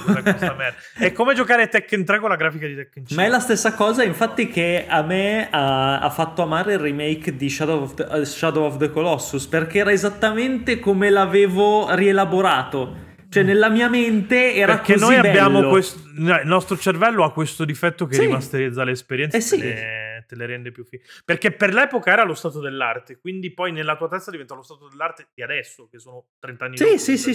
È 0.97 1.11
come 1.11 1.35
giocare 1.35 1.67
Tekken 1.67 2.05
3 2.05 2.21
con 2.21 2.29
la 2.29 2.37
grafica 2.37 2.69
di 2.69 2.77
Tekken 2.77 3.05
5. 3.07 3.17
Ma 3.17 3.25
è 3.29 3.33
la 3.33 3.41
stessa 3.41 3.75
cosa, 3.75 4.05
infatti, 4.05 4.47
che 4.47 4.85
a 4.89 5.03
me 5.03 5.49
ha, 5.51 5.99
ha 5.99 6.11
fatto 6.11 6.43
amare 6.43 6.75
il 6.75 6.79
remake 6.79 7.35
di 7.35 7.51
Shadow 7.51 7.83
of, 7.83 7.95
the, 7.95 8.07
eh, 8.13 8.25
Shadow 8.25 8.63
of 8.65 8.77
the 8.77 8.89
Colossus, 8.93 9.45
perché 9.49 9.79
era 9.81 9.91
esattamente 9.91 10.79
come 10.79 11.11
l'avevo 11.11 11.93
rielaborato. 11.97 13.03
Cioè, 13.35 13.43
nella 13.43 13.69
mia 13.69 13.89
mente 13.89 14.55
era 14.55 14.77
Perché 14.77 14.95
così 14.95 15.05
noi 15.05 15.17
abbiamo 15.17 15.59
bello. 15.61 15.71
questo. 15.71 15.99
Il 16.17 16.41
nostro 16.45 16.77
cervello 16.79 17.25
ha 17.25 17.33
questo 17.33 17.65
difetto 17.65 18.07
che 18.07 18.15
Sì. 18.15 18.21
rimasterizza 18.23 18.85
le 18.85 18.93
esperienze 18.93 19.37
Eh 19.37 19.41
e 19.41 19.43
sì. 19.43 19.59
te, 19.59 19.65
le, 19.65 20.25
te 20.29 20.37
le 20.37 20.47
rende 20.47 20.71
più 20.71 20.85
fighe. 20.85 21.03
Perché 21.25 21.51
per 21.51 21.75
l'epoca 21.75 22.13
era 22.13 22.25
lo 22.25 22.35
stato 22.35 22.61
dell'arte, 22.61 23.19
quindi 23.19 23.53
poi 23.53 23.73
nella 23.73 23.97
tua 23.97 24.09
testa 24.09 24.31
diventa 24.31 24.55
lo 24.55 24.63
stato 24.63 24.89
dell'arte 24.89 25.29
di 25.35 25.43
adesso, 25.43 25.89
che 25.91 25.99
sono 25.99 26.27
30 26.39 26.65
anni 26.67 26.77
Sì, 26.77 26.85
dopo, 26.85 26.97
sì, 26.99 27.17
sì, 27.19 27.25
20 27.33 27.35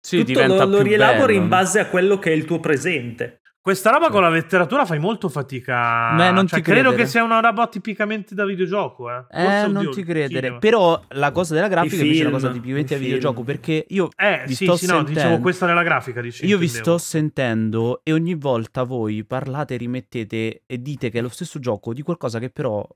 sì. 0.00 0.24
Sì, 0.24 0.34
lo, 0.34 0.64
lo 0.66 0.82
rielabori 0.82 1.32
bello, 1.34 1.42
in 1.42 1.48
base 1.48 1.80
a 1.80 1.86
quello 1.88 2.18
che 2.18 2.30
è 2.30 2.34
il 2.34 2.44
tuo 2.44 2.60
presente. 2.60 3.39
Questa 3.62 3.90
roba 3.90 4.08
con 4.08 4.22
la 4.22 4.30
letteratura 4.30 4.86
fai 4.86 4.98
molto 4.98 5.28
fatica. 5.28 6.14
Beh, 6.16 6.30
non 6.30 6.46
cioè, 6.46 6.60
ti 6.60 6.64
credo 6.64 6.80
credere. 6.88 7.02
che 7.02 7.08
sia 7.10 7.22
una 7.22 7.40
roba 7.40 7.66
tipicamente 7.66 8.34
da 8.34 8.46
videogioco. 8.46 9.10
Eh, 9.10 9.24
Eh, 9.30 9.66
non 9.66 9.76
oddio, 9.76 9.90
ti 9.90 10.02
credere. 10.02 10.40
cinema. 10.40 10.58
Però 10.58 11.02
la 11.10 11.30
cosa 11.30 11.52
della 11.54 11.68
grafica 11.68 11.96
invece 12.02 12.22
è 12.22 12.26
una 12.26 12.30
film, 12.30 12.40
cosa 12.40 12.52
tipicamente 12.52 12.94
da 12.94 13.00
film. 13.00 13.04
videogioco. 13.12 13.42
Perché 13.42 13.84
io 13.88 14.08
Eh, 14.16 14.44
vi 14.46 14.54
sì, 14.54 14.64
sto 14.64 14.76
sì, 14.76 14.86
no, 14.86 14.92
sentendo. 14.94 15.20
dicevo 15.20 15.38
questa 15.40 15.66
nella 15.66 15.82
grafica. 15.82 16.22
Dici, 16.22 16.46
Io 16.46 16.56
vi 16.56 16.64
intendevo. 16.64 16.96
sto 16.96 17.06
sentendo 17.06 18.00
e 18.02 18.12
ogni 18.14 18.34
volta 18.34 18.82
voi 18.84 19.24
parlate, 19.26 19.76
rimettete 19.76 20.62
e 20.66 20.78
dite 20.80 21.10
che 21.10 21.18
è 21.18 21.22
lo 21.22 21.28
stesso 21.28 21.58
gioco 21.58 21.92
di 21.92 22.00
qualcosa 22.00 22.38
che 22.38 22.48
però 22.48 22.86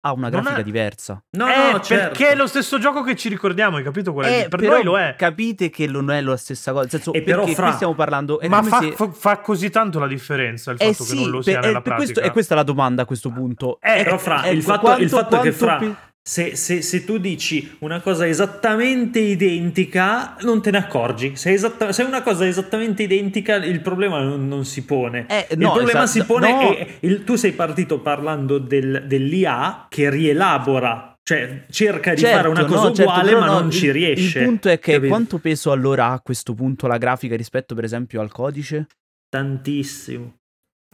ha 0.00 0.12
una 0.12 0.28
grafica 0.28 0.56
è- 0.58 0.62
diversa. 0.62 1.22
No, 1.30 1.46
eh, 1.48 1.72
no, 1.72 1.80
certo. 1.80 2.08
perché 2.08 2.30
è 2.30 2.34
lo 2.36 2.46
stesso 2.46 2.78
gioco 2.78 3.02
che 3.02 3.16
ci 3.16 3.28
ricordiamo, 3.28 3.76
hai 3.78 3.82
capito 3.82 4.12
qual 4.12 4.26
è? 4.26 4.42
Eh, 4.44 4.48
per 4.48 4.60
però 4.60 4.72
noi 4.74 4.84
lo 4.84 4.98
è. 4.98 5.14
Capite 5.18 5.70
che 5.70 5.86
non 5.86 6.10
è 6.10 6.20
la 6.20 6.36
stessa 6.36 6.70
cosa. 6.70 6.82
Nel 6.82 6.90
senso, 6.90 7.12
E 7.12 7.22
però, 7.22 7.38
perché 7.40 7.54
fra- 7.54 7.66
qui 7.66 7.74
stiamo 7.74 7.94
parlando. 7.94 8.38
È 8.40 8.48
Ma 8.48 8.58
come 8.58 8.68
fa, 8.70 8.78
se- 8.80 8.92
fa- 8.92 9.10
fa 9.10 9.38
così 9.38 9.70
tanto 9.70 9.98
la 9.98 10.06
differenza 10.06 10.70
il 10.70 10.76
Eh 10.80 10.92
fatto 10.92 11.02
sì, 11.04 11.14
che 11.16 11.20
non 11.22 11.30
lo 11.30 11.36
per- 11.36 11.44
sia 11.44 11.58
eh, 11.58 11.60
nella 11.66 11.72
per 11.80 11.82
pratica. 11.82 11.96
questo, 12.12 12.20
e 12.20 12.30
questa 12.32 12.54
è 12.54 12.56
la 12.56 12.62
domanda 12.62 13.02
a 13.02 13.04
questo 13.06 13.30
punto. 13.30 13.78
Eh, 13.80 14.02
Però 14.04 14.18
fra, 14.18 14.46
il 14.48 14.62
fatto, 14.62 14.80
quanto- 14.80 15.02
il 15.02 15.08
fatto 15.08 15.40
che 15.40 15.52
fra... 15.52 15.76
pi- 15.76 15.96
Se, 16.28 16.56
se- 16.56 16.82
se 16.82 17.04
tu 17.06 17.16
dici 17.16 17.76
una 17.78 18.00
cosa 18.02 18.26
esattamente 18.26 19.18
identica, 19.18 20.36
non 20.42 20.60
te 20.60 20.70
ne 20.70 20.76
accorgi. 20.76 21.36
Se, 21.36 21.48
è 21.48 21.52
esatta- 21.54 21.90
se 21.90 22.02
è 22.02 22.06
una 22.06 22.20
cosa 22.20 22.46
esattamente 22.46 23.04
identica, 23.04 23.54
il 23.56 23.80
problema 23.80 24.20
non, 24.20 24.46
non 24.46 24.66
si 24.66 24.84
pone. 24.84 25.24
Eh, 25.26 25.46
il 25.52 25.58
no, 25.58 25.72
problema 25.72 26.02
esatto, 26.02 26.20
si 26.20 26.24
pone. 26.26 26.52
no. 26.52 26.76
e- 26.76 26.86
il- 27.00 27.24
tu 27.24 27.36
sei 27.36 27.52
partito 27.52 28.00
parlando 28.00 28.58
del- 28.58 29.04
dell'IA 29.06 29.86
che 29.88 30.10
rielabora, 30.10 31.14
cioè 31.22 31.64
cerca 31.70 32.12
di 32.12 32.20
Certo, 32.20 32.36
fare 32.36 32.48
una 32.48 32.60
no, 32.60 32.66
cosa 32.66 32.92
certo, 32.92 33.10
uguale, 33.10 33.32
ma 33.34 33.46
no, 33.46 33.52
non 33.60 33.66
il- 33.68 33.72
ci 33.72 33.90
riesce. 33.90 34.38
Il 34.40 34.44
punto 34.44 34.68
è 34.68 34.78
che 34.78 34.92
capito? 34.92 35.08
quanto 35.08 35.38
peso 35.38 35.72
allora 35.72 36.08
ha 36.08 36.12
a 36.12 36.20
questo 36.20 36.52
punto 36.52 36.86
la 36.86 36.98
grafica 36.98 37.36
rispetto, 37.36 37.74
per 37.74 37.84
esempio, 37.84 38.20
al 38.20 38.30
codice? 38.30 38.86
Tantissimo. 39.30 40.34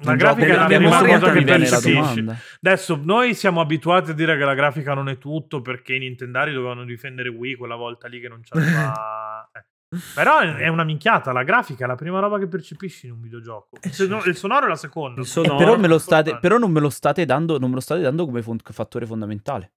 La 0.03 0.17
grafica 0.17 0.47
è 0.47 0.57
la 0.57 0.67
che 0.67 0.77
prima 0.77 0.91
memoria 0.91 1.19
cosa 1.21 1.33
che 1.33 1.45
percepisci. 1.45 2.25
Adesso 2.63 3.01
noi 3.03 3.35
siamo 3.35 3.61
abituati 3.61 4.11
a 4.11 4.15
dire 4.15 4.37
che 4.37 4.45
la 4.45 4.55
grafica 4.55 4.93
non 4.93 5.09
è 5.09 5.19
tutto 5.19 5.61
perché 5.63 5.95
i 5.95 6.01
Nintendari 6.01 6.53
dovevano 6.53 6.85
difendere 6.85 7.29
Wii 7.29 7.55
quella 7.55 7.77
volta 7.77 8.09
lì 8.09 8.21
che 8.21 8.29
non 8.29 8.41
c'aveva. 8.43 9.49
eh. 9.55 9.65
Però 10.15 10.41
è 10.41 10.67
una 10.67 10.83
minchiata, 10.83 11.31
la 11.31 11.45
grafica 11.45 11.85
è 11.85 11.87
la 11.87 11.95
prima 11.95 12.19
roba 12.19 12.41
che 12.41 12.49
percepisci 12.49 13.07
in 13.07 13.13
un 13.13 13.21
videogioco. 13.21 13.79
Il 13.83 13.93
sono- 13.93 14.25
il 14.25 14.35
sonoro 14.35 14.67
è 14.67 14.69
la 14.69 14.75
seconda. 14.75 15.21
Il 15.21 15.27
Eh, 15.27 15.31
sonoro. 15.31 15.57
però, 15.57 15.79
me 15.79 15.87
lo 15.87 15.99
state, 15.99 16.39
però 16.39 16.59
non 16.59 16.73
me 16.73 16.81
lo 16.81 16.91
state 16.91 17.25
dando, 17.25 17.61
non 17.61 17.69
me 17.69 17.77
lo 17.77 17.81
state 17.81 18.01
dando 18.01 18.25
come 18.27 18.43
fattore 18.43 19.07
fondamentale. 19.07 19.75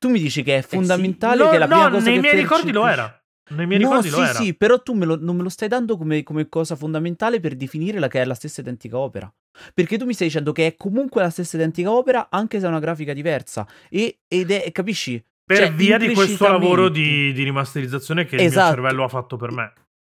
Tu 0.00 0.08
mi 0.08 0.18
dici 0.18 0.42
che 0.42 0.58
è 0.58 0.62
fondamentale 0.62 1.44
No, 1.44 1.50
che 1.50 1.58
la 1.58 1.66
prima 1.66 1.84
no, 1.84 1.90
cosa 1.90 2.04
nei 2.06 2.14
che 2.14 2.20
miei 2.20 2.34
ricordi 2.40 2.72
lo 2.72 2.86
era. 2.88 3.19
Nei 3.50 3.66
miei 3.66 3.80
no, 3.80 4.00
ricordi 4.00 4.26
sì, 4.34 4.42
sì, 4.44 4.54
però 4.54 4.80
tu 4.80 4.94
me 4.94 5.06
lo- 5.06 5.18
non 5.20 5.36
me 5.36 5.42
lo 5.42 5.48
stai 5.48 5.68
dando 5.68 5.96
come, 5.96 6.22
come 6.22 6.48
cosa 6.48 6.76
fondamentale 6.76 7.40
per 7.40 7.56
definire 7.56 7.98
la 7.98 8.08
che 8.08 8.20
è 8.20 8.24
la 8.24 8.34
stessa 8.34 8.60
identica 8.60 8.98
opera. 8.98 9.32
Perché 9.74 9.98
tu 9.98 10.04
mi 10.04 10.14
stai 10.14 10.28
dicendo 10.28 10.52
che 10.52 10.66
è 10.68 10.76
comunque 10.76 11.22
la 11.22 11.30
stessa 11.30 11.56
identica 11.56 11.90
opera, 11.90 12.28
anche 12.30 12.60
se 12.60 12.66
ha 12.66 12.68
una 12.68 12.78
grafica 12.78 13.12
diversa. 13.12 13.66
E, 13.88 14.20
ed 14.28 14.50
è, 14.50 14.70
capisci? 14.72 15.22
Per 15.44 15.56
Cioè, 15.56 15.72
via 15.72 15.98
di 15.98 16.14
questo 16.14 16.46
lavoro 16.46 16.88
di, 16.88 17.32
di 17.32 17.42
rimasterizzazione 17.42 18.24
che 18.24 18.36
il 18.36 18.42
Esatto. 18.42 18.66
mio 18.66 18.74
cervello 18.82 19.04
ha 19.04 19.08
fatto 19.08 19.36
per 19.36 19.50
me. 19.50 19.72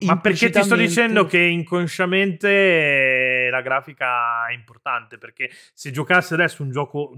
Ma 0.04 0.18
perché 0.18 0.50
ti 0.50 0.62
sto 0.62 0.76
dicendo 0.76 1.24
che 1.26 1.38
inconsciamente 1.38 3.46
eh, 3.46 3.50
la 3.50 3.62
grafica 3.62 4.46
è 4.48 4.52
importante? 4.52 5.16
Perché 5.16 5.48
se 5.72 5.90
giocassi 5.90 6.34
adesso 6.34 6.62
un 6.62 6.70
gioco 6.70 7.14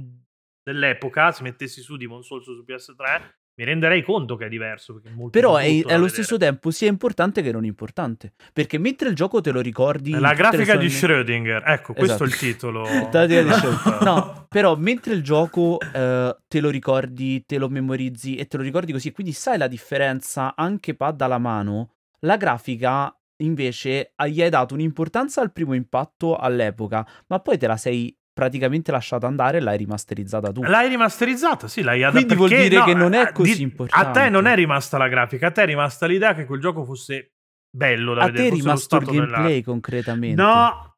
dell'epoca, 0.62 1.32
se 1.32 1.42
mettessi 1.42 1.80
su 1.80 1.96
Demon 1.96 2.22
Souls 2.22 2.44
su 2.44 2.64
PS3, 2.66 3.22
mi 3.56 3.64
renderei 3.64 4.02
conto 4.02 4.36
che 4.36 4.46
è 4.46 4.48
diverso. 4.48 4.94
Perché 4.94 5.08
è 5.10 5.30
Però 5.30 5.56
è, 5.56 5.84
è 5.84 5.92
allo 5.92 6.08
stesso 6.08 6.36
tempo 6.36 6.70
sia 6.70 6.88
importante 6.88 7.42
che 7.42 7.52
non 7.52 7.64
importante. 7.64 8.32
Perché 8.52 8.78
mentre 8.78 9.08
il 9.08 9.14
gioco 9.14 9.40
te 9.40 9.50
lo 9.50 9.60
ricordi. 9.60 10.10
La 10.10 10.34
grafica 10.34 10.76
di 10.76 10.86
Schrödinger, 10.86 11.62
ecco, 11.64 11.92
questo 11.92 12.24
Esatto. 12.24 12.24
è 12.24 12.26
il 12.26 12.36
titolo. 12.36 12.82
Di 13.24 13.34
Schrödinger. 13.34 14.02
No, 14.04 14.46
però 14.48 14.76
mentre 14.76 15.14
il 15.14 15.22
gioco 15.22 15.78
eh, 15.80 16.36
te 16.48 16.60
lo 16.60 16.70
ricordi, 16.70 17.44
te 17.46 17.58
lo 17.58 17.68
memorizzi 17.68 18.36
e 18.36 18.46
te 18.46 18.56
lo 18.56 18.62
ricordi 18.62 18.92
così, 18.92 19.12
quindi 19.12 19.32
sai 19.32 19.58
la 19.58 19.68
differenza 19.68 20.54
anche 20.56 20.94
pad 20.94 21.20
alla 21.20 21.38
mano, 21.38 21.94
la 22.20 22.36
grafica 22.36 23.16
invece 23.38 24.12
gli 24.28 24.42
hai 24.42 24.50
dato 24.50 24.74
un'importanza 24.74 25.40
al 25.40 25.52
primo 25.52 25.74
impatto 25.74 26.36
all'epoca, 26.36 27.06
ma 27.28 27.40
poi 27.40 27.58
te 27.58 27.66
la 27.66 27.76
sei 27.76 28.16
praticamente 28.34 28.90
lasciata 28.90 29.26
andare 29.28 29.58
e 29.58 29.60
l'hai 29.60 29.78
rimasterizzata 29.78 30.50
tu. 30.50 30.62
L'hai 30.62 30.88
rimasterizzata, 30.88 31.68
sì, 31.68 31.82
l'hai 31.82 32.02
adattata. 32.02 32.34
Quindi 32.34 32.34
vuol 32.34 32.68
dire 32.68 32.84
che 32.84 32.94
non 32.94 33.12
è 33.14 33.32
così 33.32 33.62
importante. 33.62 34.08
A 34.08 34.10
te 34.24 34.28
non 34.28 34.46
è 34.46 34.54
rimasta 34.56 34.98
la 34.98 35.08
grafica, 35.08 35.46
a 35.46 35.50
te 35.52 35.62
è 35.62 35.66
rimasta 35.66 36.06
l'idea 36.06 36.34
che 36.34 36.44
quel 36.44 36.60
gioco 36.60 36.84
fosse 36.84 37.32
bello 37.70 38.12
da 38.14 38.22
A 38.22 38.26
vedere. 38.26 38.48
te 38.50 38.54
è 38.54 38.58
rimasto 38.58 38.96
il 38.96 39.04
gameplay 39.04 39.62
concretamente. 39.62 40.42
No, 40.42 40.93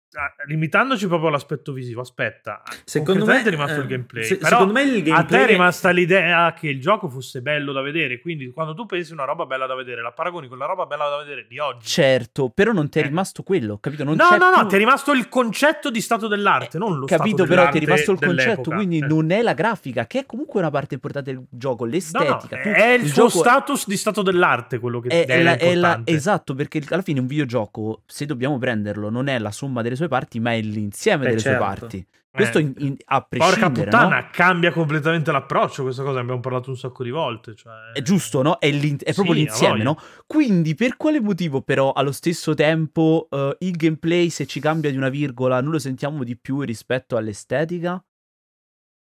limitandoci 0.47 1.07
proprio 1.07 1.29
all'aspetto 1.29 1.73
visivo, 1.73 2.01
aspetta. 2.01 2.63
Secondo 2.85 3.25
me 3.25 3.43
è 3.43 3.49
rimasto 3.49 3.79
eh, 3.79 3.83
il 3.83 3.87
gameplay. 3.87 4.25
se- 4.25 4.37
però 4.37 4.51
secondo 4.59 4.73
me 4.73 4.83
il 4.83 4.89
a 4.89 4.93
te 4.95 5.01
gameplay 5.11 5.43
è 5.43 5.47
rimasta 5.47 5.91
l'idea 5.91 6.53
che 6.53 6.69
il 6.69 6.81
gioco 6.81 7.09
fosse 7.09 7.41
bello 7.43 7.73
da 7.73 7.81
vedere. 7.83 8.21
Quindi 8.21 8.51
quando 8.53 8.75
tu 8.75 8.87
pensi 8.87 9.13
una 9.13 9.25
roba 9.25 9.47
bella 9.47 9.67
da 9.67 9.75
vedere, 9.75 10.03
la 10.03 10.13
paragoni 10.13 10.49
con 10.49 10.59
la 10.59 10.67
roba 10.67 10.87
bella 10.87 11.09
da 11.09 11.19
vedere 11.19 11.47
di 11.49 11.59
oggi. 11.59 11.87
Certo, 11.87 12.51
però 12.55 12.73
non 12.73 12.89
ti 12.89 12.99
è 12.99 13.03
Eh. 13.03 13.07
rimasto 13.07 13.43
quello, 13.43 13.79
capito? 13.79 14.05
Non 14.05 14.17
no, 14.17 14.29
c'è 14.29 14.39
no, 14.39 14.51
no, 14.51 14.59
più- 14.61 14.69
ti 14.69 14.75
è 14.75 14.79
rimasto 14.79 15.13
il 15.13 15.29
concetto 15.29 15.91
di 15.91 16.01
stato 16.01 16.29
dell'arte, 16.29 16.79
non 16.79 16.99
lo 16.99 17.07
Capito, 17.07 17.45
stato 17.45 17.49
però 17.49 17.69
ti 17.71 17.77
è 17.77 17.81
rimasto 17.81 18.13
il 18.13 18.19
concetto, 18.19 18.71
quindi 18.71 18.99
Eh. 18.99 19.07
non 19.07 19.31
è 19.31 19.43
la 19.43 19.53
grafica, 19.55 20.07
che 20.07 20.21
è 20.21 20.27
comunque 20.27 20.61
una 20.61 20.71
parte 20.71 20.95
importante 20.95 21.33
del 21.33 21.45
gioco, 21.51 21.85
No, 21.85 21.91
no, 21.91 21.97
l'estetica. 21.97 22.61
Tu- 22.61 22.69
è 22.71 22.89
il, 22.93 23.07
suo 23.07 23.27
gioco 23.29 23.39
status 23.39 23.87
di 23.87 23.97
stato 23.97 24.23
dell'arte 24.23 24.79
quello 24.79 25.01
che 25.01 25.09
è, 25.09 25.27
è, 25.27 25.39
è 25.39 25.43
la- 25.43 25.57
è 25.57 25.75
la- 25.75 26.01
esatto, 26.05 26.55
perché 26.55 26.83
alla 26.89 27.03
fine 27.03 27.21
un 27.21 27.27
videogioco, 27.27 28.03
se 28.07 28.27
dobbiamo 28.27 28.59
prenderlo, 28.59 29.11
non 29.11 29.29
è 29.29 29.39
la 29.39 29.51
somma 29.51 29.83
delle 29.83 29.97
sue 29.97 30.06
parti, 30.09 30.41
ma 30.41 30.53
è 30.55 30.61
l'insieme 30.61 31.25
Beh, 31.25 31.29
delle 31.31 31.41
certo. 31.41 31.65
sue 31.65 31.67
parti. 31.79 32.07
Questo 32.37 32.59
Eh. 32.59 32.61
in- 32.63 32.75
in- 32.79 32.97
a 33.07 33.23
Porca 33.23 33.47
prescindere, 33.47 33.85
puttana, 33.91 34.19
no? 34.21 34.29
cambia 34.31 34.71
completamente 34.71 35.33
l'approccio. 35.33 35.85
Questa 35.85 36.03
cosa 36.03 36.17
ne 36.17 36.21
abbiamo 36.21 36.41
parlato 36.41 36.69
un 36.69 36.77
sacco 36.77 37.03
di 37.03 37.09
volte. 37.09 37.55
Cioè... 37.55 37.93
È 37.95 38.03
giusto, 38.03 38.43
no? 38.43 38.59
È, 38.59 38.67
è 38.69 39.15
proprio 39.15 39.33
Sì, 39.35 39.41
l'insieme, 39.41 39.83
no? 39.83 39.97
Quindi, 40.27 40.75
per 40.75 40.99
quale 40.99 41.19
motivo, 41.23 41.63
però, 41.63 41.93
allo 41.93 42.13
stesso 42.13 42.53
tempo, 42.53 43.27
eh, 43.31 43.57
il 43.61 43.77
gameplay, 43.77 44.29
se 44.29 44.45
ci 44.47 44.61
cambia 44.61 44.91
di 44.91 44.99
una 44.99 45.09
virgola, 45.09 45.63
noi 45.63 45.73
lo 45.73 45.79
sentiamo 45.79 46.25
di 46.25 46.37
più 46.37 46.61
rispetto 46.61 47.17
all'estetica? 47.17 48.05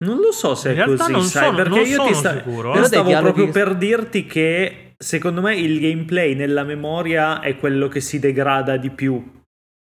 Non 0.05 0.19
lo 0.19 0.31
so 0.31 0.53
se 0.53 0.69
In 0.69 0.73
è 0.75 0.77
realtà 0.85 0.97
così, 1.05 1.11
non 1.13 1.23
sai, 1.23 1.43
sono- 1.45 1.55
perché 1.57 1.69
non 1.79 1.87
io 1.87 1.95
sono 1.95 2.07
ti 2.09 2.13
sta- 2.13 2.37
sicuro, 2.37 2.75
io 2.75 2.83
stavo 2.83 3.07
dialoghi 3.07 3.33
proprio 3.33 3.45
che- 3.45 3.51
per 3.51 3.75
dirti 3.77 4.25
che 4.27 4.93
secondo 4.95 5.41
me 5.41 5.55
il 5.55 5.79
gameplay 5.79 6.35
nella 6.35 6.63
memoria 6.63 7.39
è 7.39 7.57
quello 7.57 7.87
che 7.87 7.99
si 7.99 8.19
degrada 8.19 8.77
di 8.77 8.91
più. 8.91 9.36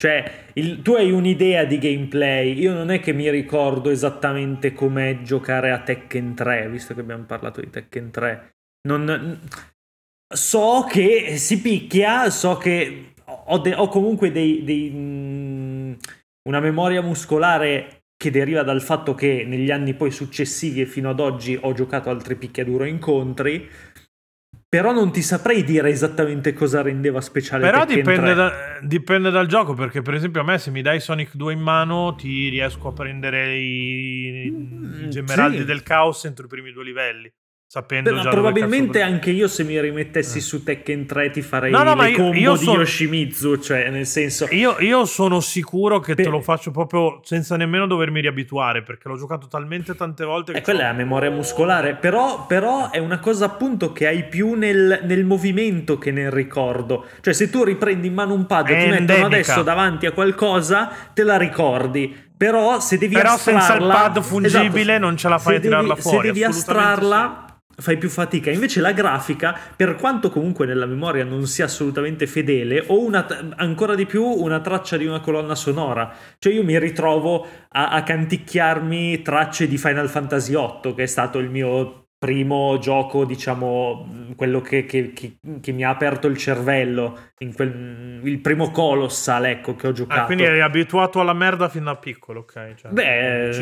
Cioè, 0.02 0.48
il- 0.54 0.82
tu 0.82 0.94
hai 0.94 1.12
un'idea 1.12 1.64
di 1.64 1.78
gameplay, 1.78 2.58
io 2.58 2.72
non 2.72 2.90
è 2.90 2.98
che 2.98 3.12
mi 3.12 3.30
ricordo 3.30 3.88
esattamente 3.88 4.72
com'è 4.72 5.22
giocare 5.22 5.70
a 5.70 5.78
Tekken 5.78 6.34
3, 6.34 6.68
visto 6.68 6.92
che 6.92 7.02
abbiamo 7.02 7.22
parlato 7.22 7.60
di 7.60 7.70
Tekken 7.70 8.10
3. 8.10 8.54
Non, 8.88 9.38
so 10.26 10.84
che 10.90 11.36
si 11.36 11.60
picchia, 11.60 12.30
so 12.30 12.56
che 12.56 13.12
ho, 13.26 13.58
de- 13.58 13.76
ho 13.76 13.86
comunque 13.86 14.32
dei, 14.32 14.64
dei, 14.64 14.90
mm, 14.92 15.92
una 16.48 16.58
memoria 16.58 17.00
muscolare 17.00 18.06
che 18.16 18.32
deriva 18.32 18.64
dal 18.64 18.82
fatto 18.82 19.14
che 19.14 19.44
negli 19.46 19.70
anni 19.70 19.94
poi 19.94 20.10
successivi 20.10 20.80
e 20.80 20.86
fino 20.86 21.10
ad 21.10 21.20
oggi 21.20 21.56
ho 21.60 21.72
giocato 21.74 22.10
altri 22.10 22.34
picchiaduro 22.34 22.86
incontri. 22.86 23.68
Però 24.72 24.90
non 24.90 25.12
ti 25.12 25.20
saprei 25.20 25.64
dire 25.64 25.90
esattamente 25.90 26.54
cosa 26.54 26.80
rendeva 26.80 27.20
speciale 27.20 27.62
Però 27.70 27.84
dipende, 27.84 28.32
3. 28.32 28.34
da- 28.34 28.78
dipende 28.80 29.28
dal 29.28 29.46
gioco, 29.46 29.74
perché 29.74 30.00
per 30.00 30.14
esempio 30.14 30.40
a 30.40 30.44
me 30.44 30.56
se 30.56 30.70
mi 30.70 30.80
dai 30.80 30.98
Sonic 30.98 31.34
2 31.34 31.52
in 31.52 31.60
mano 31.60 32.14
ti 32.14 32.48
riesco 32.48 32.88
a 32.88 32.92
prendere 32.94 33.54
i, 33.54 34.50
Mm, 34.50 35.04
i 35.04 35.10
gemeraldi 35.10 35.58
sì. 35.58 35.64
del 35.66 35.82
caos 35.82 36.24
entro 36.24 36.46
i 36.46 36.48
primi 36.48 36.72
due 36.72 36.84
livelli. 36.84 37.30
Sapendo 37.72 38.10
dove 38.12 38.28
probabilmente 38.28 39.00
anche 39.00 39.30
io 39.30 39.48
se 39.48 39.64
mi 39.64 39.80
rimettessi 39.80 40.36
Eh. 40.36 40.40
su 40.42 40.62
Tekken 40.62 41.06
3 41.06 41.30
ti 41.30 41.40
farei 41.40 41.70
No, 41.70 41.82
no, 41.82 41.94
le 41.94 42.10
io- 42.10 42.16
combo 42.18 42.36
io 42.36 42.52
di 42.58 42.64
sono- 42.64 42.80
Yoshimitsu, 42.80 43.56
cioè 43.60 43.88
nel 43.88 44.04
senso... 44.04 44.46
Io, 44.50 44.76
io 44.80 45.06
sono 45.06 45.40
sicuro 45.40 45.98
che 45.98 46.14
te 46.14 46.24
Beh. 46.24 46.28
lo 46.28 46.42
faccio 46.42 46.70
proprio 46.70 47.20
senza 47.24 47.56
nemmeno 47.56 47.86
dovermi 47.86 48.20
riabituare 48.20 48.82
perché 48.82 49.08
l'ho 49.08 49.16
giocato 49.16 49.46
talmente 49.48 49.94
tante 49.94 50.22
volte 50.26 50.52
che 50.52 50.58
E 50.58 50.60
quella 50.60 50.80
è 50.80 50.84
la 50.88 50.92
memoria 50.92 51.30
muscolare, 51.30 51.94
però, 51.94 52.44
però 52.46 52.90
è 52.90 52.98
una 52.98 53.18
cosa 53.20 53.46
appunto 53.46 53.90
che 53.94 54.06
hai 54.06 54.24
più 54.24 54.52
nel, 54.52 55.00
nel 55.04 55.24
movimento 55.24 55.96
che 55.96 56.10
nel 56.10 56.30
ricordo. 56.30 57.06
Cioè 57.22 57.32
se 57.32 57.48
tu 57.48 57.64
riprendi 57.64 58.06
in 58.06 58.12
mano 58.12 58.34
un 58.34 58.44
pad 58.44 58.68
e 58.68 58.72
ti 58.72 58.74
mettono 58.80 58.96
endemica. 58.98 59.26
adesso 59.28 59.62
davanti 59.62 60.04
a 60.04 60.12
qualcosa, 60.12 60.92
te 61.14 61.22
la 61.22 61.38
ricordi. 61.38 62.14
Però 62.36 62.80
se 62.80 62.98
devi 62.98 63.14
Però 63.14 63.30
senza 63.38 63.50
il 63.50 63.56
astrarla- 63.82 63.94
pad 63.94 64.20
fungibile 64.22 64.82
Esatto, 64.92 64.98
non 64.98 65.16
ce 65.16 65.28
la 65.30 65.38
fai 65.38 65.56
a 65.56 65.60
tirarla 65.60 65.94
devi- 65.94 66.00
fuori, 66.02 66.26
Se 66.26 66.32
devi 66.34 66.44
astrarla 66.44 67.46
fai 67.76 67.96
più 67.96 68.08
fatica. 68.08 68.50
Invece 68.50 68.80
la 68.80 68.92
grafica, 68.92 69.58
per 69.76 69.96
quanto 69.96 70.30
comunque 70.30 70.66
nella 70.66 70.86
memoria 70.86 71.24
non 71.24 71.46
sia 71.46 71.64
assolutamente 71.64 72.26
fedele, 72.26 72.84
o 72.88 73.04
una, 73.04 73.26
ancora 73.56 73.94
di 73.94 74.06
più 74.06 74.24
una 74.24 74.60
traccia 74.60 74.96
di 74.96 75.06
una 75.06 75.20
colonna 75.20 75.54
sonora. 75.54 76.12
Cioè 76.38 76.52
io 76.52 76.64
mi 76.64 76.78
ritrovo 76.78 77.46
a, 77.68 77.90
a 77.90 78.02
canticchiarmi 78.02 79.22
tracce 79.22 79.66
di 79.66 79.78
Final 79.78 80.08
Fantasy 80.08 80.52
VIII, 80.52 80.94
che 80.94 81.02
è 81.02 81.06
stato 81.06 81.38
il 81.38 81.50
mio 81.50 82.01
primo 82.22 82.78
gioco, 82.78 83.24
diciamo, 83.24 84.30
quello 84.36 84.60
che, 84.60 84.86
che- 84.86 85.12
che- 85.12 85.38
che 85.60 85.72
mi 85.72 85.82
ha 85.82 85.88
aperto 85.88 86.28
il 86.28 86.36
cervello, 86.36 87.18
in 87.38 87.52
quel- 87.52 88.20
il 88.22 88.38
primo 88.38 88.70
Colossal, 88.70 89.46
ecco, 89.46 89.74
che 89.74 89.88
ho 89.88 89.92
giocato. 89.92 90.20
Ah, 90.20 90.24
quindi 90.26 90.44
eri 90.44 90.60
abituato 90.60 91.18
alla 91.18 91.32
merda 91.32 91.68
fin 91.68 91.82
da 91.82 91.96
piccolo, 91.96 92.40
ok? 92.40 92.74
Cioè, 92.76 92.92
Beh, 92.92 93.48
eh, 93.48 93.52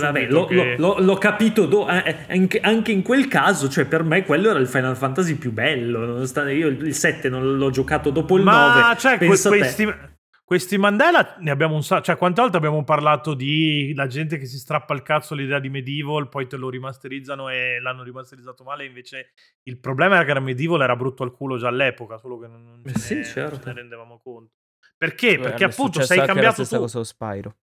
vabbè, 0.00 0.26
l'ho, 0.26 0.46
che- 0.46 0.74
l'ho- 0.98 1.14
capito 1.18 1.66
do- 1.66 1.88
eh, 1.88 2.02
eh, 2.26 2.34
anche, 2.36 2.58
anche 2.60 2.90
in 2.90 3.02
quel 3.02 3.28
caso, 3.28 3.68
cioè 3.68 3.84
per 3.84 4.02
me 4.02 4.24
quello 4.24 4.50
era 4.50 4.58
il 4.58 4.66
Final 4.66 4.96
Fantasy 4.96 5.36
più 5.36 5.52
bello. 5.52 6.04
nonostante 6.04 6.50
Io 6.54 6.66
il 6.66 6.94
7 6.94 7.28
non 7.28 7.56
l'ho 7.56 7.70
giocato 7.70 8.10
dopo 8.10 8.36
il 8.36 8.42
9. 8.42 8.80
Ma 8.80 8.96
cioè, 8.98 9.16
que- 9.18 9.26
a 9.26 9.28
te. 9.62 10.16
Questi, 10.48 10.78
Mandela 10.78 11.36
ne 11.40 11.50
abbiamo 11.50 11.74
un 11.74 11.82
sacco. 11.82 12.04
Cioè, 12.04 12.16
quante 12.16 12.40
volte 12.40 12.56
abbiamo 12.56 12.82
parlato 12.82 13.34
di 13.34 13.92
la 13.94 14.06
gente 14.06 14.38
che 14.38 14.46
si 14.46 14.56
strappa 14.56 14.94
il 14.94 15.02
cazzo 15.02 15.34
l'idea 15.34 15.58
di 15.58 15.68
Medieval, 15.68 16.30
poi 16.30 16.46
te 16.46 16.56
lo 16.56 16.70
rimasterizzano 16.70 17.50
e 17.50 17.78
l'hanno 17.82 18.02
rimasterizzato 18.02 18.64
male. 18.64 18.86
Invece 18.86 19.32
il 19.64 19.78
problema 19.78 20.14
era 20.14 20.24
che 20.24 20.30
era 20.30 20.40
Medieval 20.40 20.80
era 20.80 20.96
brutto 20.96 21.22
al 21.22 21.32
culo 21.32 21.58
già 21.58 21.68
all'epoca, 21.68 22.16
solo 22.16 22.38
che 22.38 22.46
non, 22.46 22.64
non 22.64 22.82
ce, 22.82 22.92
Eh 22.94 22.98
sì, 22.98 23.14
ne, 23.16 23.24
certo. 23.24 23.50
non 23.56 23.60
ce 23.62 23.68
ne 23.68 23.74
rendevamo 23.74 24.20
conto. 24.24 24.52
Perché? 24.96 25.36
Beh, 25.36 25.42
Perché 25.42 25.64
appunto 25.64 26.00
sei 26.00 26.24
cambiato 26.24 26.66
tu. 26.66 26.76
cosa 26.78 27.04
Spyro. 27.04 27.54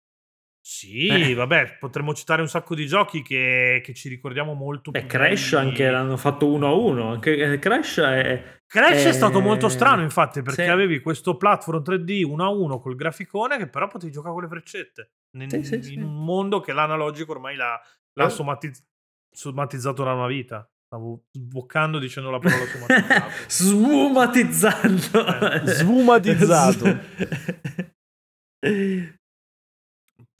Sì, 0.61 1.07
Eh. 1.07 1.35
vabbè, 1.35 1.77
potremmo 1.79 2.13
citare 2.15 2.43
un 2.43 2.49
sacco 2.49 2.75
di 2.75 2.87
giochi 2.87 3.23
che, 3.23 3.81
che 3.83 3.95
ci 3.95 4.09
ricordiamo 4.11 4.53
molto 4.55 4.91
Beh, 4.91 5.01
più 5.01 5.09
Crash 5.09 5.55
anche 5.55 5.91
l'hanno 5.91 6.17
fatto 6.19 6.47
uno 6.51 6.67
a 6.69 6.73
uno. 6.75 7.11
Anche 7.13 7.35
eh, 7.37 7.59
Crash 7.59 8.01
è. 8.01 8.63
Crash 8.75 9.05
è 9.05 9.09
Eh, 9.09 9.13
stato 9.13 9.41
molto 9.41 9.69
strano, 9.69 10.03
infatti, 10.03 10.43
perché 10.43 10.65
sì. 10.65 10.69
avevi 10.69 11.01
questo 11.01 11.37
platform 11.37 11.81
3D 11.85 12.25
1 12.25 12.45
a 12.45 12.49
1 12.49 12.81
col 12.81 12.97
graficone 12.97 13.57
che 13.57 13.69
però 13.69 13.87
potevi 13.87 14.11
giocare 14.11 14.33
con 14.35 14.43
le 14.43 14.49
freccette. 14.49 15.11
In, 15.37 15.49
Sì, 15.49 15.63
sì, 15.63 15.75
in 15.77 15.83
sì. 15.85 15.95
un 15.97 16.25
mondo 16.25 16.59
che 16.59 16.73
l'analogico 16.73 17.31
ormai 17.31 17.55
l'ha, 17.55 17.81
l'ha 18.15 18.27
Eh. 18.27 18.31
somatiz- 18.31 18.85
somatizzato 19.31 20.03
da 20.03 20.13
una 20.15 20.27
vita. 20.27 20.69
Stavo 20.87 21.23
sboccando 21.31 22.01
dicendo 22.01 22.31
la 22.33 22.41
parola 22.41 22.65
somatizzato. 22.67 23.31
Svumatizzato. 23.47 25.27
Eh, 25.53 25.67
svumatizzato. 25.67 26.99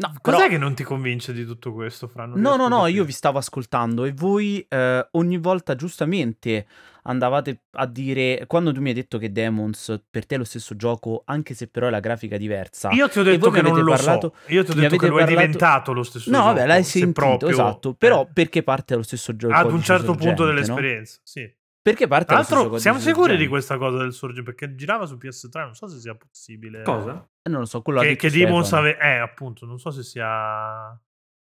No, 0.07 0.15
Cos'è 0.21 0.37
però- 0.37 0.49
che 0.49 0.59
non 0.59 0.75
ti 0.75 0.83
convince 0.83 1.33
di 1.33 1.45
tutto 1.47 1.73
questo, 1.73 2.09
Fra? 2.09 2.27
Non 2.27 2.41
No, 2.41 2.57
no, 2.57 2.69
no, 2.69 2.79
capire. 2.81 2.97
io 2.97 3.05
vi 3.05 3.13
stavo 3.13 3.39
ascoltando 3.39 4.05
e 4.05 4.13
voi 4.13 4.65
eh, 4.69 5.07
ogni 5.13 5.39
volta 5.39 5.75
giustamente 5.75 6.67
andavate 7.07 7.61
a 7.73 7.87
dire, 7.87 8.45
quando 8.47 8.73
tu 8.73 8.81
mi 8.81 8.89
hai 8.89 8.95
detto 8.95 9.19
che 9.19 9.31
Demons 9.31 10.03
per 10.11 10.25
te 10.27 10.37
è 10.37 10.39
lo 10.39 10.45
stesso 10.45 10.75
gioco, 10.75 11.23
anche 11.27 11.53
se 11.55 11.69
però 11.69 11.87
è 11.89 11.91
la 11.91 12.01
grafica 12.01 12.37
diversa. 12.39 12.91
Io 12.93 13.09
ti 13.09 13.19
ho 13.19 13.23
detto 13.23 13.51
che 13.51 13.61
non 13.63 13.79
lo 13.79 13.91
parlato- 13.93 14.35
so. 14.47 14.53
Io 14.53 14.65
ti 14.65 14.71
ho 14.71 14.75
detto 14.75 14.97
che 14.97 15.07
lo 15.09 15.17
è 15.17 15.25
parlato- 15.25 15.41
diventato 15.43 15.93
lo 15.93 16.03
stesso 16.03 16.31
No, 16.31 16.37
gioco. 16.39 16.49
vabbè, 16.55 16.67
l'hai 16.67 16.83
se 16.83 16.99
sentito, 17.01 17.13
proprio, 17.27 17.49
esatto, 17.51 17.91
eh. 17.91 17.95
però 17.99 18.27
perché 18.33 18.63
parte 18.63 18.85
dallo 18.95 19.03
stesso 19.03 19.37
gioco? 19.37 19.55
Ad 19.55 19.71
un 19.71 19.83
certo 19.83 20.15
punto 20.15 20.47
dell'esperienza, 20.47 21.19
sì. 21.23 21.51
Perché 21.85 22.07
parte 22.07 22.25
Tra 22.25 22.37
l'altro, 22.37 22.79
siamo 22.79 22.99
sicuri 22.99 23.37
di 23.37 23.47
questa 23.47 23.77
cosa 23.77 23.99
del 23.99 24.15
sorgente? 24.15 24.55
Perché 24.55 24.75
girava 24.75 25.05
su 25.05 25.19
PS3, 25.21 25.59
non 25.65 25.75
so 25.75 25.87
se 25.87 25.99
sia 25.99 26.15
possibile. 26.15 26.81
Cosa? 26.81 27.29
Eh, 27.43 27.51
Non 27.51 27.61
lo 27.61 27.67
so, 27.67 27.83
quello 27.83 28.01
Che, 28.01 28.17
che 28.17 28.31
Demons 28.31 28.69
Stefano. 28.69 28.89
ave... 28.89 28.99
Eh, 28.99 29.19
appunto, 29.19 29.67
non 29.67 29.79
so 29.79 29.91
se 29.91 30.03
sia... 30.03 30.99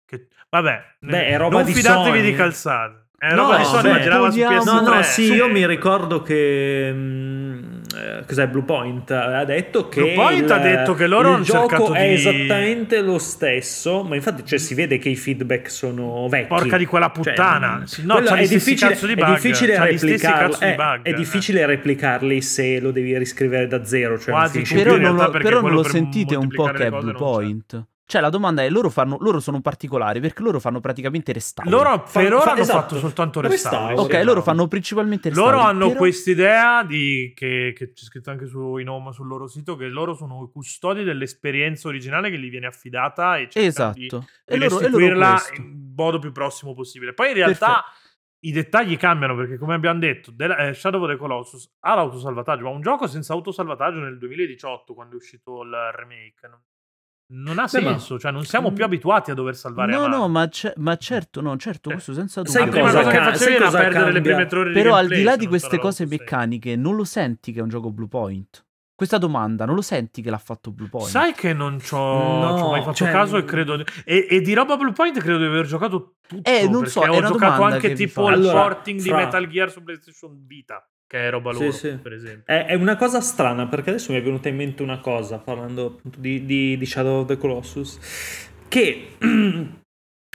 Che... 0.05 0.27
Vabbè, 0.51 0.83
Beh, 0.99 1.27
è 1.27 1.37
roba 1.39 1.59
non 1.59 1.65
di 1.67 1.73
fidatevi 1.73 2.19
Sony. 2.19 2.31
di 2.31 2.35
calzate. 2.37 3.07
È 3.17 3.35
No, 3.35 3.43
roba 3.43 3.57
di 3.59 3.65
Sony, 3.67 3.83
beh, 3.83 3.91
ma 3.93 4.01
girava 4.01 4.31
su 4.33 4.39
poniamo- 4.41 4.65
PS3. 4.65 4.65
No, 4.83 4.95
no, 4.95 5.03
sì, 5.03 5.25
Sì. 5.27 5.33
io 5.35 5.49
mi 5.49 5.65
ricordo 5.65 6.23
che. 6.23 6.93
Eh, 7.97 8.25
cos'è 8.27 8.47
Bluepoint? 8.49 9.11
Ha 9.11 9.45
detto 9.45 9.89
che. 9.89 10.01
Bluepoint 10.01 10.45
il- 10.45 10.53
ha 10.53 10.59
detto 10.59 10.95
che 10.95 11.07
loro 11.07 11.29
il 11.31 11.35
hanno 11.37 11.45
gioco 11.45 11.69
cercato 11.69 11.95
è 11.95 12.07
di- 12.09 12.15
esattamente 12.15 13.01
lo 13.01 13.19
stesso, 13.19 14.03
ma 14.05 14.15
infatti 14.15 14.45
cioè, 14.45 14.59
si 14.59 14.75
vede 14.75 14.99
che 14.99 15.09
i 15.09 15.17
feedback 15.17 15.71
sono 15.71 16.29
vecchi. 16.29 16.49
Porca 16.49 16.77
di 16.77 16.85
quella 16.87 17.11
Cioè, 17.15 17.25
puttana. 17.25 17.83
Sì, 17.87 18.05
no, 18.05 18.19
è 18.19 18.47
difficile, 18.47 18.91
cazzo 18.91 19.07
di 19.07 19.13
è 19.13 19.17
bug. 19.17 19.35
difficile 19.35 19.73
gli 19.73 19.99
stessi 19.99 20.07
replicarli. 20.07 20.51
cazzo 20.51 20.65
di 20.65 20.71
eh, 20.71 20.75
bug, 20.75 21.03
è 21.03 21.09
eh. 21.09 21.15
difficile 21.15 21.67
replicarli 21.67 22.41
se 22.43 22.81
lo 22.81 22.91
devi 22.91 23.17
riscrivere 23.19 23.67
da 23.67 23.85
zero. 23.85 24.19
Cioè 24.19 24.33
Quasi 24.33 24.63
Però 24.63 24.97
non, 24.97 25.17
lo, 25.17 25.31
però 25.31 25.61
non 25.61 25.73
lo 25.73 25.83
per 25.83 25.91
sentite 25.91 26.35
un 26.37 26.49
po' 26.49 26.65
che 26.65 26.87
è 26.87 26.91
Blue. 26.91 27.13
Point? 27.15 27.87
Cioè, 28.09 28.21
la 28.21 28.31
domanda 28.31 28.63
è: 28.63 28.71
loro, 28.71 28.89
fanno, 28.89 29.17
loro 29.21 29.41
sono 29.41 29.61
particolari 29.61 30.21
perché 30.21 30.41
loro 30.43 30.61
fanno 30.61 30.79
praticamente 30.81 31.33
restauri. 31.33 31.69
Loro 31.71 32.05
per 32.13 32.33
ora 32.33 32.41
fa- 32.43 32.51
hanno 32.53 32.61
esatto. 32.61 32.79
fatto 32.81 32.99
soltanto 32.99 33.41
Restauri. 33.41 33.79
restauri. 33.89 34.01
Ok, 34.01 34.11
Esatto. 34.11 34.25
loro 34.25 34.43
fanno 34.43 34.69
principalmente 34.69 35.29
restauri. 35.31 35.51
Loro 35.53 35.63
hanno 35.65 35.87
però- 35.89 35.99
quest'idea 35.99 36.85
di 36.85 37.33
che, 37.35 37.73
che 37.77 37.93
c'è 37.93 38.05
scritto 38.05 38.31
anche 38.31 38.47
su 38.47 38.77
in 38.77 38.89
home 38.89 39.13
sul 39.13 39.27
loro 39.27 39.49
sito 39.49 39.75
che 39.75 39.87
loro 39.89 40.15
sono 40.15 40.45
i 40.45 40.53
custodi 40.53 41.03
dell'esperienza 41.03 41.89
originale 41.89 42.31
che 42.31 42.39
gli 42.39 42.49
viene 42.49 42.67
affidata 42.67 43.39
e 43.39 43.49
cercano 43.51 43.67
Esatto. 43.67 43.99
di 43.99 44.07
E 44.45 44.57
loro, 44.57 44.79
restituirla 44.79 45.39
in 45.57 45.93
modo 45.97 46.19
più 46.21 46.31
prossimo 46.31 46.75
possibile. 46.75 47.13
Poi 47.13 47.29
in 47.31 47.35
realtà 47.35 47.85
i 48.41 48.53
dettagli 48.53 48.97
cambiano 48.97 49.35
perché 49.35 49.59
come 49.59 49.75
abbiamo 49.75 49.99
detto 49.99 50.31
della- 50.31 50.59
eh, 50.69 50.75
Shadow 50.75 51.03
of 51.03 51.09
the 51.11 51.17
Colossus 51.17 51.69
ha 51.81 51.95
l'autosalvataggio, 51.97 52.63
ma 52.63 52.71
un 52.71 52.83
gioco 52.83 53.09
senza 53.09 53.33
autosalvataggio 53.33 53.99
nel 53.99 54.17
2018 54.17 54.95
quando 54.95 55.15
è 55.15 55.17
uscito 55.17 55.63
il 55.65 55.71
remake 55.93 56.47
non, 56.49 56.61
non 57.29 57.59
ha 57.59 57.67
Beh, 57.71 57.81
ma- 57.81 57.91
senso, 57.91 58.19
cioè 58.19 58.31
non 58.31 58.45
siamo 58.45 58.73
più 58.73 58.85
abituati 58.85 59.31
a 59.31 59.35
dover 59.35 59.57
salvare 59.57 59.91
No, 59.93 60.03
mano. 60.03 60.17
no, 60.19 60.29
ma, 60.29 60.49
c'è- 60.49 60.73
ma 60.77 60.97
certo, 60.97 61.41
no, 61.41 61.57
certo, 61.57 61.91
questo 61.91 62.13
senza 62.13 62.43
dubbio. 62.43 62.53
Sai 62.53 62.65
la 62.67 62.71
prima 62.71 62.87
cosa 62.87 63.03
cosa 63.03 63.11
che 63.11 63.19
facevi 63.33 63.55
era 63.57 63.65
cosa 63.65 63.79
perdere 63.79 64.05
le 64.07 64.13
cambia? 64.13 64.33
prime 64.35 64.47
tre 64.47 64.59
ore 64.61 64.69
di 64.69 64.75
Però 64.75 64.91
al 64.91 64.97
gameplay, 65.01 65.19
di 65.19 65.25
là 65.25 65.37
di 65.37 65.47
queste 65.47 65.79
cose 65.79 66.07
meccaniche, 66.07 66.77
non 66.77 66.95
lo 66.95 67.05
senti 67.05 67.53
che 67.53 67.59
è 67.59 67.63
un 67.63 67.69
gioco 67.69 67.91
Blue 67.91 68.09
Point? 68.09 68.65
Questa 68.97 69.19
domanda, 69.19 69.67
non 69.67 69.75
lo 69.75 69.83
senti 69.83 70.23
che 70.23 70.31
l'ha 70.31 70.39
fatto 70.39 70.71
Blue 70.71 70.89
Point? 70.89 71.09
Sai 71.11 71.35
che 71.35 71.53
non 71.53 71.79
ci 71.81 71.93
ho 71.95 71.99
No, 72.59 72.71
mai 72.71 72.81
fatto 72.81 72.95
cioè- 72.95 73.11
caso 73.11 73.37
e 73.37 73.45
credo. 73.45 73.85
E, 74.05 74.27
e 74.31 74.41
di 74.41 74.55
roba 74.55 74.77
Blue 74.77 74.93
Point 74.93 75.19
credo 75.19 75.37
di 75.39 75.45
aver 75.45 75.67
giocato 75.67 76.15
tutto. 76.27 76.49
Eh, 76.49 76.63
non 76.63 76.79
perché 76.85 76.89
so, 76.91 77.01
ho 77.01 77.21
giocato 77.23 77.63
anche 77.65 77.93
tipo 77.93 78.27
il 78.29 78.35
Allora, 78.37 78.63
porting 78.63 79.01
di 79.03 79.09
fra- 79.09 79.17
Metal 79.19 79.47
Gear 79.49 79.71
su 79.71 79.83
PlayStation 79.83 80.45
Vita, 80.47 80.89
che 81.07 81.27
è 81.27 81.31
roba 81.31 81.53
Sì, 81.53 81.59
loro, 81.61 81.73
sì. 81.73 81.91
per 82.03 82.13
esempio. 82.13 82.55
È, 82.55 82.67
è 82.67 82.75
una 82.75 82.97
cosa 82.97 83.21
strana 83.21 83.67
perché 83.69 83.91
adesso 83.91 84.13
mi 84.13 84.19
è 84.19 84.23
venuta 84.23 84.49
in 84.49 84.57
mente 84.57 84.83
una 84.83 84.99
cosa 84.99 85.39
parlando 85.39 85.87
appunto 85.87 86.19
di, 86.19 86.45
di- 86.45 86.77
di 86.77 86.87
Shadow 86.87 87.21
of 87.21 87.27
the 87.27 87.37
Colossus 87.37 87.99
che 88.69 89.17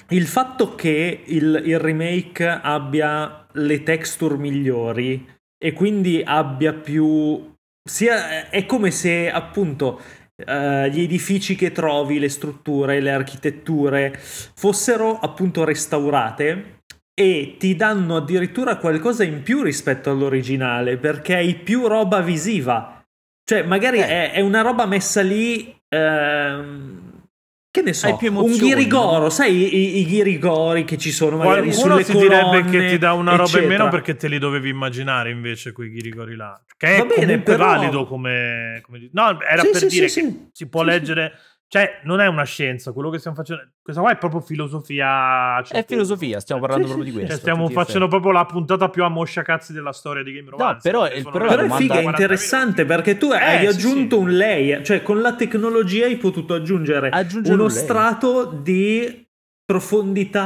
il 0.09 0.27
fatto 0.27 0.75
che 0.75 1.23
il, 1.25 1.61
il 1.65 1.79
remake 1.79 2.47
abbia 2.47 3.47
le 3.53 3.83
texture 3.83 4.37
migliori 4.37 5.27
e 5.57 5.73
quindi 5.73 6.21
abbia 6.25 6.73
più 6.73 7.53
sia 7.83 8.49
è 8.49 8.65
come 8.65 8.91
se 8.91 9.29
appunto 9.29 9.99
eh, 10.35 10.89
gli 10.91 11.01
edifici 11.01 11.55
che 11.55 11.71
trovi, 11.71 12.19
le 12.19 12.29
strutture, 12.29 12.99
le 12.99 13.11
architetture 13.11 14.13
fossero 14.17 15.19
appunto 15.19 15.63
restaurate 15.63 16.80
e 17.21 17.55
ti 17.57 17.75
danno 17.75 18.15
addirittura 18.17 18.77
qualcosa 18.77 19.23
in 19.23 19.43
più 19.43 19.61
rispetto 19.61 20.09
all'originale 20.09 20.97
perché 20.97 21.35
hai 21.35 21.55
più 21.55 21.87
roba 21.87 22.21
visiva. 22.21 23.03
Cioè, 23.43 23.63
magari 23.63 23.99
Eh. 23.99 24.07
è, 24.07 24.31
è 24.33 24.39
una 24.41 24.61
roba 24.61 24.85
messa 24.85 25.21
lì. 25.21 25.75
ehm, 25.93 27.09
che 27.71 27.81
ne 27.81 27.93
so, 27.93 28.07
Hai 28.07 28.15
più 28.17 28.31
un 28.31 28.37
emozioni, 28.43 28.73
ghirigoro, 28.73 29.19
no? 29.23 29.29
sai 29.29 29.55
i, 29.55 29.75
i- 29.75 29.99
i 29.99 30.05
ghirigori 30.05 30.83
che 30.83 30.97
ci 30.97 31.09
sono 31.11 31.37
magari 31.37 31.67
Qualcuno 31.69 31.99
sulle 31.99 32.03
ti 32.03 32.11
direbbe 32.17 32.61
colonne, 32.61 32.69
che 32.69 32.87
ti 32.89 32.97
dà 32.97 33.13
una 33.13 33.35
roba 33.35 33.49
in 33.59 33.63
meno 33.63 33.65
eccetera. 33.83 33.89
perché 33.89 34.15
te 34.17 34.27
li 34.27 34.39
dovevi 34.39 34.69
immaginare 34.69 35.29
invece 35.31 35.71
quei 35.71 35.89
ghirigori 35.89 36.35
là. 36.35 36.61
Che 36.77 36.87
è 36.95 36.97
Va 36.97 37.05
bene, 37.05 37.25
comunque 37.25 37.55
però- 37.55 37.65
valido 37.67 38.05
come, 38.05 38.79
come 38.83 39.09
No, 39.13 39.39
era 39.41 39.61
Sì, 39.61 39.69
per 39.69 39.79
sì, 39.79 39.87
dire 39.87 40.07
sì, 40.09 40.21
che 40.21 40.27
sì. 40.27 40.47
si 40.51 40.67
può 40.67 40.81
Sì, 40.83 40.87
sì. 40.89 40.93
leggere... 40.95 41.31
Cioè, 41.71 42.01
non 42.03 42.19
è 42.19 42.27
una 42.27 42.43
scienza, 42.43 42.91
quello 42.91 43.09
che 43.09 43.17
stiamo 43.17 43.37
facendo... 43.37 43.63
Questa 43.81 44.01
qua 44.01 44.11
è 44.11 44.17
proprio 44.17 44.41
filosofia... 44.41 45.55
a 45.55 45.61
È 45.61 45.85
filosofia, 45.87 46.41
stiamo 46.41 46.59
parlando 46.59 46.85
Sì, 46.85 46.91
proprio 46.91 47.09
sì, 47.13 47.17
di 47.17 47.25
questo. 47.25 47.31
Cioè, 47.31 47.39
stiamo 47.53 47.69
facendo 47.69 48.05
effetti. 48.07 48.09
proprio 48.09 48.31
la 48.33 48.45
puntata 48.45 48.89
più 48.89 49.03
a 49.05 49.07
moscia 49.07 49.41
cazzi 49.41 49.71
della 49.71 49.93
storia 49.93 50.21
di 50.21 50.33
Game 50.33 50.49
Romancer. 50.49 50.91
però- 50.91 51.07
che 51.07 51.19
sono 51.21 51.31
però 51.31 51.45
la 51.45 51.51
Però 51.55 51.61
è 51.63 51.77
figa, 51.77 51.93
è 51.93 52.01
40 52.01 52.09
interessante 52.09 52.83
perché 52.85 53.17
tu 53.17 53.31
hai 53.31 53.65
Eh, 53.65 53.71
sì, 53.71 53.77
aggiunto 53.77 54.17
sì. 54.17 54.21
un 54.21 54.35
layer, 54.35 54.81
cioè 54.83 55.01
con 55.01 55.21
la 55.21 55.33
tecnologia 55.33 56.05
hai 56.07 56.17
potuto 56.17 56.53
aggiungere 56.55 57.07
Aggiungere 57.07 57.53
uno 57.55 57.63
un 57.63 57.69
strato 57.71 58.45
di 58.61 59.29
profondità 59.71 60.43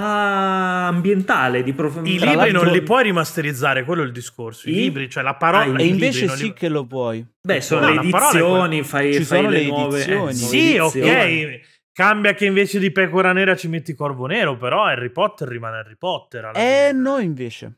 ambientale, 0.87 1.63
di 1.63 1.73
prof- 1.73 1.99
I 2.03 2.19
libri 2.19 2.51
non 2.51 2.67
li 2.67 2.81
puoi 2.81 3.03
rimasterizzare, 3.03 3.83
quello 3.83 4.03
è 4.03 4.05
il 4.05 4.11
discorso. 4.11 4.69
I, 4.69 4.73
I- 4.73 4.75
libri, 4.75 5.09
cioè 5.09 5.23
la 5.23 5.35
parola. 5.35 5.77
Ah, 5.77 5.81
E 5.81 5.85
invece 5.85 6.25
non 6.25 6.35
li- 6.35 6.41
sì 6.41 6.53
che 6.53 6.69
lo 6.69 6.85
puoi. 6.85 7.25
Beh, 7.41 7.61
sono 7.61 7.87
No, 7.87 7.93
le 7.93 7.99
edizioni, 7.99 8.83
fai, 8.83 9.13
Ci 9.13 9.23
fai 9.23 9.37
sono 9.39 9.49
le 9.49 9.59
le 9.61 9.67
nuove, 9.67 9.95
edizioni. 9.95 10.17
nuove 10.19 10.33
Sì, 10.33 10.75
edizioni. 10.75 11.43
ok. 11.45 11.59
Cambia 11.93 12.33
che 12.33 12.45
invece 12.45 12.77
di 12.79 12.91
pecora 12.91 13.31
nera 13.31 13.55
ci 13.55 13.67
metti 13.69 13.93
corvo 13.95 14.25
nero, 14.25 14.57
però 14.57 14.83
Harry 14.83 15.11
Potter 15.11 15.47
rimane 15.47 15.77
Harry 15.77 15.95
Potter. 15.97 16.45
alla 16.45 16.57
Eh 16.59 16.87
fine. 16.89 17.01
no, 17.01 17.17
invece. 17.19 17.77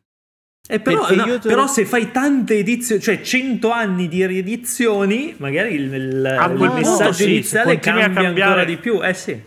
Eh, 0.70 0.80
però, 0.82 1.08
no, 1.14 1.40
però 1.40 1.62
lo- 1.62 1.68
se 1.68 1.86
fai 1.86 2.12
tante 2.12 2.56
edizioni, 2.58 3.00
cioè 3.02 3.22
100 3.22 3.70
anni 3.72 4.08
di 4.10 4.26
riedizioni, 4.26 5.34
magari 5.38 5.76
il, 5.76 5.94
il- 5.94 6.56
il 6.60 6.72
messaggio 6.74 7.14
sì, 7.14 7.30
iniziale 7.30 7.80
cambia 7.80 8.10
cambiare- 8.12 8.42
ancora 8.42 8.64
di 8.66 8.78
più. 8.78 9.02
Eh 9.02 9.14
sì. 9.14 9.42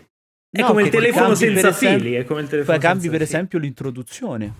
È 0.53 0.59
No, 0.59 0.67
come 0.67 0.83
il 0.83 0.89
telefono 0.89 1.33
senza 1.33 1.69
esempio- 1.69 1.99
fili. 1.99 2.13
È 2.15 2.25
come 2.25 2.41
il 2.41 2.47
telefono 2.49 2.77
Poi 2.77 2.85
cambi 2.85 3.01
senza 3.03 3.17
per 3.17 3.25
fili. 3.27 3.35
esempio 3.37 3.59
l'introduzione. 3.59 4.53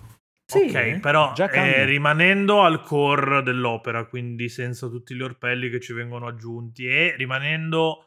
Sì, 0.44 0.68
ok, 0.68 1.00
però 1.00 1.32
eh, 1.34 1.84
rimanendo 1.84 2.62
al 2.62 2.82
core 2.82 3.42
dell'opera, 3.42 4.04
quindi 4.06 4.48
senza 4.48 4.88
tutti 4.88 5.14
gli 5.14 5.22
orpelli 5.22 5.70
che 5.70 5.80
ci 5.80 5.92
vengono 5.92 6.26
aggiunti 6.26 6.86
e 6.86 7.14
rimanendo 7.16 8.06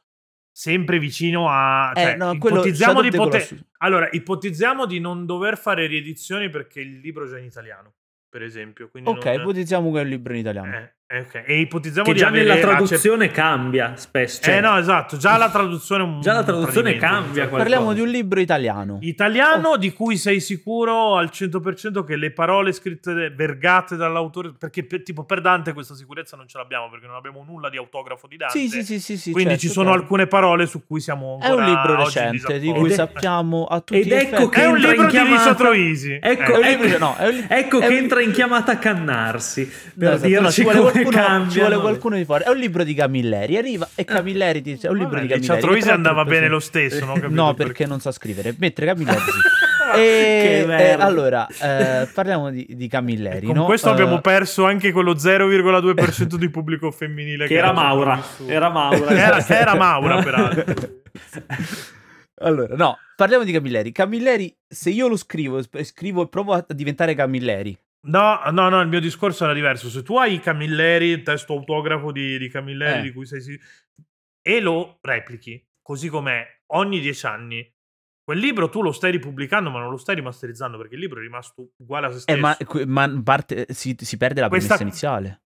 sempre 0.52 1.00
vicino 1.00 1.48
a... 1.50 1.92
Eh, 1.96 2.02
Cioè, 2.02 2.16
no, 2.18 2.38
quello 2.38 2.58
ipotizziamo 2.58 3.02
di 3.02 3.10
poter... 3.12 3.48
Allora, 3.80 4.08
ipotizziamo 4.12 4.86
di 4.86 5.00
non 5.00 5.26
dover 5.26 5.58
fare 5.58 5.86
riedizioni 5.88 6.50
perché 6.50 6.82
il 6.82 7.00
libro 7.00 7.26
è 7.26 7.30
già 7.30 7.38
in 7.40 7.46
italiano, 7.46 7.94
per 8.30 8.44
esempio. 8.44 8.90
Quindi 8.90 9.10
Ok, 9.10 9.26
non- 9.26 9.36
ipotizziamo 9.42 9.92
che 9.92 10.00
è 10.00 10.04
un 10.04 10.10
libro 10.10 10.34
in 10.34 10.40
italiano. 10.40 10.90
Eh, 11.08 11.18
eh, 11.18 11.20
ok. 11.20 11.43
E 11.45 11.60
ipotizziamo 11.60 12.08
Che 12.08 12.14
di 12.14 12.20
già 12.20 12.28
avere 12.30 12.45
nella 12.47 12.60
traduzione 12.60 13.30
cambia 13.30 13.93
spesso. 13.95 14.41
cioè- 14.41 14.56
Eh 14.58 14.60
no, 14.60 14.76
esatto, 14.78 15.18
già 15.18 15.38
la 15.38 15.49
traduzione 15.51 16.18
Già 16.20 16.34
la 16.34 16.43
traduzione 16.43 16.95
cambia 16.97 17.43
cioè. 17.43 17.49
qualcosa. 17.49 17.58
Parliamo 17.58 17.93
di 17.93 18.01
un 18.01 18.08
libro 18.08 18.39
italiano. 18.39 18.97
Italiano 19.01 19.78
di 19.78 19.93
cui 19.93 20.18
sei 20.18 20.39
sicuro 20.39 21.16
al 21.16 21.30
100% 21.32 22.03
che 22.03 22.16
le 22.16 22.32
parole 22.32 22.72
scritte 22.72 23.30
vergate 23.30 23.95
dall'autore, 23.95 24.53
perché 24.58 24.84
per- 24.84 25.03
tipo 25.03 25.24
per 25.26 25.41
Dante 25.41 25.74
questa 25.74 25.93
sicurezza 25.93 26.36
non 26.38 26.47
ce 26.47 26.58
l'abbiamo 26.58 26.89
perché 26.89 27.06
non 27.06 27.16
abbiamo 27.16 27.43
nulla 27.47 27.70
di 27.70 27.78
autografo 27.78 28.26
di 28.28 28.38
Dante. 28.38 28.58
Sì, 28.58 28.68
sì, 28.68 28.84
sì, 28.84 28.99
sì, 28.99 29.18
sì, 29.18 29.32
Quindi 29.32 29.51
certo, 29.51 29.68
ci 29.68 29.72
sono 29.72 29.89
certo. 29.89 30.01
alcune 30.01 30.26
parole 30.28 30.66
su 30.66 30.86
cui 30.88 30.99
siamo 31.01 31.38
È 31.39 31.45
ancora 31.45 31.66
un 31.66 31.72
libro 31.72 31.95
recente 32.03 32.58
di 32.60 32.72
cui 32.74 32.89
sappiamo 32.89 33.66
a 33.66 33.80
tutti 33.80 33.99
ed 33.99 34.12
ecco 34.12 34.49
che 34.49 34.62
È 34.62 34.66
un 34.66 34.76
entra 34.78 34.89
libro 34.89 35.03
in 35.03 35.10
di 35.10 35.14
chiamata- 35.14 35.36
Licia 35.43 35.53
Troisi. 35.56 36.20
Ecco, 36.20 36.60
Eh. 36.62 36.72
Ecco- 36.72 36.97
no, 36.97 37.16
un- 37.20 37.45
ecco 37.47 37.80
è 37.80 37.88
che 37.88 37.93
un- 37.93 37.99
entra 37.99 38.22
in 38.22 38.32
chiamata 38.32 38.72
a 38.72 38.78
cannarsi 38.78 39.66
per 39.66 40.10
No, 40.10 40.16
esatto, 40.16 40.30
no, 40.34 40.39
dirci 40.41 40.64
come 40.64 40.95
qualcuno, 41.04 41.50
ci 41.50 41.60
vuole 41.60 41.78
qualcuno 41.78 42.16
di 42.16 42.26
fuori. 42.26 42.43
È 42.43 42.50
un 42.50 42.58
libro 42.58 42.84
di 42.84 42.93
Camilleri. 42.93 43.58
Arriva 43.58 43.88
e 43.96 44.04
Camilleri 44.06 44.62
dice: 44.62 44.88
È 44.88 44.89
un 44.89 44.98
libro 44.98 45.16
Vabbè, 45.16 45.22
di 45.24 45.28
Camilleri. 45.34 45.62
Troisi 45.62 45.80
che 45.80 45.86
tra 45.86 45.93
l'altro 45.96 46.10
andava 46.10 46.30
bene 46.30 46.48
lo 46.48 46.60
stesso, 46.60 47.06
non 47.06 47.20
No, 47.30 47.54
perché. 47.56 47.72
perché 47.72 47.86
non 47.86 48.00
sa 48.00 48.12
scrivere. 48.12 48.56
Mentre 48.58 48.86
Camilleri 48.86 49.20
sì. 49.20 49.32
Che 49.96 50.62
E, 50.62 50.66
eh, 50.68 50.91
allora, 50.93 51.48
eh, 51.48 52.08
parliamo 52.12 52.50
di, 52.50 52.66
di 52.70 52.88
Camilleri. 52.88 53.46
Con 53.46 53.56
no? 53.56 53.66
questo 53.66 53.89
Eh, 53.89 53.91
abbiamo 53.91 54.20
perso 54.20 54.66
anche 54.66 54.91
quello 54.91 55.14
0,2% 55.14 56.36
di 56.36 56.50
pubblico 56.50 56.91
femminile 56.91 57.48
Che 57.48 57.54
era 57.54 57.68
era 57.68 57.74
Maura. 57.74 58.22
Era 58.48 58.70
Maura. 58.70 59.10
Era- 59.16 59.48
era 59.48 59.76
Maura, 59.76 60.22
peraltro. 60.22 60.74
Allora, 62.39 62.76
no, 62.76 62.98
parliamo 63.16 63.43
di 63.43 63.52
Camilleri. 63.52 63.91
Camilleri, 63.91 64.54
se 64.68 64.89
io 64.89 65.08
lo 65.08 65.16
scrivo, 65.16 65.62
scrivo 65.84 66.24
e 66.24 66.28
provo 66.28 66.54
a 66.54 66.66
diventare 66.70 67.14
Camilleri. 67.16 67.78
No, 68.06 68.39
no, 68.51 68.70
no, 68.70 68.82
il 68.82 68.88
mio 68.88 68.99
discorso 68.99 69.43
era 69.45 69.53
diverso. 69.53 69.89
Se 69.89 70.03
tu 70.03 70.18
hai 70.18 70.34
i 70.36 70.39
Camilleri, 70.39 71.08
il 71.08 71.24
testo 71.24 71.53
autografo 71.53 72.12
di, 72.12 72.38
di 72.38 72.49
Camilleri 72.49 72.99
Eh. 72.99 73.01
di 73.01 73.12
cui 73.14 73.26
sei 73.26 73.41
e 74.41 74.60
lo 74.60 74.99
replichi 75.01 75.64
così 75.82 76.08
com'è 76.10 76.45
ogni 76.74 76.99
dieci 76.99 77.26
anni, 77.26 77.68
quel 78.24 78.39
libro 78.39 78.70
tu 78.70 78.82
lo 78.82 78.91
stai 78.91 79.12
ripubblicando, 79.12 79.70
ma 79.70 79.80
non 79.80 79.89
lo 79.91 79.97
stai 79.97 80.16
rimasterizzando 80.16 80.78
perché 80.78 80.95
il 80.95 81.01
libro 81.01 81.20
è 81.20 81.24
rimasto 81.24 81.72
uguale 81.78 82.08
a 82.08 82.12
se 82.12 82.20
stesso. 82.20 82.38
Eh, 82.38 82.86
ma, 82.86 83.08
ma 83.08 83.22
parte, 83.24 83.68
si, 83.70 83.95
si 83.99 84.18
perde 84.18 84.41
la 84.41 84.49
Questa- 84.49 84.76
premessa 84.76 84.84
iniziale. 84.84 85.41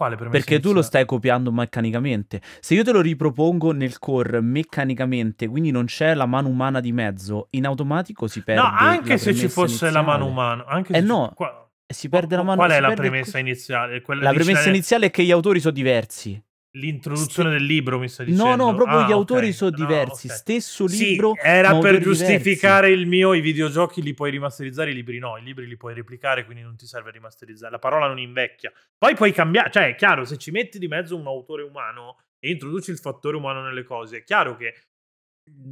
Quale 0.00 0.16
premessa 0.16 0.38
Perché 0.38 0.56
tu 0.60 0.68
lo 0.68 0.80
iniziale? 0.80 0.86
stai 0.86 1.04
copiando 1.06 1.52
meccanicamente. 1.52 2.40
Se 2.60 2.74
io 2.74 2.82
te 2.84 2.90
lo 2.92 3.00
ripropongo 3.00 3.72
nel 3.72 3.98
core 3.98 4.40
meccanicamente, 4.40 5.46
quindi 5.46 5.70
non 5.70 5.84
c'è 5.86 6.14
la 6.14 6.26
mano 6.26 6.48
umana 6.48 6.80
di 6.80 6.90
mezzo, 6.92 7.48
in 7.50 7.66
automatico 7.66 8.26
si 8.26 8.42
perde. 8.42 8.62
No, 8.62 8.68
anche 8.74 9.18
se 9.18 9.34
ci 9.34 9.48
fosse 9.48 9.90
la 9.90 10.02
mano 10.02 10.24
iniziale. 10.24 10.30
umana. 10.32 10.64
Anche 10.66 10.92
Eh 10.92 10.96
se 10.96 11.00
ci- 11.02 11.06
no, 11.06 11.32
qua- 11.34 11.64
E 11.64 11.69
si 11.92 12.08
perde 12.08 12.36
la 12.36 12.42
mano 12.42 12.56
Qual 12.56 12.70
è 12.70 12.80
la 12.80 12.92
premessa 12.92 13.38
iniziale? 13.38 14.00
Quella 14.00 14.24
La 14.24 14.32
premessa 14.32 14.68
iniziale 14.68 15.06
è 15.06 15.10
che 15.10 15.22
gli 15.24 15.30
autori 15.30 15.60
sono 15.60 15.72
diversi. 15.74 16.42
L'introduzione 16.74 17.50
del 17.50 17.64
libro, 17.64 17.98
mi 17.98 18.06
stai 18.08 18.26
dicendo? 18.26 18.54
No, 18.54 18.70
no, 18.70 18.74
proprio 18.76 18.98
Ah, 18.98 19.06
gli 19.08 19.10
autori 19.10 19.48
ok. 19.48 19.54
sono 19.54 19.70
No, 19.70 19.76
diversi. 19.76 20.28
ok. 20.28 20.32
Stesso 20.32 20.86
Sì, 20.86 21.04
libro. 21.10 21.34
era 21.42 21.72
ma 21.72 21.78
per 21.80 21.98
giustificare 21.98 22.90
il 22.90 23.06
mio, 23.08 23.34
i 23.34 23.40
videogiochi 23.40 24.00
li 24.02 24.14
puoi 24.14 24.30
rimasterizzare, 24.30 24.90
i 24.92 24.94
libri 24.94 25.18
no, 25.18 25.36
i 25.36 25.42
libri 25.42 25.66
li 25.66 25.76
puoi 25.76 25.94
replicare, 25.94 26.44
quindi 26.44 26.62
non 26.62 26.76
ti 26.76 26.86
serve 26.86 27.10
rimasterizzare, 27.10 27.72
la 27.72 27.80
parola 27.80 28.06
non 28.06 28.20
invecchia. 28.20 28.72
Poi 28.96 29.16
puoi 29.16 29.32
cambiare, 29.32 29.68
cioè 29.72 29.88
è 29.88 29.94
chiaro, 29.96 30.24
se 30.24 30.36
ci 30.36 30.52
metti 30.52 30.78
di 30.78 30.86
mezzo 30.86 31.16
un 31.16 31.26
autore 31.26 31.62
umano 31.64 32.18
e 32.38 32.50
introduci 32.50 32.92
il 32.92 32.98
fattore 32.98 33.36
umano 33.36 33.62
nelle 33.62 33.82
cose, 33.82 34.18
è 34.18 34.22
chiaro 34.22 34.54
che... 34.56 34.74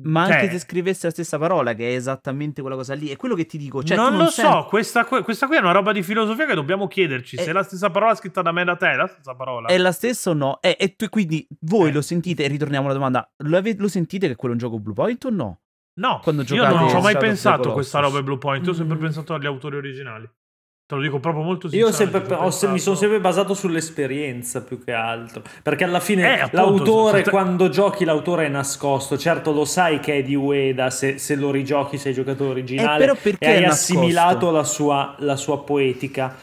Ma 0.01 0.23
anche 0.25 0.41
cioè, 0.45 0.51
se 0.51 0.59
scrivesse 0.61 1.07
la 1.09 1.13
stessa 1.13 1.39
parola, 1.39 1.75
che 1.75 1.91
è 1.91 1.95
esattamente 1.95 2.61
quella 2.61 2.77
cosa 2.77 2.95
lì, 2.95 3.09
è 3.09 3.17
quello 3.17 3.35
che 3.35 3.47
ti 3.47 3.59
dico. 3.59 3.83
Cioè, 3.83 3.97
non 3.97 4.17
lo 4.17 4.27
senti- 4.29 4.51
so, 4.53 4.65
questa, 4.67 5.05
que- 5.05 5.23
questa 5.23 5.47
qui 5.49 5.57
è 5.57 5.59
una 5.59 5.73
roba 5.73 5.93
di 5.93 6.03
filosofia 6.03 6.47
che 6.47 6.55
dobbiamo 6.55 6.87
chiederci, 6.87 7.37
Eh. 7.37 7.43
se 7.43 7.51
è 7.51 7.53
la 7.53 7.65
stessa 7.65 7.91
parola 7.91 8.15
scritta 8.15 8.41
da 8.41 8.53
me 8.53 8.63
e 8.63 8.65
da 8.65 8.77
te, 8.77 8.93
è 8.93 8.95
la 8.97 9.09
stessa 9.09 9.35
parola. 9.35 9.67
È 9.69 9.77
la 9.77 9.93
stessa 9.93 10.31
o 10.31 10.35
no? 10.35 10.61
E, 10.63 10.77
e 10.79 10.95
tu- 10.95 11.09
quindi 11.09 11.47
voi 11.63 11.91
Eh. 11.91 11.93
lo 11.93 12.01
sentite, 12.01 12.45
e 12.45 12.49
ritorniamo 12.49 12.85
alla 12.87 12.95
domanda, 12.95 13.29
lo, 13.39 13.57
ave- 13.57 13.75
lo 13.77 13.89
sentite 13.89 14.29
che 14.29 14.37
quello 14.37 14.55
è 14.55 14.57
un 14.57 14.63
gioco 14.65 14.79
Blue 14.81 14.95
Point 14.95 15.25
o 15.25 15.31
no? 15.31 15.61
No, 15.99 16.21
quando 16.23 16.43
io 16.43 16.69
non 16.69 16.89
ci 16.89 16.95
ho 16.95 17.01
mai 17.01 17.17
pensato 17.17 17.71
a 17.71 17.73
questa 17.73 17.99
roba 17.99 18.21
è 18.21 18.23
Blue 18.23 18.39
Point, 18.39 18.65
io 18.65 18.71
ho 18.71 18.75
sempre 18.77 18.97
Mm. 18.97 19.01
pensato 19.01 19.35
agli 19.35 19.47
autori 19.47 19.77
originali. 19.77 20.31
Te 20.89 20.95
lo 20.95 21.03
dico 21.03 21.19
proprio 21.21 21.43
molto 21.45 21.67
Io 21.73 21.89
ho 21.89 21.91
sinceramente. 21.93 22.29
sempre- 22.31 22.51
se- 22.51 22.67
mi 22.69 22.79
sono 22.79 22.97
pensato. 22.97 22.97
sempre 22.97 23.21
basato 23.21 23.53
sull'esperienza 23.53 24.63
più 24.63 24.83
che 24.83 24.93
altro. 24.93 25.43
Perché 25.63 25.85
alla 25.85 26.01
fine 26.01 26.23
Eh, 26.23 26.41
appunto, 26.41 26.57
l'autore, 26.57 27.19
se- 27.19 27.25
se- 27.25 27.31
quando 27.31 27.69
giochi, 27.69 28.05
l'autore 28.07 28.47
è 28.47 28.49
nascosto. 28.49 29.19
Certo, 29.19 29.53
lo 29.53 29.67
sai 29.67 30.01
che 30.01 30.15
è 30.17 30.23
di 30.23 30.35
Ueda 30.35 30.89
se, 30.89 31.19
se 31.19 31.35
lo 31.37 31.51
rigiochi, 31.51 31.99
sei 31.99 32.15
giocatore 32.15 32.49
originale. 32.49 32.95
Eh, 33.05 33.07
però 33.07 33.19
perché 33.23 33.45
e 33.45 33.57
hai 33.57 33.65
assimilato 33.65 34.51
la 34.51 34.65
sua, 34.65 35.15
la 35.19 35.37
sua 35.37 35.63
poetica. 35.63 36.35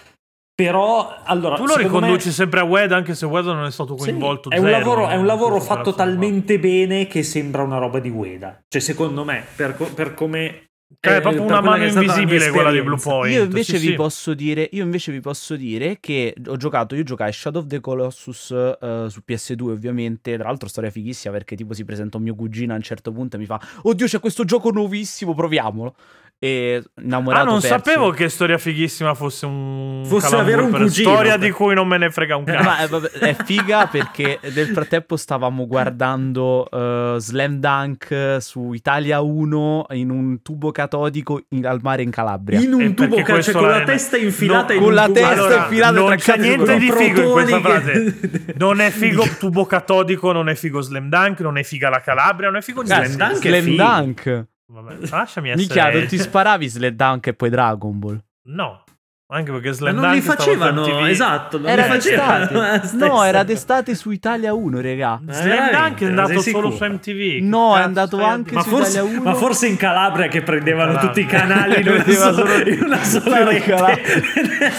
Però, 0.54 1.12
allora, 1.24 1.56
Tu 1.56 1.64
lo 1.64 1.68
secondo 1.70 1.92
me- 1.94 2.00
riconduci 2.06 2.32
sempre 2.32 2.60
a 2.60 2.64
Wed 2.66 2.92
anche 2.92 3.16
se 3.16 3.26
Wed 3.26 3.46
non 3.46 3.66
è 3.66 3.72
stato 3.72 3.98
Sì, 3.98 4.12
coinvolto. 4.12 4.52
è, 4.52 4.58
un 4.60 4.66
zero 4.66 4.78
lavoro, 4.78 5.08
è 5.08 5.16
un 5.16 5.26
lavoro 5.26 5.60
fatto 5.60 5.94
talmente 5.96 6.60
bene 6.60 7.08
che 7.08 7.24
sembra 7.24 7.64
una 7.64 7.78
roba 7.80 7.98
di 8.00 8.10
Ueda. 8.10 8.62
Cioè, 8.68 8.80
secondo 8.80 9.24
me, 9.26 9.44
per, 9.56 9.74
per 9.74 10.14
come. 10.14 10.68
Cioè, 11.00 11.14
è 11.14 11.18
eh, 11.18 11.22
proprio 11.22 11.44
per 11.44 11.52
una 11.52 11.62
mano 11.62 11.84
è 11.84 11.88
invisibile 11.88 12.52
quella 12.52 12.72
di 12.72 12.82
Blue. 12.82 13.00
Point. 13.02 13.34
Io 13.34 13.44
invece, 13.44 13.78
sì, 13.78 13.86
vi 13.86 13.92
sì. 13.92 13.96
Posso 13.96 14.34
dire, 14.34 14.70
io 14.72 14.84
invece 14.84 15.12
vi 15.12 15.20
posso 15.20 15.56
dire 15.56 15.98
che 16.00 16.36
ho 16.48 16.58
giocato, 16.58 16.96
io 16.96 17.04
giocai 17.04 17.34
Shadow 17.34 17.62
of 17.62 17.68
the 17.68 17.80
Colossus 17.80 18.52
eh, 18.52 19.06
su 19.10 19.22
PS2 19.28 19.70
ovviamente, 19.70 20.36
tra 20.38 20.48
l'altro 20.48 20.68
storia 20.68 20.92
fighissima 20.92 21.34
perché 21.34 21.56
tipo 21.56 21.74
si 21.74 21.84
presenta 21.86 22.18
un 22.18 22.24
mio 22.24 22.36
cugino 22.36 22.74
a 22.74 22.76
un 22.76 22.82
certo 22.82 23.12
punto 23.12 23.36
e 23.36 23.40
mi 23.40 23.46
fa 23.46 23.60
Oddio 23.84 24.06
c'è 24.06 24.20
questo 24.20 24.46
gioco 24.46 24.70
nuovissimo, 24.72 25.34
proviamolo. 25.34 25.96
E 26.38 26.84
innamorato 27.02 27.48
Ah, 27.48 27.50
non 27.52 27.60
perso. 27.62 27.76
sapevo 27.78 28.10
che 28.12 28.28
storia 28.30 28.58
fighissima 28.58 29.14
fosse 29.16 29.46
un. 29.46 30.04
Fosse 30.06 30.36
avere 30.36 30.62
un 30.62 30.70
cugino. 30.72 31.10
Storia 31.12 31.38
di 31.38 31.50
cui 31.50 31.74
non 31.74 31.88
me 31.88 31.98
ne 31.98 32.12
frega 32.12 32.36
un 32.36 32.44
Eh, 32.46 32.52
cazzo. 32.52 32.64
ma 32.64 32.78
è, 32.80 32.88
vabbè, 32.88 33.08
è 33.10 33.36
figa 33.46 33.88
perché 33.92 34.40
nel 34.54 34.68
frattempo 34.68 35.16
stavamo 35.16 35.66
guardando 35.66 36.70
eh, 36.70 37.16
Slam 37.20 37.56
Dunk 37.60 38.38
su 38.42 38.74
Italia 38.74 39.22
1 39.22 39.86
in 39.92 40.10
un 40.12 40.42
tubo 40.42 40.72
catodico 40.72 41.42
in- 41.50 41.66
al 41.66 41.80
mare 41.82 42.04
in 42.04 42.12
Calabria. 42.12 42.60
In 42.60 42.72
E 42.72 42.76
un 42.76 42.94
tubo, 42.94 43.16
perché 43.16 43.34
ca- 43.34 43.42
cioè 43.42 43.54
con 43.54 43.68
la- 43.70 43.84
testa 43.84 44.18
infilata 44.18 44.68
no, 44.68 44.74
in 44.74 44.80
con 44.80 44.90
un 44.90 44.94
la 44.96 45.02
tubo. 45.06 45.14
testa 45.14 45.32
Allora, 45.32 45.56
infilata 45.64 45.94
non 46.00 46.06
tra 46.08 46.16
c'è 46.18 46.38
niente 46.38 46.78
di 46.78 46.92
figo 46.92 47.22
in 47.22 47.32
questa 47.32 47.60
frase. 47.62 48.20
Non 48.58 48.80
è 48.82 48.90
figo 48.92 49.24
tubo 49.40 49.66
catodico, 49.66 50.32
non 50.32 50.50
è 50.50 50.56
figo 50.56 50.82
Slam 50.82 51.10
Dunk, 51.10 51.40
non 51.40 51.58
è 51.58 51.64
figa 51.64 51.90
la 51.90 52.02
Calabria, 52.02 52.50
non 52.50 52.58
è 52.60 52.62
figo 52.62 52.86
Slam 52.86 53.00
niente. 53.04 53.18
Dunk 53.18 53.44
è 53.46 53.48
Slam 53.50 53.64
figo. 53.64 53.84
Dunk. 53.84 54.46
Vabbè, 54.68 55.08
lasciami 55.10 55.50
essere. 55.50 55.66
Minchia, 55.66 55.92
non 55.92 56.08
ti 56.08 56.18
sparavi 56.18 56.68
Slam 56.68 56.94
Dunk 56.94 57.28
e 57.28 57.34
poi 57.34 57.50
Dragon 57.50 58.00
Ball. 58.00 58.24
No, 58.48 58.84
anche 59.28 59.52
perché 59.52 59.72
Slam 59.72 59.96
non 59.96 60.12
li 60.12 60.22
facevano, 60.22 61.08
esatto. 61.08 61.58
Non 61.58 61.68
Era 61.70 61.86
li 61.86 61.90
facevano. 61.90 62.82
No, 62.94 63.24
era 63.24 63.42
d'estate 63.44 63.96
su 63.96 64.12
Italia 64.12 64.54
1, 64.54 64.80
regà. 64.82 65.20
Ma 65.24 65.34
Slam? 65.34 65.72
Dunk 65.72 66.02
è 66.02 66.06
andato 66.06 66.40
Sei 66.42 66.52
solo 66.54 66.70
su 66.70 66.84
MTV. 66.86 67.42
No, 67.42 67.76
è 67.76 67.82
andato 67.82 68.22
anche? 68.24 68.54
Ma 68.54 68.62
su 68.62 68.70
forse, 68.70 69.00
Italia 69.00 69.20
1. 69.20 69.22
ma 69.24 69.34
forse 69.34 69.68
in 69.68 69.78
Calabria 69.78 70.28
che 70.28 70.44
prendevano 70.44 70.94
Calabria. 70.94 71.10
tutti 71.10 71.22
i 71.22 71.26
canali 71.26 71.80
in 71.82 71.88
una 71.88 72.04
sola, 72.06 72.34
solo- 72.34 72.70
in 72.70 72.84
una 72.84 73.04
sola 73.04 73.44
rete. 73.46 73.64
Calabria. 73.76 74.72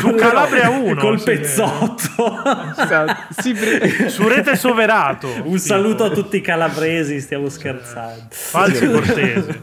Con- 0.00 0.14
Calabria 0.16 0.68
1, 0.70 0.94
Col 1.00 1.18
sì. 1.18 1.24
pezzotto. 1.24 2.42
Esatto. 2.76 3.40
Sì, 3.40 3.52
pre- 3.54 4.08
Su 4.08 4.26
rete 4.26 4.56
soverato. 4.56 5.28
Un 5.44 5.58
saluto 5.58 6.04
a 6.04 6.10
tutti 6.10 6.38
i 6.38 6.40
calabresi, 6.40 7.20
stiamo 7.20 7.48
scherzando. 7.48 8.26
Falsi 8.30 8.86
cortesi. 8.90 9.60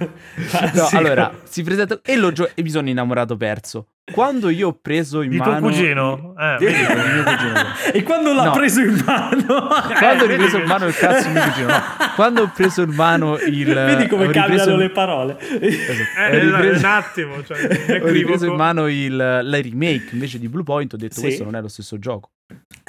Ah, 0.52 0.72
No, 0.74 0.86
sì. 0.86 0.96
allora, 0.96 1.32
si 1.44 1.62
presenta 1.64 2.00
e, 2.02 2.16
lo 2.16 2.32
gio- 2.32 2.50
e 2.56 2.62
mi 2.64 2.70
sono 2.70 2.88
innamorato 2.90 3.36
perso. 3.36 3.88
Quando 4.12 4.50
io 4.50 4.68
ho 4.70 4.78
preso 4.82 5.22
in 5.22 5.30
Di 5.32 5.38
tuo 5.38 5.52
mano 5.52 5.68
cugino? 5.68 6.34
Eh, 6.38 6.56
vedi? 6.60 6.78
di 6.78 7.12
mio 7.14 7.24
cugino. 7.24 7.54
E 7.94 8.04
quando 8.04 8.34
l'ha 8.34 8.44
No. 8.46 8.52
preso 8.52 8.82
in 8.82 9.02
mano? 9.06 9.46
quando 9.46 10.24
ho 10.24 10.28
vedi 10.28 10.32
ripreso 10.34 10.56
che- 10.58 10.62
in 10.62 10.68
mano 10.68 10.86
il 10.88 10.96
cazzo 10.96 11.28
di 11.28 11.34
mio 11.34 11.42
cugino, 11.44 11.68
no. 11.68 11.82
quando 12.16 12.42
ho 12.44 12.52
preso 12.54 12.82
in 12.82 12.92
mano 12.92 13.38
il 13.40 13.66
Vedi 13.74 14.08
come 14.08 14.28
ho 14.28 14.30
cambiano 14.32 14.72
in- 14.74 14.78
le 14.80 14.90
parole. 14.90 15.38
Esatto. 15.40 16.20
Eh, 16.20 16.38
Ho 16.38 16.40
ripreso- 16.40 16.86
un 16.86 16.92
attimo, 16.92 17.44
cioè, 17.44 17.58
ho 18.04 18.08
ripreso 18.08 18.46
in 18.46 18.56
mano 18.56 18.88
il, 18.88 19.16
la 19.16 19.62
remake 19.62 20.10
invece 20.12 20.40
di 20.40 20.48
Blue 20.50 20.64
Point 20.64 20.94
ho 20.94 20.98
detto 20.98 21.16
Sì. 21.16 21.22
questo 21.22 21.44
non 21.44 21.56
è 21.56 21.62
lo 21.62 21.68
stesso 21.68 21.98
gioco 22.00 22.30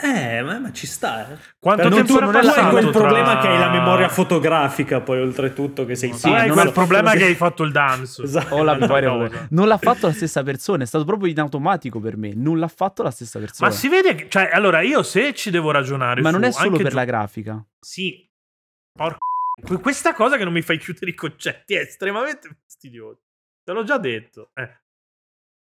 Eh, 0.03 0.41
ma, 0.43 0.59
ma 0.59 0.73
ci 0.73 0.87
sta. 0.87 1.31
Eh. 1.31 1.37
Quanto 1.59 1.83
Perché 1.83 1.97
tempo 1.99 2.13
tu 2.13 2.17
era 2.17 2.31
non 2.31 2.33
passato 2.41 2.71
quel 2.71 2.83
tra- 2.91 3.01
problema 3.01 3.39
che 3.39 3.49
hai 3.49 3.59
la 3.59 3.69
memoria 3.71 4.09
fotografica, 4.09 5.01
poi 5.03 5.21
oltretutto 5.21 5.85
che 5.85 5.95
sei 5.95 6.15
Sì, 6.15 6.23
Tu 6.23 6.29
hai 6.29 6.47
non 6.47 6.57
quel 6.57 6.69
ha- 6.69 6.73
problema 6.73 7.13
che 7.13 7.25
hai 7.25 7.35
fatto 7.35 7.63
il 7.65 7.73
dance. 7.73 8.23
Esatto. 8.25 8.55
Ho 8.55 8.63
la 8.63 8.77
memoria 8.77 9.09
cosa. 9.11 9.21
fotografica. 9.25 9.47
non 9.51 9.69
l'ha 9.69 9.77
fatto 9.77 10.07
la 10.07 10.13
stessa 10.15 10.43
persona 10.43 10.83
è 10.85 10.87
stato 10.87 11.05
proprio 11.05 11.31
in 11.31 11.39
automatico 11.39 12.01
per 12.01 12.17
me 12.17 12.33
non 12.35 12.59
l'ha 12.59 12.69
fatto 12.69 13.03
la 13.03 13.11
stessa 13.11 13.39
persona 13.39 13.69
Ma 13.69 13.75
si 13.75 13.89
vede 13.89 14.15
che, 14.15 14.29
cioè, 14.31 14.49
allora 14.53 14.81
io 14.81 15.03
se 15.03 15.35
ci 15.35 15.51
devo 15.51 15.71
ragionare 15.71 16.23
Ma 16.23 16.31
non 16.31 16.43
su, 16.45 16.49
è 16.49 16.53
solo 16.53 16.77
per 16.79 16.87
giu- 16.87 16.95
la 16.95 17.05
grafica 17.05 17.63
Sì. 17.79 18.27
Porca 18.97 19.19
Que- 19.63 19.77
Questa 19.81 20.15
cosa 20.15 20.39
che 20.39 20.45
non 20.45 20.55
mi 20.55 20.63
fai 20.63 20.79
chiudere 20.79 21.11
i 21.11 21.15
concetti 21.15 21.75
è 21.75 21.81
estremamente 21.81 22.49
fastidiosa. 22.65 23.19
Te 23.63 23.73
l'ho 23.73 23.83
già 23.85 23.99
detto. 23.99 24.51
Eh. 24.55 24.79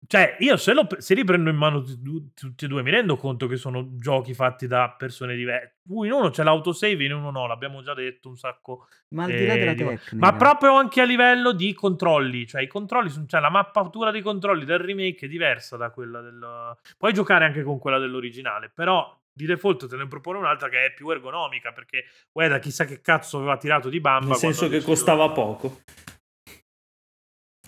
Cioè, 0.05 0.37
io 0.39 0.57
se, 0.57 0.73
lo, 0.73 0.87
se 0.99 1.15
li 1.15 1.23
prendo 1.23 1.49
in 1.49 1.55
mano 1.55 1.81
tutti, 1.81 2.65
e 2.65 2.67
due- 2.67 2.83
mi 2.83 2.91
rendo 2.91 3.17
conto 3.17 3.47
che 3.47 3.57
sono 3.57 3.95
giochi 3.97 4.33
fatti 4.33 4.67
da 4.67 4.93
persone 4.97 5.35
diverse. 5.35 5.77
In 5.89 6.11
uno 6.11 6.29
c'è 6.29 6.43
l'autosave, 6.43 7.03
in 7.03 7.13
uno 7.13 7.31
no, 7.31 7.47
l'abbiamo 7.47 7.81
già 7.81 7.93
detto 7.93 8.29
un 8.29 8.37
sacco. 8.37 8.87
ma 9.09 9.23
al 9.23 9.31
Eh, 9.31 9.35
di 9.37 9.45
là 9.47 9.55
della 9.55 9.73
di- 9.73 9.83
tecnica 9.83 10.15
Ma 10.15 10.33
proprio 10.33 10.73
anche 10.75 11.01
a 11.01 11.05
livello 11.05 11.51
di 11.51 11.73
controlli, 11.73 12.45
cioè 12.45 12.61
i 12.61 12.67
controlli, 12.67 13.09
sono- 13.09 13.25
cioè 13.25 13.41
la 13.41 13.49
mappatura 13.49 14.11
dei 14.11 14.21
controlli 14.21 14.65
del 14.65 14.79
remake 14.79 15.25
è 15.25 15.29
diversa 15.29 15.77
da 15.77 15.89
quella 15.89 16.21
del... 16.21 16.77
Puoi 16.97 17.13
giocare 17.13 17.45
anche 17.45 17.63
con 17.63 17.79
quella 17.79 17.97
dell'originale, 17.97 18.69
però 18.73 19.13
di 19.33 19.45
default 19.45 19.87
te 19.87 19.95
ne 19.97 20.07
propone 20.07 20.37
un'altra 20.39 20.69
che 20.69 20.85
è 20.85 20.93
più 20.93 21.09
ergonomica, 21.09 21.71
perché 21.71 22.05
guarda, 22.31 22.59
chissà 22.59 22.85
che 22.85 23.01
cazzo 23.01 23.37
aveva 23.37 23.57
tirato 23.57 23.89
di 23.89 23.99
bamba. 23.99 24.29
Nel 24.29 24.35
senso 24.37 24.69
che 24.69 24.81
costava 24.81 25.29
poco. 25.31 25.81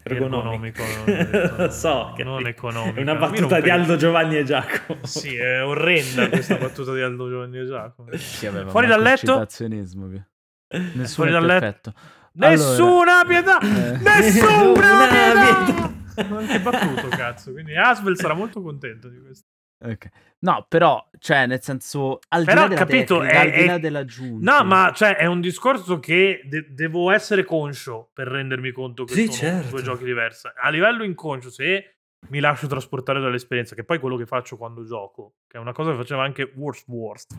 Ergonomico, 0.04 0.84
non 0.84 1.06
detto. 1.06 1.56
Lo 1.58 1.70
so 1.70 2.14
che 2.16 2.24
Non 2.24 2.46
economico. 2.48 2.98
È 2.98 3.02
una 3.02 3.16
battuta 3.16 3.60
di 3.60 3.70
Aldo 3.70 3.96
Giovanni 3.96 4.38
e 4.38 4.44
Giacomo. 4.44 5.06
Sì, 5.06 5.36
è 5.36 5.64
orrenda 5.64 6.30
questa 6.30 6.56
battuta 6.60 6.94
di 6.94 7.02
Aldo 7.02 7.30
Giovanni 7.30 7.60
e 7.60 7.66
Giacomo. 7.66 8.10
Sì, 8.16 8.48
Fuori 8.68 8.88
dal 8.88 9.02
letto? 9.02 9.38
Nessuno 9.40 11.08
Fuori 11.08 11.30
è 11.30 11.34
dal 11.34 11.46
letto? 11.46 11.60
perfetto. 11.60 11.94
Nessuna 12.32 13.24
pietà! 13.28 13.60
Eh. 13.60 13.98
Nessuna 13.98 15.08
pietà! 15.10 15.66
pietà! 15.66 16.36
Anche 16.36 16.60
battuto, 16.60 17.08
cazzo. 17.10 17.52
Quindi 17.52 17.76
Asbel 17.76 18.18
sarà 18.18 18.34
molto 18.34 18.62
contento 18.62 19.10
di 19.10 19.20
questo. 19.20 19.48
Ok. 19.82 20.08
No, 20.42 20.66
però, 20.70 21.06
cioè, 21.20 21.46
nel 21.48 21.62
senso, 21.62 22.20
al 22.30 22.46
Però, 22.46 22.68
di 22.68 22.76
là 22.76 22.76
della 22.76 22.86
capito, 22.86 23.18
tecnica, 23.20 23.34
è- 23.34 23.46
al 23.46 23.52
di 23.52 23.66
là 23.66 23.74
è- 23.74 23.80
dell'aggiunta. 23.80 24.58
No, 24.58 24.64
ma 24.66 24.92
cioè, 24.94 25.16
è 25.18 25.26
un 25.26 25.42
discorso 25.42 26.00
che 26.00 26.42
de- 26.46 26.68
devo 26.74 27.12
essere 27.12 27.44
conscio 27.44 28.10
per 28.14 28.28
rendermi 28.28 28.72
conto 28.72 29.04
che 29.04 29.14
Sì, 29.14 29.26
sono 29.26 29.36
certo. 29.38 29.70
due 29.72 29.82
giochi 29.82 30.04
diversi. 30.06 30.48
A 30.62 30.70
livello 30.70 31.04
inconscio, 31.04 31.50
se 31.50 31.96
mi 32.30 32.40
lascio 32.40 32.68
trasportare 32.68 33.20
dall'esperienza, 33.20 33.76
che 33.76 33.84
poi 33.84 33.98
è 33.98 34.00
quello 34.00 34.16
che 34.18 34.26
faccio 34.26 34.56
quando 34.58 34.86
gioco, 34.86 35.36
che 35.48 35.58
è 35.58 35.60
una 35.60 35.74
cosa 35.74 35.92
che 35.92 35.98
faceva 35.98 36.24
anche 36.24 36.52
Worst 36.56 36.88
Worst. 36.88 37.38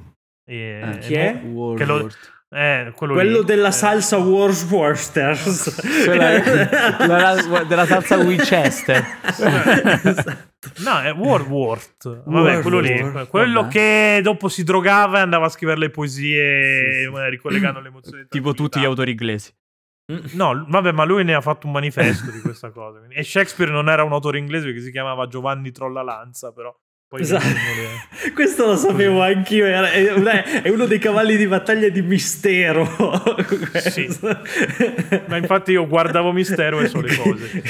E, 0.51 0.81
Eh, 0.83 0.99
Chi 0.99 1.15
è? 1.15 1.41
World 1.45 1.79
Che 1.79 1.85
lo- 1.85 2.01
War. 2.03 2.11
Eh, 2.53 2.93
quello, 2.97 3.13
Quello 3.15 3.39
lì. 3.39 3.45
della 3.45 3.69
Eh, 3.69 3.73
salsa 3.73 4.17
Wars 4.17 4.65
Worsters. 4.69 5.81
Quella 6.05 6.31
è- 6.33 7.07
la- 7.07 7.63
della 7.65 7.87
salsa 7.87 8.17
Winchester. 8.19 9.05
No, 10.85 11.01
è 11.01 11.13
World 11.15 11.47
World. 11.49 11.95
Vabbè, 12.05 12.23
World 12.29 12.63
quello 12.63 12.79
lì. 12.81 13.01
War, 13.01 13.29
Quello 13.29 13.61
vabbè. 13.63 13.73
che 13.73 14.21
dopo 14.23 14.49
si 14.49 14.63
drogava 14.63 15.19
e 15.19 15.21
andava 15.23 15.47
a 15.47 15.49
scrivere 15.49 15.79
le 15.79 15.91
poesie, 15.91 17.05
Sì, 17.05 17.11
sì. 17.15 17.29
ricollegando 17.31 17.81
le 17.81 17.89
emozioni. 17.89 18.27
tipo 18.29 18.53
tutti 18.53 18.79
gli 18.81 18.85
autori 18.85 19.13
inglesi. 19.13 19.51
No, 20.33 20.67
vabbè, 20.69 20.91
ma 20.93 21.05
lui 21.05 21.23
ne 21.25 21.35
ha 21.35 21.41
fatto 21.41 21.67
un 21.67 21.73
manifesto 21.73 22.31
di 22.33 22.41
questa 22.41 22.71
cosa. 22.73 23.01
E 23.09 23.23
Shakespeare 23.23 23.71
non 23.73 23.89
era 23.89 24.03
un 24.03 24.13
autore 24.13 24.39
inglese 24.39 24.73
che 24.73 24.81
si 24.81 24.91
chiamava 24.91 25.29
Giovanni 25.29 25.71
Trollalanza, 25.71 26.53
però. 26.53 26.75
Poi 27.11 27.23
Esatto. 27.23 27.45
le- 27.45 28.31
Questo 28.35 28.67
lo 28.67 28.77
sapevo 28.77 29.21
anch'io. 29.21 29.67
era- 29.67 29.91
È, 29.91 30.69
uno 30.69 30.87
dei 30.87 31.01
cavalli 31.01 31.37
di 31.37 31.49
battaglia 31.49 31.89
di 31.89 32.03
mistero. 32.03 32.87
Sì. 33.81 34.07
Ma 35.27 35.37
infatti 35.37 35.73
io 35.73 35.89
guardavo 35.89 36.31
Mistero 36.31 36.81
e 36.81 36.87
so 36.87 37.01
le 37.01 37.17
cose. 37.17 37.63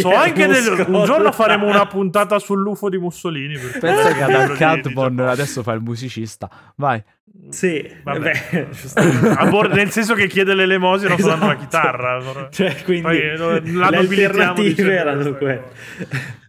So 0.00 0.14
anche 0.14 0.46
del- 0.46 0.84
un 0.88 1.04
giorno 1.04 1.32
faremo 1.32 1.66
una 1.66 1.86
puntata 1.86 2.38
sull'UFO 2.38 2.88
di 2.88 2.98
Mussolini. 2.98 3.56
Pensa 3.58 4.12
che 4.12 4.22
Quello 4.22 4.38
ad 4.38 4.50
di- 4.52 4.56
Catbon 4.56 5.18
adesso 5.20 5.62
fa 5.64 5.72
il 5.72 5.80
musicista. 5.80 6.48
Vai. 6.76 7.02
Sì, 7.50 7.86
Vabbè. 8.02 8.68
giustamente. 8.72 9.28
A 9.28 9.46
bordo- 9.46 9.74
nel 9.74 9.90
senso 9.90 10.14
che 10.14 10.26
chiede 10.26 10.54
l'elemosina 10.54 11.16
suonando 11.18 11.46
la 11.46 11.52
Esatto. 11.52 11.64
chitarra. 11.64 12.48
Cioè, 12.52 12.82
quindi 12.82 13.02
Poi, 13.02 13.62
le 13.72 13.84
alternative 13.84 14.92
erano 14.94 15.34
quelle. 15.36 15.62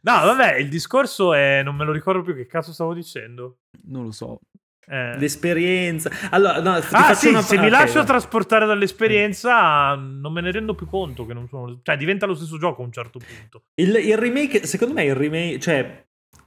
No, 0.02 0.12
vabbè, 0.26 0.56
il 0.56 0.70
discorso 0.70 1.34
è. 1.34 1.62
Non 1.64 1.76
me 1.76 1.86
lo 1.86 1.92
ricordo 1.92 2.22
più 2.22 2.36
che 2.36 2.46
cazzo 2.46 2.72
stavo 2.74 2.94
dicendo. 2.94 3.58
Non 3.88 4.04
lo 4.06 4.12
so. 4.12 4.40
Eh. 4.86 5.18
L'esperienza. 5.18 6.10
Allora, 6.30 6.60
no, 6.62 6.80
Ah, 6.92 7.14
sì, 7.14 7.30
una... 7.30 7.42
se 7.42 7.58
mi 7.58 7.66
ok, 7.68 7.72
lascio 7.72 8.00
va. 8.00 8.06
trasportare 8.06 8.66
dall'esperienza, 8.66 9.96
non 9.96 10.32
me 10.34 10.42
ne 10.42 10.52
rendo 10.52 10.76
più 10.76 10.88
conto 10.88 11.26
che 11.26 11.34
non 11.34 11.48
sono. 11.48 11.80
Cioè, 11.82 11.96
diventa 11.98 12.26
lo 12.26 12.36
stesso 12.36 12.58
gioco 12.58 12.82
a 12.82 12.86
un 12.86 12.92
certo 12.92 13.20
punto. 13.20 13.64
Il, 13.76 13.96
il 13.96 14.18
remake, 14.18 14.66
secondo 14.66 14.94
me, 14.94 15.06
il 15.06 15.16
remake, 15.16 15.60
cioè, 15.60 16.06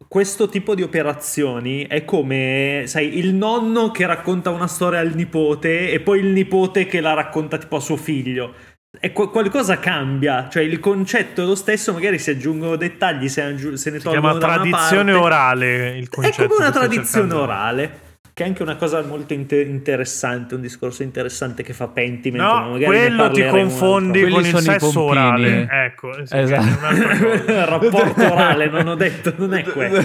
questo 0.08 0.48
tipo 0.48 0.74
di 0.74 0.82
operazioni 0.82 1.86
è 1.86 2.04
come, 2.04 2.84
sai, 2.86 3.18
il 3.18 3.34
nonno 3.34 3.90
che 3.90 4.06
racconta 4.06 4.50
una 4.50 4.66
storia 4.66 5.00
al 5.00 5.14
nipote 5.14 5.90
e 5.90 6.00
poi 6.00 6.20
il 6.20 6.26
nipote 6.26 6.86
che 6.86 7.00
la 7.00 7.12
racconta 7.14 7.58
tipo 7.58 7.76
a 7.76 7.80
suo 7.80 7.96
figlio. 7.96 8.54
E 8.98 9.12
qu- 9.12 9.30
qualcosa 9.30 9.78
cambia, 9.78 10.48
cioè 10.50 10.62
il 10.62 10.80
concetto 10.80 11.42
è 11.42 11.44
lo 11.44 11.54
stesso, 11.54 11.92
magari 11.92 12.18
si 12.18 12.30
aggiungono 12.30 12.76
dettagli, 12.76 13.28
se, 13.28 13.42
aggiu- 13.42 13.74
se 13.74 13.90
ne 13.90 13.98
Si 13.98 14.04
tolgono 14.04 14.38
chiama 14.38 14.38
da 14.38 14.46
una 14.46 14.56
tradizione 14.70 15.12
orale 15.12 15.98
il 15.98 16.04
È 16.04 16.08
concetto. 16.08 16.46
come 16.48 16.54
una 16.60 16.70
tradizione 16.70 17.34
orale. 17.34 18.00
Che 18.36 18.44
è 18.44 18.46
anche 18.48 18.62
una 18.62 18.76
cosa 18.76 19.00
molto 19.00 19.32
inte- 19.32 19.62
interessante, 19.62 20.56
un 20.56 20.60
discorso 20.60 21.02
interessante 21.02 21.62
che 21.62 21.72
fa 21.72 21.88
Pentiment. 21.88 22.44
ma 22.44 22.66
No, 22.66 22.76
quello 22.76 23.30
ti 23.30 23.42
confondi 23.46 24.20
Quelli 24.20 24.34
con 24.34 24.44
il 24.44 24.48
sono 24.48 24.60
i 24.60 24.78
sesso 24.78 25.00
orale. 25.00 25.66
Ecco, 25.70 26.12
sì, 26.26 26.36
Esatto. 26.36 26.86
Il 26.94 27.64
rapporto 27.64 28.30
orale, 28.30 28.68
non 28.68 28.88
ho 28.88 28.94
detto, 28.94 29.32
non 29.38 29.54
è 29.54 29.62
quello. 29.62 30.04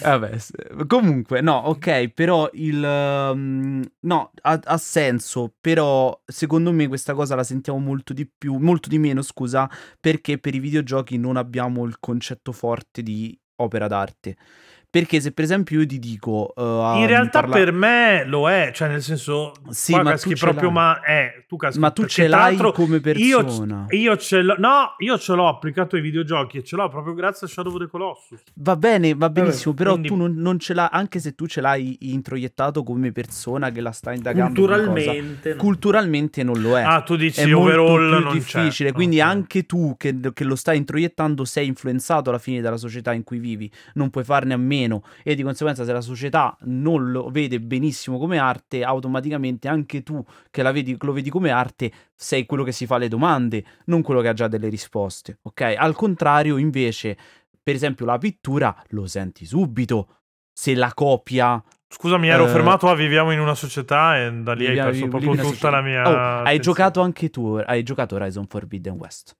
Vabbè, 0.00 0.30
comunque, 0.86 1.42
no, 1.42 1.56
ok, 1.56 2.08
però 2.08 2.48
il... 2.54 2.82
um, 2.82 3.84
no, 4.00 4.30
ha, 4.40 4.60
ha 4.64 4.78
senso, 4.78 5.52
però 5.60 6.18
secondo 6.24 6.72
me 6.72 6.88
questa 6.88 7.12
cosa 7.12 7.34
la 7.34 7.44
sentiamo 7.44 7.80
molto 7.80 8.14
di 8.14 8.26
più, 8.26 8.56
molto 8.56 8.88
di 8.88 8.98
meno, 8.98 9.20
scusa, 9.20 9.68
perché 10.00 10.38
per 10.38 10.54
i 10.54 10.58
videogiochi 10.58 11.18
non 11.18 11.36
abbiamo 11.36 11.84
il 11.84 11.98
concetto 12.00 12.52
forte 12.52 13.02
di 13.02 13.38
opera 13.56 13.88
d'arte. 13.88 14.36
Perché 14.90 15.20
se 15.20 15.32
per 15.32 15.44
esempio 15.44 15.80
io 15.80 15.86
ti 15.86 15.98
dico... 15.98 16.50
uh, 16.56 16.96
In 16.98 17.06
realtà 17.06 17.40
parla- 17.40 17.54
per 17.56 17.72
me 17.72 18.24
lo 18.24 18.48
è, 18.48 18.70
cioè 18.72 18.88
nel 18.88 19.02
senso, 19.02 19.52
Sì, 19.68 19.94
ma 19.94 20.16
tu 20.16 20.30
ce 20.30 20.34
proprio, 20.36 20.70
l'hai. 20.70 20.72
ma 20.72 21.02
eh, 21.02 21.44
tu 21.46 21.56
caschi 21.56 21.78
Ma 21.78 21.90
tu 21.90 22.06
ce 22.06 22.26
l'hai 22.26 22.56
come 22.72 22.96
io, 22.96 23.00
persona. 23.42 23.84
io 23.90 24.16
ce 24.16 24.40
l'ho, 24.40 24.54
no, 24.56 24.94
io 25.00 25.18
ce 25.18 25.34
l'ho 25.34 25.46
applicato 25.46 25.96
ai 25.96 26.00
videogiochi 26.00 26.56
e 26.56 26.64
ce 26.64 26.76
l'ho 26.76 26.88
proprio 26.88 27.12
grazie 27.12 27.46
a 27.46 27.50
Shadow 27.50 27.70
of 27.74 27.80
the 27.80 27.86
Colossus. 27.88 28.40
Va 28.54 28.76
bene, 28.76 29.14
va 29.14 29.28
benissimo, 29.28 29.74
però 29.74 29.90
quindi- 29.90 30.08
tu 30.08 30.16
non, 30.16 30.34
non 30.36 30.58
ce 30.58 30.72
l'hai, 30.72 30.88
anche 30.90 31.18
se 31.18 31.34
tu 31.34 31.46
ce 31.46 31.60
l'hai 31.60 31.94
introiettato 32.12 32.82
come 32.82 33.12
persona 33.12 33.70
che 33.70 33.82
la 33.82 33.92
sta 33.92 34.14
indagando. 34.14 34.54
Culturalmente. 34.58 35.50
no. 35.50 35.56
culturalmente 35.56 36.42
non 36.42 36.62
lo 36.62 36.78
è. 36.78 36.82
Ah, 36.82 37.02
tu 37.02 37.14
dici 37.16 37.42
è 37.42 37.54
overall 37.54 38.08
più 38.16 38.24
non 38.24 38.32
difficile. 38.32 38.88
c'è. 38.88 38.94
Quindi 38.94 39.20
Ok. 39.20 39.26
anche 39.26 39.66
tu 39.66 39.96
che, 39.98 40.18
che 40.32 40.44
lo 40.44 40.56
stai 40.56 40.78
introiettando 40.78 41.44
sei 41.44 41.66
influenzato 41.66 42.30
alla 42.30 42.38
fine 42.38 42.62
dalla 42.62 42.78
società 42.78 43.12
in 43.12 43.22
cui 43.22 43.38
vivi, 43.38 43.70
non 43.94 44.08
puoi 44.08 44.24
farne 44.24 44.54
a 44.54 44.56
meno 44.56 44.76
e 45.22 45.34
di 45.34 45.42
conseguenza 45.42 45.84
se 45.84 45.92
la 45.92 46.00
società 46.00 46.56
non 46.62 47.10
lo 47.10 47.28
vede 47.30 47.60
benissimo 47.60 48.18
come 48.18 48.38
arte, 48.38 48.84
automaticamente 48.84 49.66
anche 49.68 50.02
tu 50.02 50.24
che 50.50 50.62
la 50.62 50.70
vedi, 50.72 50.96
lo 51.00 51.12
vedi 51.12 51.30
come 51.30 51.50
arte 51.50 51.90
sei 52.14 52.46
quello 52.46 52.62
che 52.64 52.72
si 52.72 52.86
fa 52.86 52.98
le 52.98 53.08
domande, 53.08 53.64
non 53.86 54.02
quello 54.02 54.20
che 54.20 54.28
ha 54.28 54.32
già 54.34 54.48
delle 54.48 54.68
risposte, 54.68 55.38
ok? 55.42 55.74
Al 55.76 55.94
contrario 55.94 56.56
invece, 56.58 57.16
per 57.62 57.74
esempio 57.74 58.06
la 58.06 58.18
pittura 58.18 58.74
lo 58.90 59.06
senti 59.06 59.44
subito. 59.44 60.08
Se 60.52 60.74
la 60.74 60.92
copia 60.94 61.62
Scusami, 61.90 62.28
ero 62.28 62.44
Eh, 62.44 62.48
fermato 62.48 62.88
a 62.88 62.94
viviamo 62.94 63.30
in 63.32 63.40
una 63.40 63.54
società 63.54 64.18
e 64.20 64.30
da 64.42 64.52
lì 64.52 64.62
hai 64.64 64.68
Viviamo- 64.68 64.90
perso 64.90 65.06
vivi 65.06 65.10
proprio 65.10 65.30
tutta 65.36 65.48
società. 65.48 65.70
la 65.70 65.80
mia 65.80 66.02
Oh, 66.02 66.10
hai 66.10 66.14
attenzione. 66.16 66.58
giocato 66.60 67.00
anche 67.00 67.30
tu, 67.30 67.62
hai 67.64 67.82
giocato 67.82 68.14
Horizon 68.16 68.46
Forbidden 68.46 68.92
West. 68.94 69.36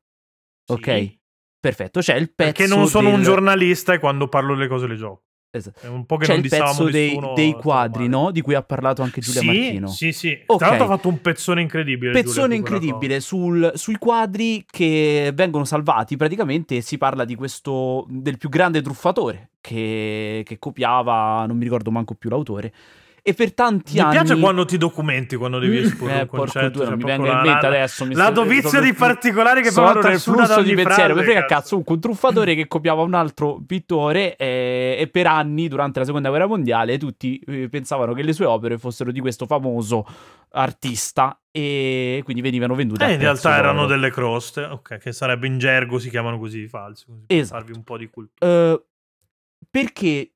Sì, 0.64 0.72
Ok? 0.72 1.16
Perfetto, 1.60 2.00
c'è 2.00 2.14
il 2.14 2.32
pezzo 2.32 2.52
Perché 2.52 2.66
non 2.72 2.86
sono 2.86 3.08
un 3.08 3.16
del- 3.16 3.24
giornalista 3.24 3.92
e 3.92 3.98
quando 3.98 4.28
parlo 4.28 4.54
delle 4.54 4.68
cose 4.68 4.86
le 4.86 4.96
gioco. 4.96 5.24
Esatto. 5.50 5.80
È 5.80 5.88
un 5.88 6.04
po' 6.04 6.18
che 6.18 6.26
C'è 6.26 6.34
non 6.34 6.44
il 6.44 6.50
pezzo 6.50 6.84
dei, 6.84 7.18
dei 7.34 7.52
quadri, 7.54 8.06
no? 8.06 8.30
Di 8.30 8.42
cui 8.42 8.54
ha 8.54 8.62
parlato 8.62 9.02
anche 9.02 9.20
Giulia 9.22 9.40
sì, 9.40 9.46
Martino. 9.46 9.86
Sì, 9.88 10.12
sì. 10.12 10.38
Ok. 10.44 10.58
Tra 10.58 10.68
l'altro 10.68 10.84
ha 10.84 10.88
fatto 10.88 11.08
un 11.08 11.20
pezzone 11.20 11.62
incredibile. 11.62 12.12
Giulia, 12.12 12.22
Pezzone 12.22 12.60
quella 12.60 12.76
incredibile 12.76 13.20
sul- 13.20 13.72
sui 13.74 13.96
quadri 13.96 14.64
che 14.68 15.32
vengono 15.34 15.64
salvati 15.64 16.16
praticamente 16.16 16.76
e 16.76 16.80
si 16.82 16.98
parla 16.98 17.24
di 17.24 17.34
questo 17.34 18.04
del 18.10 18.36
più 18.36 18.50
grande 18.50 18.82
truffatore 18.82 19.50
che, 19.60 20.42
che 20.44 20.58
copiava, 20.58 21.46
non 21.46 21.56
mi 21.56 21.64
ricordo 21.64 21.90
manco 21.90 22.14
più 22.14 22.28
l'autore. 22.28 22.72
E 23.28 23.34
per 23.34 23.52
tanti 23.52 23.92
Mi 23.94 24.00
anni 24.00 24.10
piace 24.12 24.38
quando 24.38 24.64
ti 24.64 24.78
documenti, 24.78 25.36
quando 25.36 25.58
devi 25.58 25.76
esporre 25.78 26.18
eh, 26.18 26.20
un 26.22 26.26
concetto. 26.28 26.68
due, 26.70 26.84
non 26.88 26.98
cioè 26.98 27.16
mi 27.16 27.16
venga 27.18 27.30
in 27.32 27.40
mente 27.46 27.68
la- 27.68 27.76
adesso. 27.76 28.06
mi 28.06 28.14
La 28.14 28.30
dovizia 28.30 28.80
di 28.80 28.94
particolari 28.94 29.60
che 29.60 29.70
sono 29.70 29.92
nel 30.00 30.18
flusso 30.18 30.62
di 30.62 30.74
pensiero. 30.74 30.94
frase, 30.94 31.14
Mi 31.14 31.22
frega 31.24 31.44
cazzo. 31.44 31.68
Comunque, 31.70 31.94
un 31.96 32.00
truffatore 32.00 32.54
che 32.54 32.66
copiava 32.66 33.02
un 33.02 33.12
altro 33.12 33.60
pittore 33.66 34.34
eh, 34.36 34.96
e 34.98 35.08
per 35.08 35.26
anni, 35.26 35.68
durante 35.68 35.98
la 35.98 36.06
seconda 36.06 36.30
guerra 36.30 36.46
mondiale, 36.46 36.96
tutti 36.96 37.38
eh, 37.46 37.68
pensavano 37.68 38.14
che 38.14 38.22
le 38.22 38.32
sue 38.32 38.46
opere 38.46 38.78
fossero 38.78 39.12
di 39.12 39.20
questo 39.20 39.44
famoso 39.44 40.06
artista 40.52 41.38
e 41.50 42.22
quindi 42.24 42.40
venivano 42.42 42.74
vendute 42.74 43.04
Eh, 43.06 43.12
in 43.12 43.20
realtà 43.20 43.56
erano 43.58 43.82
d'oro. 43.82 43.88
delle 43.88 44.10
croste, 44.10 44.62
ok, 44.62 44.96
che 44.96 45.12
sarebbe 45.12 45.46
in 45.46 45.58
gergo 45.58 45.98
si 45.98 46.08
chiamano 46.08 46.38
così 46.38 46.60
i 46.60 46.68
falsi, 46.68 47.04
così 47.04 47.24
per 47.26 47.36
Esatto. 47.36 47.58
farvi 47.60 47.76
un 47.76 47.84
po' 47.84 47.98
di 47.98 48.08
cultura. 48.08 48.50
Eh, 48.50 48.82
perché 49.70 50.30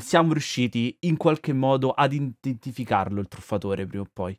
siamo 0.00 0.32
riusciti 0.32 0.96
in 1.00 1.16
qualche 1.16 1.52
modo 1.52 1.90
ad 1.92 2.12
identificarlo 2.12 3.20
il 3.20 3.28
truffatore 3.28 3.86
prima 3.86 4.02
o 4.04 4.10
poi? 4.12 4.38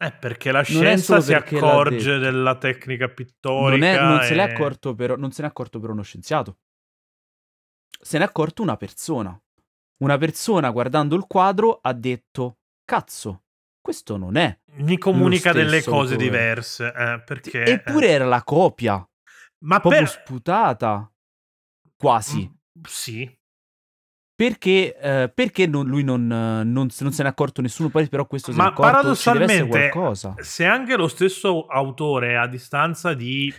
Eh, 0.00 0.12
perché 0.12 0.52
la 0.52 0.58
Non 0.68 0.82
è 0.84 0.96
scienza 0.96 1.20
si 1.20 1.34
accorge 1.34 2.18
della 2.18 2.56
tecnica 2.56 3.06
Non, 3.06 3.14
pittorica. 3.14 3.86
è- 3.86 4.00
non 4.00 4.22
se 4.22 4.34
n'è 4.34 4.40
e- 4.48 4.52
accorto 4.52 4.94
però, 4.94 5.16
non 5.16 5.32
se 5.32 5.42
n'è 5.42 5.48
accorto 5.48 5.80
però 5.80 5.92
uno 5.92 6.02
scienziato. 6.02 6.58
Se 8.00 8.18
n'è 8.18 8.24
accorto 8.24 8.62
una 8.62 8.76
persona. 8.76 9.36
Una 9.98 10.16
persona 10.18 10.70
guardando 10.70 11.16
il 11.16 11.24
quadro 11.26 11.80
ha 11.82 11.92
detto: 11.92 12.58
Cazzo, 12.84 13.42
questo 13.80 14.16
non 14.16 14.36
è. 14.36 14.56
Mi 14.76 14.96
comunica 14.98 15.52
delle 15.52 15.82
cose 15.82 16.12
autore." 16.12 16.16
diverse. 16.16 16.92
eh, 16.94 17.20
perché... 17.24 17.64
Eppure 17.64 18.08
era 18.08 18.24
la 18.24 18.44
copia, 18.44 19.04
Ma 19.64 19.80
proprio 19.80 20.02
per... 20.02 20.10
sputata. 20.10 21.12
Quasi. 21.96 22.48
Mm, 22.48 22.82
Sì. 22.84 23.37
Perché, 24.38 24.96
eh, 24.96 25.32
perché 25.34 25.66
non- 25.66 25.88
lui 25.88 26.04
non, 26.04 26.28
non 26.64 26.90
se 26.90 27.02
non 27.02 27.12
se 27.12 27.24
n'è 27.24 27.28
accorto 27.28 27.60
nessuno, 27.60 27.88
poi 27.88 28.08
però 28.08 28.24
questo 28.24 28.52
Ma 28.52 28.66
accorto, 28.66 29.12
ci 29.16 29.30
deve 29.32 29.44
essere 29.44 29.66
paradossalmente, 29.66 29.88
qualcosa. 29.90 30.34
se 30.38 30.64
anche 30.64 30.96
lo 30.96 31.08
stesso 31.08 31.66
autore 31.66 32.36
a 32.36 32.46
distanza 32.46 33.14
di... 33.14 33.52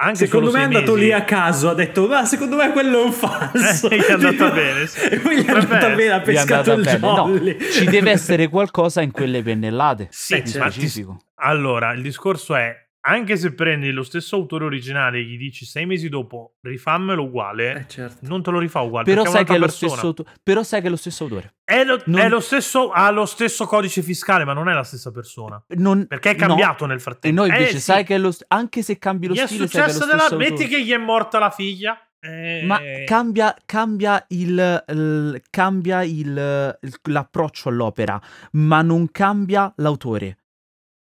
Anche 0.00 0.26
Secondo 0.26 0.50
me 0.50 0.60
è 0.60 0.64
andato 0.64 0.92
mesi- 0.92 1.06
lì 1.06 1.12
a 1.12 1.24
caso, 1.24 1.70
ha 1.70 1.74
detto, 1.74 2.06
ma 2.06 2.26
secondo 2.26 2.56
me 2.56 2.70
quello 2.72 3.00
è 3.00 3.04
un 3.04 3.12
falso. 3.12 3.88
Eh, 3.88 3.96
gli 3.96 4.02
è 4.02 4.12
andata 4.12 4.50
bene, 4.52 4.86
sì. 4.86 5.00
E 5.06 5.18
poi 5.18 5.36
gli 5.42 5.44
è 5.46 5.50
andata 5.50 5.88
bene, 5.94 6.10
ha 6.10 6.20
è 6.20 6.22
pescato 6.22 6.72
il 6.74 6.82
bene. 6.84 6.98
No, 6.98 7.40
ci 7.72 7.84
deve 7.86 8.10
essere 8.12 8.48
qualcosa 8.48 9.00
in 9.00 9.10
quelle 9.10 9.42
pennellate. 9.42 10.08
Sì, 10.10 10.34
certo. 10.46 10.70
specifico. 10.70 11.16
Allora, 11.36 11.92
il 11.94 12.02
discorso 12.02 12.54
è, 12.54 12.76
anche 13.00 13.36
se 13.36 13.54
prendi 13.54 13.90
lo 13.90 14.02
stesso 14.02 14.36
autore 14.36 14.64
originale 14.64 15.18
e 15.18 15.22
gli 15.22 15.36
dici 15.38 15.64
sei 15.64 15.86
mesi 15.86 16.08
dopo 16.08 16.56
rifammelo 16.62 17.22
uguale, 17.22 17.74
Eh, 17.80 17.84
certo. 17.88 18.18
non 18.22 18.42
te 18.42 18.50
lo 18.50 18.58
rifà 18.58 18.80
uguale. 18.80 19.04
Però 19.04 19.22
perché 19.22 19.36
sai, 19.38 19.44
è 19.44 19.46
che 19.46 19.54
è 19.54 19.56
un'altra 19.56 19.76
lo 19.86 19.86
persona. 19.88 20.12
stesso, 20.12 20.24
auto- 20.24 20.40
però 20.42 20.62
sai 20.62 20.80
che 20.80 20.86
è 20.86 20.90
lo 20.90 20.96
stesso 20.96 21.22
autore. 21.24 21.54
È 21.64 21.84
lo, 21.84 22.02
non- 22.06 22.20
è 22.20 22.28
lo 22.28 22.40
stesso, 22.40 22.90
ha 22.90 23.10
lo 23.10 23.24
stesso 23.26 23.66
codice 23.66 24.02
fiscale, 24.02 24.44
ma 24.44 24.52
non 24.52 24.68
è 24.68 24.74
la 24.74 24.82
stessa 24.84 25.10
persona. 25.10 25.62
Non- 25.76 26.06
Perché 26.06 26.30
è 26.30 26.36
no. 26.38 26.46
cambiato 26.48 26.86
nel 26.86 26.96
E 26.96 27.00
frattempo. 27.00 27.40
no, 27.40 27.46
invece, 27.46 27.70
Eh, 27.70 27.72
sì. 27.74 27.80
sai 27.80 28.04
che 28.04 28.14
è 28.16 28.18
lo 28.18 28.30
st- 28.32 28.44
anche 28.48 28.82
se 28.82 28.98
cambi 28.98 29.26
lo 29.28 29.34
Gli 29.34 29.38
è 29.38 29.46
stile, 29.46 29.66
sai 29.66 29.68
che 29.68 29.78
è 29.78 29.80
lo 29.86 29.92
successo 29.92 30.10
della... 30.10 30.22
autore. 30.24 30.50
Metti 30.50 30.66
che 30.66 30.82
gli 30.82 30.90
è 30.92 30.98
morta 30.98 31.38
la 31.38 31.50
figlia. 31.50 31.98
eh, 32.20 32.62
Ma 32.66 32.80
cambia, 33.06 33.54
cambia 33.64 34.24
il, 34.30 34.84
il- 34.88 35.40
cambia 35.50 36.02
il- 36.02 36.78
l'approccio 37.04 37.68
all'opera, 37.68 38.20
ma 38.52 38.82
non 38.82 39.08
cambia 39.12 39.72
l'autore. 39.76 40.38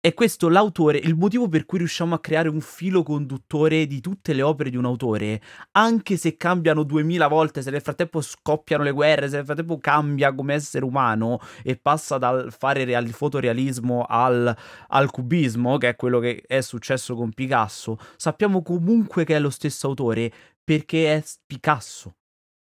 E 0.07 0.13
questo 0.13 0.47
l'autore, 0.47 0.99
il 0.99 1.17
motivo 1.17 1.49
per 1.49 1.65
cui 1.65 1.79
riusciamo 1.79 2.15
a 2.15 2.21
creare 2.21 2.47
un 2.47 2.61
filo 2.61 3.03
conduttore 3.03 3.85
di 3.87 3.99
tutte 3.99 4.31
le 4.31 4.41
opere 4.41 4.69
di 4.69 4.77
un 4.77 4.85
autore, 4.85 5.41
anche 5.71 6.15
se 6.15 6.37
cambiano 6.37 6.83
duemila 6.83 7.27
volte, 7.27 7.61
se 7.61 7.71
nel 7.71 7.81
frattempo 7.81 8.21
scoppiano 8.21 8.83
le 8.83 8.91
guerre, 8.91 9.27
se 9.27 9.35
nel 9.35 9.43
frattempo 9.43 9.77
cambia 9.79 10.33
come 10.33 10.53
essere 10.53 10.85
umano 10.85 11.41
e 11.61 11.75
passa 11.75 12.17
dal 12.17 12.53
fare 12.57 12.85
real- 12.85 13.09
fotorealismo 13.09 14.05
al, 14.07 14.55
al 14.87 15.11
cubismo, 15.11 15.77
che 15.77 15.89
è 15.89 15.95
quello 15.97 16.19
che 16.19 16.41
è 16.47 16.61
successo 16.61 17.13
con 17.13 17.33
Picasso, 17.33 17.99
sappiamo 18.15 18.61
comunque 18.61 19.25
che 19.25 19.35
è 19.35 19.39
lo 19.39 19.49
stesso 19.49 19.87
autore 19.87 20.31
perché 20.63 21.15
è 21.15 21.23
Picasso. 21.45 22.15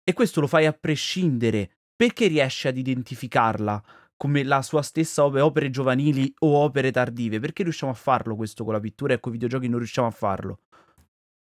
E 0.03 0.13
questo 0.13 0.41
lo 0.41 0.49
fai 0.49 0.67
a 0.67 0.73
prescindere. 0.73 1.71
Perché 1.95 2.27
riesce 2.29 2.69
ad 2.69 2.77
identificarla 2.77 3.83
come 4.19 4.43
la 4.43 4.61
sua 4.61 4.83
stessa 4.83 5.25
opera, 5.25 5.47
opere 5.47 5.71
giovanili 5.71 6.31
o 6.41 6.59
opere 6.59 6.91
tardive? 6.91 7.41
Perché 7.41 7.63
riusciamo 7.63 7.93
a 7.93 7.95
farlo 7.95 8.37
questo 8.37 8.65
con 8.65 8.75
la 8.75 8.81
pittura 8.81 9.15
e 9.15 9.21
con 9.21 9.31
i 9.31 9.35
videogiochi 9.37 9.69
non 9.69 9.79
riusciamo 9.79 10.09
a 10.09 10.11
farlo? 10.11 10.59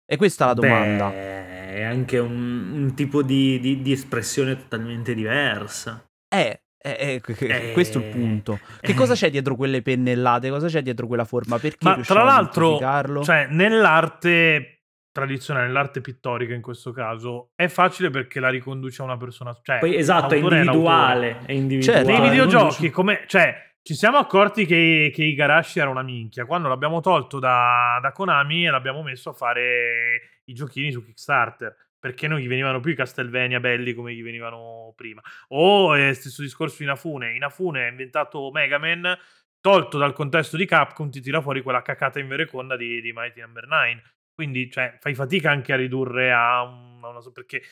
E 0.04 0.16
questa 0.16 0.44
è 0.44 0.48
la 0.48 0.54
domanda. 0.54 1.08
Beh, 1.10 1.74
è 1.74 1.82
anche 1.82 2.18
un, 2.18 2.72
un 2.72 2.94
tipo 2.94 3.22
di, 3.22 3.60
di- 3.60 3.82
di 3.82 3.92
espressione 3.92 4.56
totalmente 4.56 5.14
diversa. 5.14 6.04
Eh, 6.28 6.62
eh, 6.78 7.20
eh, 7.24 7.68
Eh, 7.68 7.72
questo 7.72 8.00
è 8.00 8.04
il 8.04 8.10
punto. 8.10 8.58
Che 8.80 8.90
eh. 8.90 8.94
cosa 8.94 9.14
c'è 9.14 9.30
dietro 9.30 9.54
quelle 9.54 9.82
pennellate? 9.82 10.50
Cosa 10.50 10.66
c'è 10.66 10.82
dietro 10.82 11.06
quella 11.06 11.24
forma? 11.24 11.58
Perché 11.58 11.86
Ma 11.86 12.00
tra 12.00 12.24
l'altro, 12.24 12.78
cioè, 13.22 13.46
nell'arte 13.48 14.81
tradizionale, 15.12 15.66
nell'arte 15.66 16.00
pittorica 16.00 16.54
in 16.54 16.62
questo 16.62 16.90
caso, 16.90 17.50
è 17.54 17.68
facile 17.68 18.10
perché 18.10 18.40
la 18.40 18.48
riconduce 18.48 19.02
a 19.02 19.04
una 19.04 19.16
persona. 19.16 19.56
Cioè, 19.62 19.78
Poi 19.78 19.94
esatto, 19.94 20.34
è 20.34 20.38
individuale. 20.38 21.30
l'autore. 21.30 21.46
È 21.46 21.52
individuale. 21.52 22.04
Certo, 22.04 22.20
Nei 22.20 22.30
videogiochi, 22.30 22.90
come, 22.90 23.24
cioè, 23.26 23.72
ci 23.82 23.94
siamo 23.94 24.16
accorti 24.18 24.64
che, 24.64 25.10
che 25.14 25.24
Igarashi 25.24 25.80
era 25.80 25.90
una 25.90 26.02
minchia 26.02 26.46
quando 26.46 26.68
l'abbiamo 26.68 27.00
tolto 27.00 27.38
da, 27.38 27.98
da 28.00 28.12
Konami 28.12 28.66
e 28.66 28.70
l'abbiamo 28.70 29.02
messo 29.02 29.30
a 29.30 29.34
fare 29.34 30.40
i 30.44 30.54
giochini 30.54 30.90
su 30.90 31.04
Kickstarter. 31.04 31.76
Perché 32.02 32.26
non 32.26 32.40
gli 32.40 32.48
venivano 32.48 32.80
più 32.80 32.90
i 32.90 32.96
Castlevania 32.96 33.60
belli 33.60 33.94
come 33.94 34.12
gli 34.12 34.24
venivano 34.24 34.92
prima. 34.96 35.22
O 35.48 35.96
eh, 35.96 36.14
stesso 36.14 36.42
discorso 36.42 36.82
Inafune. 36.82 37.32
Inafune 37.32 37.84
ha 37.84 37.88
inventato 37.88 38.50
Mega 38.50 38.76
Man, 38.78 39.16
tolto 39.60 39.98
dal 39.98 40.12
contesto 40.12 40.56
di 40.56 40.66
Capcom, 40.66 41.10
ti 41.10 41.20
tira 41.20 41.40
fuori 41.40 41.62
quella 41.62 41.80
cacata 41.80 42.18
in 42.18 42.26
vereconda 42.26 42.76
di, 42.76 43.00
di 43.00 43.12
Mighty 43.12 43.40
Number 43.40 43.68
9. 43.68 44.02
Quindi, 44.34 44.70
cioè, 44.70 44.96
fai 45.00 45.14
fatica 45.14 45.50
anche 45.50 45.72
a 45.72 45.76
ridurre 45.76 46.32
a, 46.32 46.62
un- 46.62 47.00
a 47.02 47.08
una. 47.08 47.20
Perché 47.32 47.62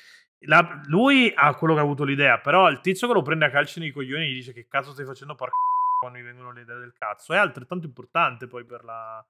la- 0.46 0.80
lui 0.86 1.32
ha 1.34 1.54
quello 1.54 1.74
che 1.74 1.80
ha 1.80 1.82
avuto 1.82 2.04
l'idea, 2.04 2.38
però 2.38 2.68
il 2.70 2.80
tizio 2.80 3.06
che 3.08 3.14
lo 3.14 3.22
prende 3.22 3.44
a 3.46 3.50
calci 3.50 3.80
nei 3.80 3.90
coglioni 3.90 4.24
e 4.24 4.30
gli 4.30 4.34
dice 4.34 4.52
che 4.52 4.66
cazzo 4.68 4.92
stai 4.92 5.04
facendo 5.06 5.34
porca 5.34 5.54
quando 6.00 6.18
gli 6.18 6.22
vengono 6.22 6.52
le 6.52 6.62
idee 6.62 6.78
del 6.78 6.94
cazzo. 6.98 7.32
È 7.32 7.36
altrettanto 7.36 7.86
importante 7.86 8.46
poi 8.46 8.64
per 8.64 8.84
la, 8.84 9.24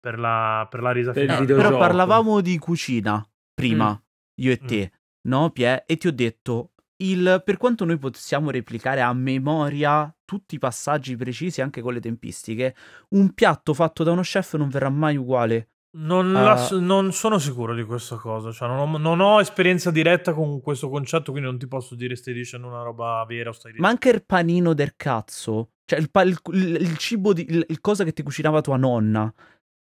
per 0.00 0.18
la, 0.18 0.66
per 0.70 0.80
la 0.82 0.92
resa 0.92 1.12
Per 1.12 1.22
finale. 1.22 1.42
Eh, 1.44 1.54
però 1.54 1.78
parlavamo 1.78 2.40
di 2.40 2.58
cucina 2.58 3.24
prima, 3.54 3.90
Mm. 3.92 4.44
io 4.44 4.52
e 4.52 4.58
te, 4.58 4.92
no, 5.28 5.50
Pie? 5.50 5.84
E 5.86 5.96
ti 5.96 6.06
ho 6.06 6.12
detto, 6.12 6.72
il, 7.02 7.42
per 7.44 7.56
quanto 7.56 7.84
noi 7.84 7.98
possiamo 7.98 8.50
replicare 8.50 9.00
a 9.00 9.12
memoria 9.12 10.12
tutti 10.24 10.54
i 10.56 10.58
passaggi 10.58 11.16
precisi, 11.16 11.60
anche 11.60 11.80
con 11.80 11.92
le 11.92 12.00
tempistiche, 12.00 12.74
un 13.10 13.32
piatto 13.34 13.74
fatto 13.74 14.04
da 14.04 14.12
uno 14.12 14.20
chef 14.22 14.54
non 14.56 14.68
verrà 14.68 14.90
mai 14.90 15.16
uguale. 15.16 15.70
Non, 16.00 16.34
Ah. 16.36 16.42
la 16.42 16.56
so- 16.56 16.78
non 16.78 17.12
sono 17.12 17.38
sicuro 17.38 17.74
di 17.74 17.82
questa 17.82 18.16
cosa. 18.16 18.52
Cioè, 18.52 18.68
non, 18.68 18.78
ho, 18.94 18.98
non 18.98 19.20
ho 19.20 19.40
esperienza 19.40 19.90
diretta 19.90 20.32
con 20.32 20.60
questo 20.60 20.88
concetto, 20.88 21.32
quindi 21.32 21.48
non 21.50 21.58
ti 21.58 21.66
posso 21.66 21.94
dire 21.96 22.14
stai 22.14 22.34
dicendo 22.34 22.66
una 22.68 22.82
roba 22.82 23.24
vera 23.26 23.50
o 23.50 23.52
stai 23.52 23.72
Ma 23.72 23.88
dicendo. 23.88 23.88
anche 24.06 24.16
il 24.16 24.24
panino 24.24 24.74
del 24.74 24.94
cazzo, 24.96 25.70
cioè 25.84 25.98
il, 25.98 26.08
il- 26.22 26.38
il- 26.52 26.76
il 26.82 26.96
cibo, 26.98 27.32
di, 27.32 27.44
il, 27.48 27.64
il 27.68 27.80
cosa 27.80 28.04
che 28.04 28.12
ti 28.12 28.22
cucinava 28.22 28.60
tua 28.60 28.76
nonna, 28.76 29.32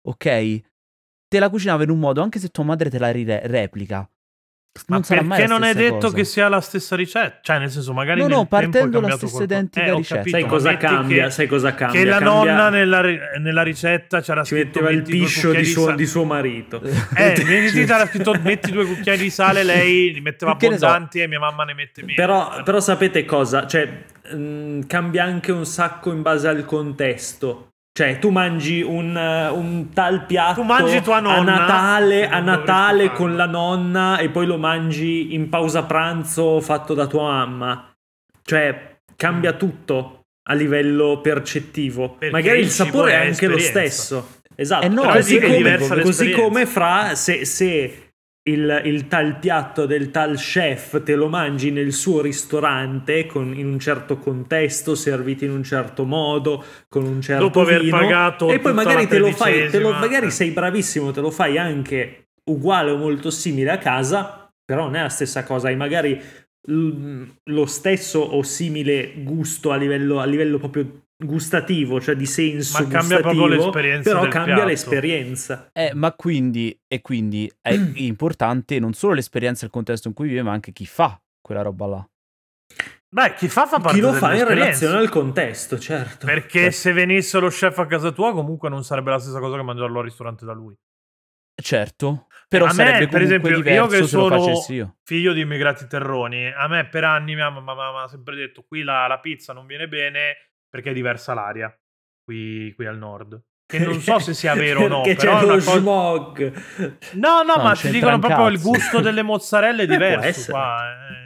ok? 0.08 0.60
Te 1.28 1.38
la 1.38 1.48
cucinava 1.48 1.84
in 1.84 1.90
un 1.90 1.98
modo, 2.00 2.22
anche 2.22 2.40
se 2.40 2.48
tua 2.48 2.64
madre 2.64 2.90
te 2.90 2.98
la 2.98 3.10
ri- 3.12 3.24
replica. 3.44 4.08
Ma 4.86 4.94
Non 4.96 5.02
sarà 5.04 5.22
perché 5.24 5.46
non 5.48 5.64
è 5.64 5.74
detto 5.74 5.96
cosa. 5.98 6.14
che 6.14 6.24
sia 6.24 6.48
la 6.48 6.60
stessa 6.60 6.94
ricetta? 6.94 7.40
Cioè, 7.42 7.58
nel 7.58 7.70
senso, 7.72 7.92
magari 7.92 8.20
No, 8.20 8.28
no, 8.28 8.46
partendo 8.46 9.00
dalla 9.00 9.16
stessa 9.16 9.32
qualcosa. 9.38 9.42
identica 9.42 9.84
Eh, 9.86 9.94
ricetta. 9.96 10.28
Sai 10.28 10.46
cosa 10.46 10.76
cambia? 10.76 11.24
Che, 11.24 11.30
Sai 11.30 11.46
cosa 11.48 11.74
cambia? 11.74 12.00
che 12.00 12.06
la 12.06 12.18
Cambia- 12.18 12.32
nonna 12.54 12.68
nella, 12.70 13.00
nella 13.40 13.62
ricetta 13.62 14.20
c'era 14.20 14.44
ci 14.44 14.54
scritto 14.54 14.80
metteva 14.80 14.90
il 14.90 15.02
piscio 15.02 15.50
di 15.52 15.64
suo, 15.64 15.90
di 15.96 16.06
suo 16.06 16.22
marito. 16.24 16.80
Eh, 16.82 17.42
metti, 17.44 17.84
c'era 17.84 18.06
scritto 18.06 18.32
metti 18.40 18.70
due 18.70 18.84
cucchiai 18.86 19.18
di 19.18 19.28
sale, 19.28 19.64
lei 19.64 20.12
li 20.12 20.20
metteva 20.20 20.56
Che 20.56 20.68
ne 20.68 20.78
so. 20.78 20.86
abbondanti 20.86 21.20
e 21.20 21.26
mia 21.26 21.40
mamma 21.40 21.64
ne 21.64 21.74
mette 21.74 22.02
meno. 22.02 22.14
Però, 22.14 22.62
però 22.62 22.78
sapete 22.78 23.24
cosa? 23.24 23.66
Cioè, 23.66 24.04
mm, 24.36 24.82
cambia 24.86 25.24
anche 25.24 25.50
un 25.50 25.66
sacco 25.66 26.12
in 26.12 26.22
base 26.22 26.46
al 26.46 26.64
contesto. 26.64 27.69
Cioè, 27.92 28.18
tu 28.18 28.30
mangi 28.30 28.82
un, 28.82 29.16
eh, 29.16 29.48
un 29.48 29.92
tal 29.92 30.24
piatto 30.24 30.60
Tu 30.60 30.66
mangi 30.66 31.02
tua 31.02 31.16
a 31.16 31.20
nonna, 31.20 31.58
Natale, 31.58 32.20
che 32.20 32.26
a 32.26 32.40
Natale 32.40 33.12
con 33.12 33.36
la 33.36 33.46
nonna 33.46 34.18
e 34.18 34.30
poi 34.30 34.46
lo 34.46 34.58
mangi 34.58 35.34
in 35.34 35.48
pausa 35.48 35.84
pranzo 35.84 36.60
fatto 36.60 36.94
da 36.94 37.06
tua 37.06 37.22
mamma. 37.22 37.92
Cioè, 38.42 38.98
cambia 39.16 39.52
tutto 39.54 40.26
a 40.48 40.54
livello 40.54 41.20
percettivo. 41.20 42.14
Perché 42.14 42.32
Magari 42.34 42.60
il, 42.60 42.70
sapore 42.70 43.12
è 43.12 43.26
anche 43.26 43.46
lo 43.48 43.58
stesso. 43.58 44.38
Esatto. 44.54 44.84
Eh 44.86 44.88
no, 44.88 45.02
così, 45.02 45.40
come, 45.40 45.78
così 46.02 46.30
come 46.32 46.66
fra 46.66 47.14
se, 47.14 47.44
se 47.44 48.09
il, 48.50 48.82
il 48.84 49.08
tal 49.08 49.38
piatto 49.38 49.86
del 49.86 50.10
tal 50.10 50.36
chef 50.36 51.02
te 51.02 51.14
lo 51.14 51.28
mangi 51.28 51.70
nel 51.70 51.92
suo 51.92 52.20
ristorante 52.20 53.26
con, 53.26 53.54
in 53.54 53.66
un 53.66 53.78
certo 53.78 54.18
contesto, 54.18 54.94
servito 54.94 55.44
in 55.44 55.52
un 55.52 55.62
certo 55.62 56.04
modo, 56.04 56.64
con 56.88 57.04
un 57.04 57.20
certo 57.20 57.44
Dopo 57.44 57.60
aver 57.62 57.80
vino, 57.80 57.98
pagato 57.98 58.50
e 58.50 58.58
poi 58.58 58.72
magari 58.74 59.06
te 59.06 59.18
lo 59.18 59.32
fai, 59.32 59.68
te 59.68 59.78
lo- 59.78 59.92
magari 59.92 60.30
sei 60.30 60.50
bravissimo, 60.50 61.10
te 61.10 61.20
lo 61.20 61.30
fai 61.30 61.58
anche 61.58 62.28
uguale 62.44 62.90
o 62.90 62.96
molto 62.96 63.30
simile 63.30 63.70
a 63.70 63.78
casa, 63.78 64.50
però 64.64 64.84
non 64.84 64.96
è 64.96 65.02
la 65.02 65.08
stessa 65.08 65.44
cosa, 65.44 65.68
hai 65.68 65.76
magari 65.76 66.20
lo 66.66 67.66
stesso 67.66 68.20
o 68.20 68.42
simile 68.42 69.14
gusto 69.16 69.70
a 69.70 69.76
livello, 69.76 70.20
a 70.20 70.24
livello 70.26 70.58
proprio 70.58 71.06
gustativo, 71.20 72.00
cioè 72.00 72.14
di 72.14 72.26
senso 72.26 72.82
Ma 72.82 72.88
cambia 72.88 73.20
proprio 73.20 73.46
l'esperienza 73.46 74.10
però 74.10 74.22
del 74.22 74.30
cambia 74.30 74.54
piatto. 74.54 74.68
l'esperienza. 74.68 75.70
Eh, 75.72 75.92
ma 75.94 76.12
quindi, 76.12 76.78
e 76.86 77.00
quindi 77.00 77.50
è 77.60 77.72
importante 77.96 78.78
non 78.78 78.92
solo 78.92 79.14
l'esperienza 79.14 79.62
e 79.62 79.66
il 79.66 79.72
contesto 79.72 80.08
in 80.08 80.14
cui 80.14 80.28
vive, 80.28 80.42
ma 80.42 80.52
anche 80.52 80.72
chi 80.72 80.86
fa 80.86 81.20
quella 81.40 81.62
roba 81.62 81.86
là. 81.86 82.08
Beh, 83.12 83.34
chi 83.34 83.48
fa 83.48 83.66
fa 83.66 83.80
parte 83.80 83.98
Chi 83.98 84.04
lo 84.04 84.12
fa 84.12 84.34
in 84.36 84.46
relazione 84.46 84.98
al 84.98 85.08
contesto, 85.08 85.78
certo. 85.78 86.26
Perché 86.26 86.70
se 86.70 86.92
venisse 86.92 87.40
lo 87.40 87.48
chef 87.48 87.76
a 87.78 87.86
casa 87.86 88.12
tua, 88.12 88.32
comunque 88.32 88.68
non 88.68 88.84
sarebbe 88.84 89.10
la 89.10 89.18
stessa 89.18 89.40
cosa 89.40 89.56
che 89.56 89.62
mangiarlo 89.62 89.98
al 89.98 90.04
ristorante 90.04 90.44
da 90.44 90.52
lui. 90.52 90.76
Certo, 91.60 92.28
però 92.48 92.64
A 92.64 92.68
me, 92.68 92.74
sarebbe 92.74 93.08
per 93.08 93.22
comunque 93.22 93.50
esempio, 93.50 93.50
io 93.50 93.86
diverso 93.86 94.00
che 94.00 94.06
sono 94.06 94.92
figlio 95.02 95.32
di 95.32 95.40
immigrati 95.40 95.86
terroni, 95.86 96.50
a 96.50 96.66
me 96.68 96.88
per 96.88 97.04
anni 97.04 97.34
mia 97.34 97.50
mamma 97.50 97.74
mi 97.74 97.98
ha 98.02 98.08
sempre 98.08 98.34
detto 98.36 98.62
qui 98.62 98.82
la, 98.82 99.06
la 99.06 99.18
pizza 99.18 99.52
non 99.52 99.66
viene 99.66 99.86
bene 99.86 100.49
perché 100.70 100.90
è 100.90 100.94
diversa 100.94 101.34
l'aria 101.34 101.76
qui, 102.24 102.72
qui 102.74 102.86
al 102.86 102.96
nord. 102.96 103.42
Che 103.66 103.78
non 103.84 104.00
so 104.00 104.18
se 104.18 104.34
sia 104.34 104.54
vero 104.54 104.84
o 104.84 104.88
no, 104.88 105.02
Perché 105.02 105.20
però 105.20 105.38
c'è 105.40 105.46
lo 105.46 105.52
cosa... 105.54 105.78
smog. 105.78 106.52
No, 107.14 107.42
no, 107.42 107.54
No, 107.56 107.62
ma 107.62 107.74
c'entra 107.74 107.90
dicono 107.90 108.18
proprio 108.18 108.48
il 108.48 108.60
gusto 108.60 109.00
delle 109.00 109.22
mozzarelle 109.22 109.82
è 109.82 109.84
Eh, 109.84 109.88
diverso 109.88 110.50
qua. 110.50 110.78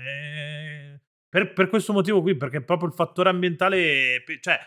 eh, 0.07 1.01
Per, 1.29 1.53
per 1.53 1.69
questo 1.69 1.93
motivo 1.93 2.21
qui, 2.23 2.37
perché 2.37 2.61
proprio 2.63 2.89
il 2.89 2.95
fattore 2.95 3.29
ambientale... 3.31 4.23
Cioè, 4.41 4.59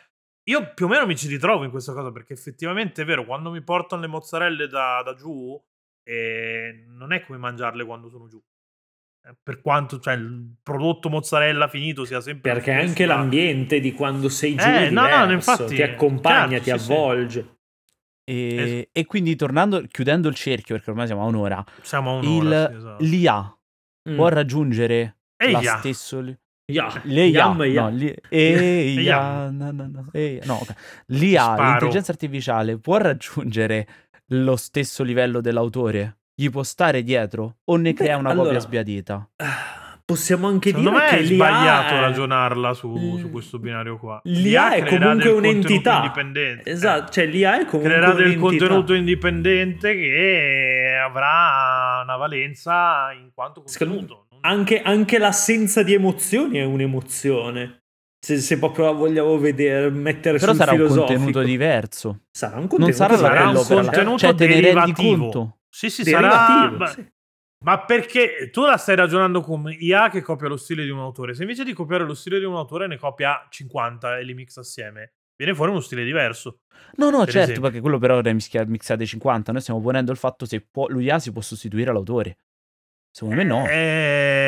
io 0.49 0.73
più 0.73 0.85
o 0.85 0.87
meno 0.89 1.05
mi 1.05 1.15
ci 1.17 1.27
ritrovo 1.27 1.63
in 1.65 1.69
questa 1.71 1.93
cosa, 1.93 2.11
perché 2.11 2.33
effettivamente 2.33 3.01
è 3.01 3.05
vero, 3.05 3.25
quando 3.25 3.51
mi 3.51 3.61
portano 3.61 4.01
le 4.01 4.07
mozzarelle 4.07 4.67
da, 4.67 5.01
da 5.03 5.13
giù, 5.13 5.61
eh, 6.03 6.85
non 6.87 7.11
è 7.11 7.21
come 7.25 7.37
mangiarle 7.37 7.83
quando 7.85 8.09
sono 8.09 8.27
giù. 8.27 8.41
Eh, 9.27 9.35
Per 9.43 9.61
quanto 9.61 9.99
cioè, 9.99 10.13
il 10.13 10.55
prodotto 10.63 11.09
mozzarella 11.09 11.67
finito 11.67 12.05
sia 12.05 12.21
sempre... 12.21 12.51
Perché 12.53 12.71
anche 12.71 13.05
ma- 13.05 13.15
l'ambiente 13.15 13.79
di 13.79 13.91
quando 13.93 14.29
sei 14.29 14.55
giù 14.55 14.65
Eh, 14.67 14.89
no, 14.89 15.25
no, 15.25 15.31
infatti, 15.31 15.75
ti 15.75 15.81
accompagna, 15.81 16.59
certo, 16.59 16.63
ti 16.63 16.69
sì, 16.71 16.85
sì. 16.85 16.91
avvolge. 16.91 17.55
E, 18.29 18.89
e 18.91 19.05
quindi 19.05 19.35
tornando, 19.35 19.81
chiudendo 19.83 20.27
il 20.27 20.35
cerchio, 20.35 20.75
perché 20.75 20.89
ormai 20.89 21.05
siamo 21.07 21.23
a 21.23 21.25
un'ora, 21.25 21.63
Siamo 21.81 22.17
a 22.17 22.21
il, 22.21 22.27
un'ora, 22.27 22.67
sì, 22.69 22.75
esatto. 22.75 23.03
l'IA 23.03 23.57
Mm. 24.09 24.15
può 24.15 24.27
raggiungere 24.29 25.17
la 25.37 25.59
Eia. 25.59 25.81
Ya. 26.69 27.01
L'IA, 27.03 27.27
Yam, 27.27 27.63
ya. 27.63 27.81
no, 27.83 27.89
li- 27.89 28.15
Eia, 28.29 29.01
Yam. 29.01 29.57
no, 29.57 29.71
no, 29.71 29.87
no, 29.87 30.09
Eia, 30.13 30.43
no, 30.45 30.55
ok. 30.55 30.73
l'IA, 31.07 31.41
Sparo. 31.43 31.65
l'intelligenza 31.65 32.11
artificiale 32.11 32.77
può 32.77 32.97
raggiungere 32.97 33.87
lo 34.27 34.55
stesso 34.57 35.03
livello 35.03 35.39
dell'autore? 35.41 36.17
Gli 36.39 36.51
può 36.51 36.61
stare 36.61 37.01
dietro 37.01 37.55
o 37.65 37.77
ne 37.77 37.93
Beh, 37.93 37.95
crea 38.03 38.15
una 38.17 38.29
allora- 38.29 38.45
copia 38.49 38.59
sbiadita? 38.59 39.27
Ah, 39.37 39.85
Possiamo 40.05 40.47
anche 40.47 40.69
Secondo 40.69 40.91
dire 40.91 41.01
me 41.03 41.09
che 41.09 41.17
è 41.17 41.21
l'IA 41.21 41.35
sbagliato 41.35 41.93
è- 41.95 41.99
ragionarla 41.99 42.73
su, 42.75 43.17
su 43.17 43.29
questo 43.31 43.57
binario 43.59 43.97
qua. 43.97 44.21
L'IA 44.23 44.73
è 44.75 44.83
creerà 44.83 45.05
comunque 45.07 45.23
del 45.23 45.33
contenuto 45.33 45.47
un'entità. 45.67 45.95
indipendente. 45.97 46.69
Esatto, 46.69 47.11
cioè 47.11 47.25
l'IA 47.25 47.59
è 47.59 47.65
comunque 47.65 47.79
creerà 47.89 48.13
del 48.13 48.25
un'entità. 48.37 48.39
contenuto 48.67 48.93
indipendente 48.93 49.93
che 49.95 50.91
avrà 51.03 52.01
una 52.03 52.15
valenza 52.15 53.11
in 53.19 53.31
quanto 53.33 53.63
contenuto. 53.63 54.27
Non- 54.29 54.39
Anche, 54.43 54.81
anche 54.81 55.17
l'assenza 55.17 55.81
di 55.83 55.93
emozioni 55.93 56.59
è 56.59 56.63
un'emozione. 56.63 57.81
Se, 58.23 58.37
se 58.37 58.57
proprio 58.59 58.85
la 58.85 58.91
vogliamo 58.91 59.37
vedere, 59.37 59.89
mettere 59.89 60.37
Però 60.37 60.53
sul 60.53 60.59
sarà 60.63 60.71
un 60.71 60.87
contenuto 60.87 61.41
diverso. 61.41 62.21
Sarà 62.31 62.53
un 62.53 62.59
Non 62.61 62.67
contenuto 62.69 62.95
sarà 62.97 63.17
sarà 63.17 63.43
quello 63.43 63.59
un 63.59 63.67
per 63.67 63.75
la- 63.75 63.81
contenuto 63.83 64.17
cioè, 64.19 64.35
te 64.35 64.47
ne 64.47 64.61
rendi 64.61 64.93
conto? 64.93 65.56
Sì, 65.69 65.89
sì, 65.89 66.03
sarà... 66.03 66.69
beh, 66.69 66.87
sì. 66.87 67.11
Ma 67.65 67.83
perché 67.83 68.49
tu 68.51 68.65
la 68.65 68.77
stai 68.77 68.95
ragionando 68.95 69.41
come 69.41 69.73
IA 69.73 70.09
che 70.09 70.21
copia 70.21 70.47
lo 70.47 70.57
stile 70.57 70.83
di 70.83 70.89
un 70.91 70.99
autore. 70.99 71.33
Se 71.33 71.41
invece 71.41 71.63
di 71.63 71.73
copiare 71.73 72.03
lo 72.05 72.13
stile 72.13 72.37
di 72.37 72.45
un 72.45 72.55
autore 72.55 72.85
ne 72.87 72.97
copia 72.97 73.47
50 73.49 74.19
e 74.19 74.23
li 74.23 74.35
mixa 74.35 74.59
assieme, 74.59 75.13
viene 75.35 75.55
fuori 75.55 75.71
uno 75.71 75.79
stile 75.79 76.03
diverso. 76.03 76.59
No, 76.97 77.09
no, 77.09 77.19
Per 77.19 77.29
certo, 77.29 77.39
esempio. 77.39 77.61
perché 77.63 77.79
quello 77.79 77.97
però 77.97 78.21
è 78.21 78.33
mischia- 78.33 78.65
mixate 78.65 79.05
50. 79.05 79.51
Noi 79.51 79.61
stiamo 79.61 79.81
ponendo 79.81 80.11
il 80.11 80.17
fatto 80.17 80.45
se 80.45 80.61
può, 80.61 80.87
l'IA 80.87 81.17
si 81.17 81.31
può 81.31 81.41
sostituire 81.41 81.89
all'autore. 81.89 82.37
Secondo 83.11 83.35
me 83.35 83.43
no. 83.43 83.67
Eh... 83.67 84.46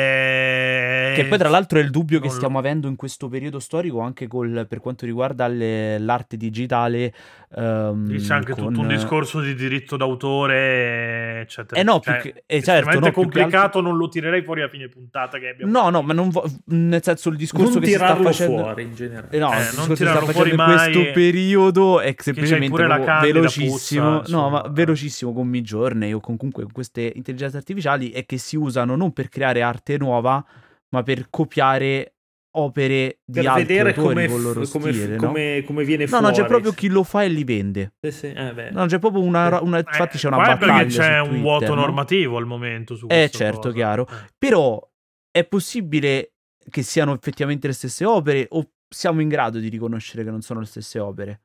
Che 1.14 1.24
poi, 1.26 1.38
tra 1.38 1.48
l'altro, 1.48 1.78
è 1.78 1.82
il 1.82 1.90
dubbio 1.90 2.18
che 2.20 2.26
non 2.26 2.34
stiamo 2.36 2.58
avendo 2.58 2.88
in 2.88 2.96
questo 2.96 3.28
periodo 3.28 3.58
storico 3.58 4.00
anche 4.00 4.26
col- 4.26 4.66
per 4.68 4.80
quanto 4.80 5.04
riguarda 5.06 5.46
le- 5.48 5.98
l'arte 5.98 6.36
digitale. 6.36 7.12
Lì 7.52 8.18
c'è 8.20 8.34
anche 8.34 8.52
con- 8.52 8.66
tutto 8.68 8.80
un 8.80 8.88
discorso 8.88 9.40
di 9.40 9.54
diritto 9.54 9.96
d'autore, 9.96 11.40
eccetera. 11.40 11.80
Eh 11.80 11.82
no, 11.84 11.98
più 12.00 12.12
Cioè, 12.12 12.20
che- 12.20 12.42
eh, 12.46 12.62
certo, 12.62 12.90
no, 12.90 12.96
più 12.98 13.00
che 13.06 13.12
complicato, 13.12 13.56
altro- 13.64 13.80
non 13.80 13.96
lo 13.96 14.08
tirerei 14.08 14.42
fuori 14.42 14.62
a 14.62 14.68
fine 14.68 14.88
puntata 14.88 15.38
che 15.38 15.48
abbiamo. 15.48 15.72
No, 15.72 15.90
no, 15.90 16.02
ma 16.02 16.12
non 16.12 16.28
vo- 16.30 16.44
nel 16.66 17.02
senso 17.02 17.28
il 17.30 17.36
discorso 17.36 17.72
Non 17.74 17.80
che 17.80 17.86
si 17.86 17.92
sta 17.94 18.04
tirarlo 18.04 18.24
facendo. 18.24 18.62
fuori 18.62 18.82
in 18.84 18.94
generale. 18.94 19.28
Eh, 19.30 19.38
no, 19.38 19.52
Eh, 19.52 19.56
il 19.60 19.68
non 19.76 19.94
tirarlo 19.94 20.26
facendo 20.26 20.32
fuori 20.32 20.50
in 20.50 20.56
mai, 20.56 20.92
questo 20.92 21.12
periodo 21.12 22.00
è 22.00 22.14
semplicemente 22.18 22.86
velocissimo, 23.22 24.18
puzza, 24.20 24.36
no, 24.36 24.48
ma 24.50 24.64
velocissimo 24.70 25.32
con 25.32 25.48
Midjourney 25.48 26.12
o 26.12 26.20
con 26.20 26.36
comunque 26.36 26.62
con 26.64 26.72
queste 26.72 27.12
intelligenze 27.14 27.56
artificiali 27.56 28.10
è 28.10 28.24
che 28.26 28.38
si 28.38 28.56
usano 28.56 28.94
non 28.96 29.12
per 29.12 29.28
creare 29.28 29.62
arte 29.62 29.96
nuova, 29.98 30.44
ma 30.90 31.02
per 31.02 31.28
copiare 31.30 32.14
opere 32.56 33.20
di 33.24 33.34
Per 33.40 33.46
altri 33.46 33.62
vedere 33.64 33.88
autori 33.94 34.26
come, 34.26 34.42
loro 34.42 34.64
come- 34.66 34.92
stile, 34.92 35.16
no? 35.16 35.26
come- 35.28 35.62
come 35.64 35.84
viene 35.84 36.02
No, 36.04 36.08
fuori. 36.08 36.24
no, 36.24 36.30
c'è 36.32 36.44
proprio 36.46 36.72
chi 36.72 36.88
lo 36.88 37.04
fa 37.04 37.22
e 37.22 37.28
li 37.28 37.44
vende. 37.44 37.92
Sì, 38.00 38.10
sì, 38.10 38.26
eh, 38.32 38.52
beh. 38.52 38.70
No, 38.72 38.86
c'è 38.86 38.98
proprio 38.98 39.22
una, 39.22 39.60
una- 39.62 39.78
infatti 39.78 40.18
c'è 40.18 40.26
una 40.26 40.42
Eh, 40.42 40.46
battaglia 40.46 40.74
perché 40.74 40.88
c'è 40.88 41.02
su 41.18 41.22
un 41.22 41.28
Twitter, 41.28 41.40
vuoto 41.42 41.74
no? 41.74 41.80
normativo 41.80 42.36
al 42.38 42.46
momento 42.46 42.96
su 42.96 43.06
Eh, 43.06 43.14
questa 43.28 43.38
certo, 43.38 43.60
cosa. 43.60 43.72
chiaro. 43.74 44.08
Eh. 44.08 44.14
Però 44.36 44.90
è 45.30 45.44
possibile 45.44 46.32
che 46.68 46.82
siano 46.82 47.14
effettivamente 47.14 47.68
le 47.68 47.72
stesse 47.72 48.04
opere 48.04 48.46
o 48.50 48.68
siamo 48.88 49.20
in 49.20 49.28
grado 49.28 49.58
di 49.60 49.68
riconoscere 49.68 50.24
che 50.24 50.30
non 50.30 50.40
sono 50.42 50.58
le 50.60 50.66
stesse 50.66 50.98
opere? 50.98 51.42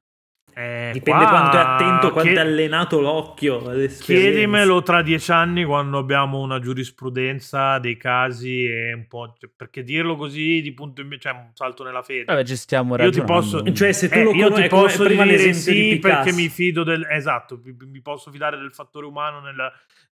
Eh, 0.58 0.91
Dipende 0.93 1.26
qua 1.26 1.30
quanto 1.32 1.58
è 1.58 1.60
attento, 1.60 2.12
quanto 2.12 2.32
chie- 2.32 2.38
è 2.39 2.41
allenato 2.41 3.01
l'occhio. 3.01 3.60
Chiedimelo 3.99 4.82
tra 4.84 5.01
dieci 5.01 5.30
anni 5.32 5.66
quando 5.66 5.97
abbiamo 5.97 6.39
una 6.39 6.60
giurisprudenza 6.60 7.78
dei 7.80 7.97
casi 7.97 8.66
e 8.66 8.93
un 8.93 9.06
po'. 9.08 9.36
cioè, 9.38 9.49
perché 9.53 9.84
dirlo 9.84 10.16
così 10.16 10.62
di 10.62 10.74
punto 10.74 11.01
in 11.01 11.14
cioè 11.20 11.34
un 11.34 11.49
salto 11.53 11.84
nella 11.84 12.01
fede. 12.03 12.24
Vabbè, 12.24 12.45
ci 12.45 12.56
stiamo 12.56 12.91
Io 12.95 13.10
ti 13.12 13.20
ragionando. 13.20 13.34
posso- 13.34 13.72
Cioè, 13.74 13.91
se 13.91 14.08
tu 14.08 14.16
Eh, 14.18 14.24
lo 14.24 14.32
io 14.34 14.51
ti 14.53 14.68
posso 14.68 15.03
prima 15.03 15.24
dire 15.26 15.51
sì 15.53 15.99
perché 16.01 16.32
mi 16.32 16.47
fido 16.47 16.84
del 16.84 17.06
esatto, 17.10 17.60
mi, 17.62 17.76
mi 17.88 18.01
posso 18.01 18.32
fidare 18.32 18.58
del 18.58 18.72
fattore 18.72 19.06
umano 19.08 19.41
nel, 19.41 19.56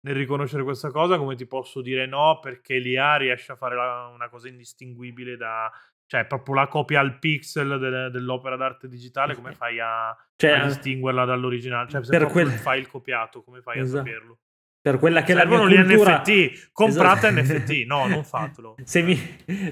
nel 0.02 0.16
riconoscere 0.16 0.64
questa 0.64 0.91
cosa, 0.91 1.18
come 1.18 1.36
ti 1.36 1.46
posso 1.46 1.82
dire 1.82 2.06
no 2.06 2.39
perché 2.41 2.80
l'IA 2.80 3.16
riesce 3.16 3.54
a 3.54 3.56
fare 3.56 3.76
la- 3.76 4.12
una 4.14 4.28
cosa 4.28 4.50
indistinguibile 4.50 5.38
da 5.38 5.72
cioè 6.14 6.26
proprio 6.28 6.53
la 6.53 6.68
copia 6.68 6.99
al 6.99 7.18
pixel 7.18 7.80
del- 7.80 8.11
dell'opera 8.11 8.55
d'arte 8.55 8.88
digitale, 8.88 9.34
come 9.34 9.53
fai 9.53 9.80
a, 9.80 10.16
Cioè, 10.36 10.51
a 10.51 10.66
distinguerla 10.68 11.26
dall'originale? 11.26 11.89
Cioè, 11.89 12.03
se 12.03 12.11
per 12.16 12.28
quel- 12.28 12.45
il 12.45 12.51
file 12.51 12.86
copiato, 12.86 13.41
come 13.41 13.61
fai 13.61 13.80
Esatto. 13.80 14.01
a 14.01 14.05
saperlo? 14.05 14.38
per 14.84 14.99
quella 14.99 15.24
che 15.24 15.32
è 15.32 15.36
la 15.36 15.45
mia 15.45 15.57
Servono 15.59 15.74
gli 15.74 15.86
cultura... 15.86 16.18
NFT, 16.22 16.72
comprate 16.74 17.28
Esatto. 17.30 17.53
NFT, 17.57 17.86
no, 17.88 18.05
non 18.07 18.24
fatelo. 18.26 18.76
Se 18.84 19.01
mi... 19.01 19.18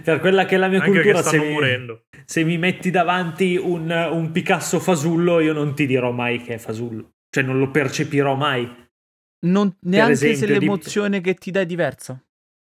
Per 0.02 0.20
quella 0.22 0.46
che 0.46 0.56
è 0.56 0.58
la 0.58 0.70
mia 0.70 0.82
Anche 0.82 1.02
cultura, 1.02 1.22
se 1.22 1.38
mi... 1.38 2.00
se 2.24 2.44
mi 2.46 2.58
metti 2.58 2.90
davanti 2.92 3.58
un, 3.58 3.92
un 3.92 4.32
Picasso 4.32 4.80
fasullo, 4.80 5.40
io 5.42 5.52
non 5.52 5.76
ti 5.76 5.86
dirò 5.86 6.12
mai 6.12 6.42
che 6.42 6.54
è 6.54 6.58
fasullo. 6.58 7.12
Cioè, 7.30 7.44
non 7.44 7.60
lo 7.60 7.70
percepirò 7.70 8.36
mai. 8.36 8.74
Non- 9.46 9.76
neanche 9.82 10.16
se 10.16 10.30
esempio, 10.30 10.58
di- 10.60 10.66
l'emozione 10.66 11.20
che 11.20 11.34
ti 11.34 11.52
dà 11.52 11.60
è 11.60 11.66
diversa. 11.66 12.18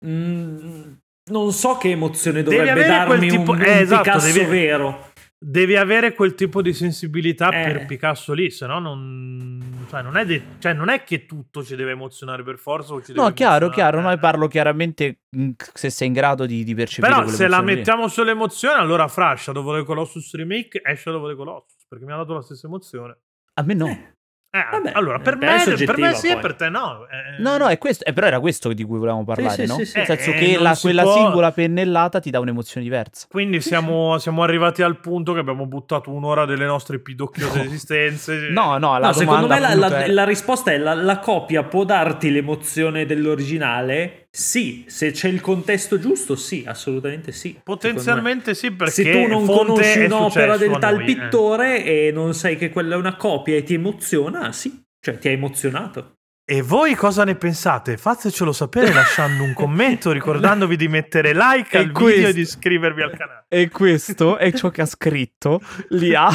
Mm, 0.07 0.93
non 1.31 1.53
so 1.53 1.77
che 1.77 1.91
emozione 1.91 2.43
Devi 2.43 2.57
dovrebbe 2.57 2.81
avere 2.85 3.07
quel 3.07 3.19
darmi 3.21 3.29
tipo- 3.39 3.51
un, 3.53 3.61
eh, 3.63 3.71
un 3.73 3.79
esatto, 3.79 4.03
Picasso 4.03 4.33
devi- 4.33 4.51
vero. 4.51 5.09
Devi 5.43 5.75
avere 5.77 6.13
quel 6.13 6.35
tipo 6.35 6.61
di 6.61 6.75
sensibilità 6.75 7.49
Eh. 7.49 7.73
per 7.73 7.87
Picasso 7.87 8.35
lì, 8.35 8.51
se 8.51 8.67
no 8.67 8.79
non, 8.79 9.87
cioè, 9.89 10.03
non, 10.03 10.19
è 10.19 10.27
de- 10.27 10.43
cioè, 10.59 10.75
non 10.75 10.91
è 10.91 11.03
che 11.03 11.25
tutto 11.25 11.65
ci 11.65 11.77
deve 11.77 11.93
emozionare 11.93 12.43
per 12.43 12.59
forza. 12.59 12.93
O 12.93 13.03
ci 13.03 13.15
No, 13.15 13.33
chiaro, 13.33 13.71
chiaro, 13.71 14.03
ma 14.03 14.15
parlo 14.19 14.49
chiaramente 14.49 15.21
mh, 15.31 15.51
se 15.73 15.89
sei 15.89 16.09
in 16.09 16.13
grado 16.13 16.45
di, 16.45 16.63
di 16.63 16.75
percepire 16.75 17.07
Però 17.15 17.27
se 17.27 17.31
la 17.31 17.33
quell'emozione 17.37 17.71
lì. 17.71 17.77
mettiamo 17.79 18.09
sull'emozione, 18.09 18.81
allora 18.81 19.09
fra 19.09 19.35
Shadow 19.35 19.67
of 19.67 19.79
the 19.79 19.85
Colossus 19.85 20.35
Remake 20.35 20.83
e 20.83 20.95
Shadow 20.97 21.23
of 21.23 21.31
the 21.31 21.37
Colossus, 21.37 21.87
perché 21.89 22.05
mi 22.05 22.13
ha 22.13 22.17
dato 22.17 22.35
la 22.35 22.43
stessa 22.43 22.67
emozione. 22.67 23.17
A 23.55 23.63
me 23.63 23.73
no. 23.75 23.87
Eh. 23.87 24.15
Eh, 24.53 24.67
Vabbè, 24.69 24.91
allora, 24.95 25.21
per 25.21 25.39
per 25.39 25.49
me, 25.49 25.85
per 25.87 25.97
me 25.97 26.13
sì 26.15 26.27
e 26.27 26.33
poi. 26.33 26.41
per 26.43 26.55
te 26.57 26.69
no. 26.69 27.07
Eh, 27.09 27.41
No, 27.41 27.57
no, 27.57 27.69
è 27.69 27.79
questo, 27.79 28.05
eh, 28.05 28.13
però 28.13 28.27
era 28.27 28.41
questo 28.41 28.73
di 28.73 28.83
cui 28.83 28.99
volevamo 28.99 29.23
parlare, 29.25 29.55
sì, 29.63 29.67
no? 29.67 29.75
sì, 29.77 29.85
sì. 29.87 29.97
Nel 29.99 30.07
senso 30.07 30.31
Eh, 30.31 30.35
che 30.35 30.53
non 30.55 30.63
la- 30.65 30.75
si 30.75 30.81
quella 30.83 31.03
può- 31.05 31.15
singola 31.15 31.53
pennellata 31.53 32.19
ti 32.19 32.31
dà 32.31 32.41
un'emozione 32.41 32.85
diversa. 32.85 33.29
Quindi 33.31 33.61
siamo, 33.61 34.19
siamo 34.19 34.43
arrivati 34.43 34.83
al 34.83 34.99
punto 34.99 35.33
che 35.35 35.39
abbiamo 35.39 35.67
buttato 35.67 36.11
un'ora 36.11 36.47
delle 36.47 36.65
nostre 36.67 36.99
pidocchiose 36.99 37.59
No. 37.59 37.63
esistenze. 37.65 38.49
No, 38.51 38.77
no, 38.79 38.99
la 38.99 39.07
No, 39.07 39.13
secondo 39.13 39.43
domanda 39.43 39.69
me 39.69 39.75
la, 39.77 39.89
la- 39.89 40.05
è- 40.05 40.09
la 40.09 40.25
risposta 40.25 40.73
è 40.73 40.79
la, 40.79 40.95
la 40.95 41.19
copia 41.21 41.63
può 41.63 41.85
darti 41.85 42.33
l'emozione 42.33 43.07
dell'originale? 43.07 44.20
Sì, 44.33 44.85
se 44.87 45.11
c'è 45.11 45.27
il 45.29 45.41
contesto 45.41 45.99
giusto, 45.99 46.37
sì, 46.37 46.63
assolutamente 46.65 47.33
sì. 47.33 47.59
Potenzialmente 47.63 48.55
sì, 48.55 48.71
perché 48.71 48.93
se 48.93 49.11
tu 49.11 49.27
non 49.27 49.45
conosci 49.45 50.05
un'opera 50.05 50.57
del 50.57 50.79
tal 50.79 50.95
noi, 50.97 51.03
eh. 51.03 51.07
pittore 51.07 51.85
e 51.85 52.13
non 52.13 52.33
sai 52.33 52.57
che 52.57 52.71
quella 52.71 52.95
è 52.95 52.99
una 52.99 53.17
copia 53.17 53.57
e 53.57 53.65
ti 53.65 53.75
emoziona, 53.75 54.53
sì, 54.53 54.83
cioè 55.01 55.19
ti 55.19 55.27
ha 55.27 55.33
emozionato. 55.33 56.15
E 56.45 56.63
voi 56.63 56.95
cosa 56.95 57.25
ne 57.25 57.37
pensate? 57.37 57.97
Fatecelo 57.97 58.53
sapere 58.53 58.93
lasciando 58.93 59.43
un 59.43 59.53
commento, 59.53 60.11
ricordandovi 60.13 60.77
di 60.77 60.89
mettere 60.89 61.33
like 61.33 61.77
E 61.77 61.81
al 61.81 61.87
video 61.87 62.03
questo- 62.03 62.29
e 62.29 62.33
di 62.33 62.41
iscrivervi 62.41 63.03
al 63.03 63.11
canale. 63.17 63.45
E 63.53 63.69
questo 63.69 64.37
è 64.37 64.53
ciò 64.53 64.71
che 64.71 64.83
ha 64.83 64.87
scritto 64.87 65.61
l'IA. 65.89 66.29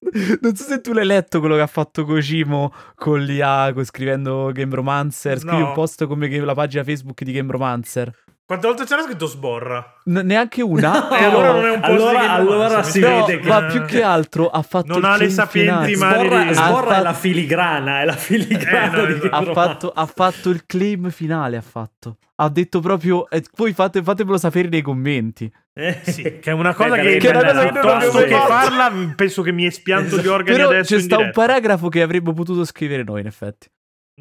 Non 0.40 0.54
so 0.56 0.64
se 0.64 0.80
tu 0.80 0.92
l'hai 0.92 1.04
letto 1.06 1.40
quello 1.40 1.54
che 1.56 1.60
ha 1.62 1.66
fatto 1.66 2.04
Kojimo 2.04 2.72
con 2.94 3.20
l'IA 3.20 3.72
scrivendo 3.84 4.50
Game 4.52 4.74
Romancer. 4.74 5.38
Scrivi 5.38 5.58
No. 5.58 5.68
un 5.68 5.72
post 5.74 6.06
come 6.06 6.28
che- 6.28 6.40
la 6.40 6.54
pagina 6.54 6.82
Facebook 6.84 7.22
di 7.22 7.32
Game 7.32 7.50
Romancer. 7.52 8.12
Quante 8.50 8.66
volte 8.66 8.84
c'era 8.84 9.02
scritto 9.02 9.26
sborra? 9.26 9.94
N- 10.06 10.22
neanche 10.24 10.60
una. 10.62 11.08
E 11.16 11.22
allora 11.24 11.52
non 11.52 11.64
è 11.66 11.70
un 11.70 11.80
post 11.80 11.92
allora, 11.92 12.30
allora 12.30 12.82
si 12.82 12.98
No, 12.98 13.24
vede 13.26 13.38
che 13.38 13.48
ma 13.48 13.64
più 13.66 13.84
che 13.84 14.02
altro 14.02 14.48
ha 14.50 14.62
fatto 14.62 14.92
Non 14.98 15.04
ha 15.04 15.16
le 15.16 15.28
sapienti 15.30 15.94
mani 15.94 16.22
Sborra, 16.24 16.42
di- 16.44 16.54
Sborra 16.54 16.70
Ha 16.70 16.78
è 16.78 16.82
fatto- 16.88 17.02
la 17.04 17.12
filigrana, 17.14 18.00
è 18.00 18.04
la 18.06 18.12
filigrana 18.16 18.92
Eh, 18.96 18.96
no, 19.00 19.04
di 19.06 19.12
esatto. 19.12 19.28
Game 19.28 19.36
ha 19.36 19.38
Romancer. 19.38 19.54
fatto, 19.54 19.90
ha 19.94 20.06
fatto 20.06 20.50
il 20.50 20.66
claim 20.66 21.10
finale. 21.10 21.56
Ha 21.58 21.62
fatto. 21.62 22.16
Ha 22.36 22.48
detto 22.48 22.80
proprio. 22.80 23.28
eh, 23.30 23.44
poi 23.54 23.72
fate- 23.72 24.02
fatemelo 24.02 24.38
sapere 24.38 24.68
nei 24.68 24.82
commenti. 24.82 25.48
Eh, 25.72 26.00
Sì, 26.02 26.22
che 26.22 26.50
è 26.50 26.52
una 26.52 26.74
cosa 26.74 26.96
Beh, 26.96 27.02
che, 27.02 27.16
Che 27.18 27.28
è 27.28 27.30
una 27.30 27.44
cosa 27.44 27.64
che 27.64 27.70
non 27.70 27.98
piuttosto 27.98 28.18
che 28.24 28.30
farla, 28.30 29.14
penso 29.16 29.42
che 29.42 29.52
mi 29.52 29.66
espianto 29.66 30.18
gli 30.18 30.26
organi 30.26 30.56
Però 30.56 30.70
adesso 30.70 30.96
c'è 30.96 31.00
sta 31.00 31.18
un 31.18 31.30
paragrafo 31.32 31.88
che 31.88 32.02
avremmo 32.02 32.32
potuto 32.32 32.64
scrivere 32.64 33.04
noi, 33.04 33.20
in 33.20 33.26
effetti. 33.26 33.68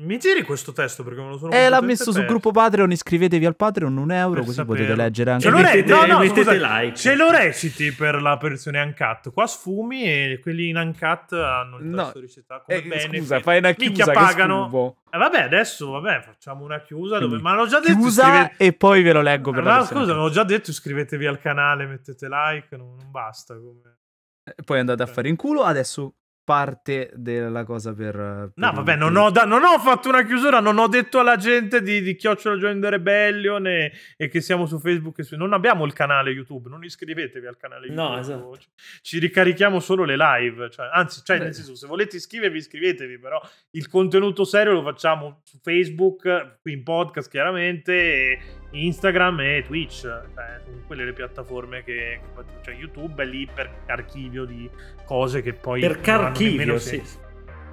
Mi 0.01 0.17
giri 0.17 0.43
questo 0.43 0.71
testo 0.71 1.03
perché 1.03 1.19
me 1.21 1.27
lo 1.29 1.37
sono 1.37 1.51
Eh, 1.51 1.67
l'ha 1.67 1.81
messo 1.81 2.13
sul 2.13 2.25
gruppo 2.25 2.51
Patreon. 2.51 2.89
Iscrivetevi 2.91 3.45
al 3.45 3.57
Patreon, 3.57 3.97
un 3.97 4.11
euro, 4.11 4.35
Per 4.35 4.43
così 4.43 4.53
saperlo. 4.55 4.75
potete 4.81 4.95
leggere 4.95 5.31
anche. 5.31 5.43
Ce 5.43 5.49
lo, 5.49 5.57
mettete- 5.57 5.91
no, 5.93 6.05
no, 6.05 6.19
mettete 6.19 6.41
scusa, 6.55 6.79
like. 6.79 6.95
ce 6.95 7.15
lo 7.15 7.31
reciti 7.31 7.91
per 7.91 8.21
la 8.21 8.37
versione 8.37 8.81
uncut. 8.81 9.33
Qua 9.33 9.45
sfumi 9.45 10.03
e 10.03 10.39
quelli 10.41 10.69
in 10.69 10.77
uncut 10.77 11.33
hanno 11.33 11.77
il 11.79 11.85
No. 11.87 12.03
testo 12.03 12.19
recitato 12.21 12.63
come 12.65 12.77
Eh, 12.77 12.81
benefit. 12.83 13.17
scusa, 13.19 13.39
fai 13.41 13.57
una 13.57 13.67
Minchia, 13.77 13.87
chiusa 13.89 14.11
che 14.11 14.17
pagano. 14.17 14.95
Eh, 15.11 15.17
vabbè, 15.17 15.41
adesso 15.41 15.89
vabbè, 15.91 16.21
facciamo 16.21 16.63
una 16.63 16.81
chiusa. 16.81 17.19
Dove... 17.19 17.41
Ma 17.41 17.53
l'ho 17.55 17.67
già 17.67 17.79
detto. 17.79 17.93
Chiusa 17.97 18.27
iscrive- 18.43 18.53
e 18.57 18.73
poi 18.73 19.01
ve 19.03 19.11
lo 19.11 19.21
leggo 19.21 19.51
per 19.51 19.63
la 19.63 19.69
Ma 19.71 19.77
versione 19.79 20.01
scusa, 20.03 20.13
l'ho 20.15 20.29
già 20.29 20.43
detto. 20.45 20.69
Iscrivetevi 20.71 21.25
al 21.25 21.39
canale, 21.39 21.85
mettete 21.85 22.27
like. 22.29 22.77
Non, 22.77 22.95
non 22.97 23.11
basta. 23.11 23.53
Come... 23.55 23.97
E 24.45 24.63
Poi 24.63 24.79
andate 24.79 25.01
a 25.03 25.05
Ok. 25.05 25.11
fare 25.11 25.27
in 25.27 25.35
culo. 25.35 25.63
Adesso 25.63 26.13
parte 26.49 27.11
della 27.13 27.63
cosa 27.63 27.93
per. 27.93 28.15
per 28.15 28.51
No, 28.55 28.71
vabbè, 28.71 28.95
non 28.95 29.15
ho, 29.15 29.29
da- 29.29 29.45
non 29.45 29.63
ho 29.63 29.77
fatto 29.77 30.09
una 30.09 30.25
chiusura, 30.25 30.59
non 30.59 30.79
ho 30.79 30.87
detto 30.87 31.19
alla 31.19 31.35
gente 31.35 31.83
di, 31.83 32.01
di 32.01 32.15
Chiocciola 32.15 32.57
Join 32.57 32.81
the 32.81 32.89
Rebellion 32.89 33.67
e, 33.67 33.91
e 34.17 34.27
che 34.29 34.41
siamo 34.41 34.65
su 34.65 34.79
Facebook 34.79 35.19
e 35.19 35.23
su... 35.23 35.35
Non 35.35 35.53
abbiamo 35.53 35.85
il 35.85 35.93
canale 35.93 36.31
YouTube, 36.31 36.67
non 36.67 36.83
iscrivetevi 36.83 37.45
al 37.45 37.55
canale 37.55 37.85
YouTube. 37.85 38.09
No, 38.09 38.17
esatto. 38.17 38.57
Ci, 38.57 38.67
ci 39.01 39.19
ricarichiamo 39.19 39.79
solo 39.79 40.05
le 40.05 40.17
live, 40.17 40.71
cioè, 40.71 40.89
anzi, 40.91 41.21
cioè, 41.23 41.37
nel 41.37 41.53
senso, 41.53 41.75
se 41.75 41.85
volete 41.85 42.15
iscrivervi, 42.15 42.57
iscrivetevi, 42.57 43.19
però 43.19 43.39
il 43.71 43.87
contenuto 43.87 44.43
serio 44.43 44.73
lo 44.73 44.81
facciamo 44.81 45.41
su 45.43 45.59
Facebook, 45.61 46.57
qui 46.63 46.73
in 46.73 46.81
podcast 46.81 47.29
chiaramente, 47.29 47.93
e 47.93 48.39
Instagram 48.71 49.39
e 49.41 49.63
Twitch, 49.67 50.01
cioè, 50.01 50.61
sono 50.65 50.81
quelle 50.87 51.05
le 51.05 51.13
piattaforme 51.13 51.83
che... 51.83 52.19
Cioè, 52.63 52.73
YouTube 52.73 53.21
è 53.21 53.25
lì 53.27 53.47
per 53.53 53.83
archivio 53.85 54.45
di 54.45 54.67
cose 55.05 55.43
che 55.43 55.53
poi... 55.53 55.79
Per 55.79 55.97
non 55.97 56.03
archivio, 56.43 56.79
sì. 56.79 57.01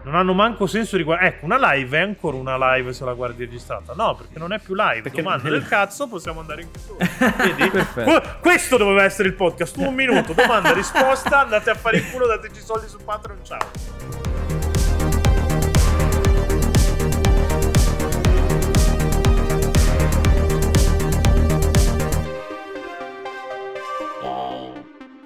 Non 0.04 0.14
hanno 0.14 0.34
manco 0.34 0.66
senso 0.66 0.96
di 0.96 1.02
guardare. 1.02 1.30
Ecco, 1.30 1.46
una 1.46 1.72
live 1.72 1.98
è 1.98 2.00
ancora 2.00 2.36
una 2.36 2.74
live 2.74 2.92
se 2.92 3.04
la 3.04 3.12
guardi 3.12 3.44
registrata. 3.44 3.92
No, 3.94 4.14
perché 4.14 4.38
non 4.38 4.52
è 4.52 4.60
più 4.60 4.74
live. 4.74 5.02
Perché 5.02 5.20
domanda 5.20 5.48
del 5.48 5.66
cazzo, 5.66 6.06
possiamo 6.06 6.40
andare 6.40 6.62
in 6.62 6.70
chiusura. 6.70 8.38
questo 8.40 8.76
doveva 8.76 9.02
essere 9.02 9.28
il 9.28 9.34
podcast. 9.34 9.76
Un 9.78 9.94
minuto, 9.94 10.32
domanda, 10.32 10.72
risposta. 10.72 11.40
Andate 11.40 11.70
a 11.70 11.74
fare 11.74 11.96
il 11.96 12.10
culo, 12.10 12.26
dateci 12.26 12.60
i 12.60 12.62
soldi 12.62 12.86
su 12.86 12.98
Patreon. 13.04 13.38
Ciao. 13.42 14.34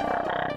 Thank 0.01 0.50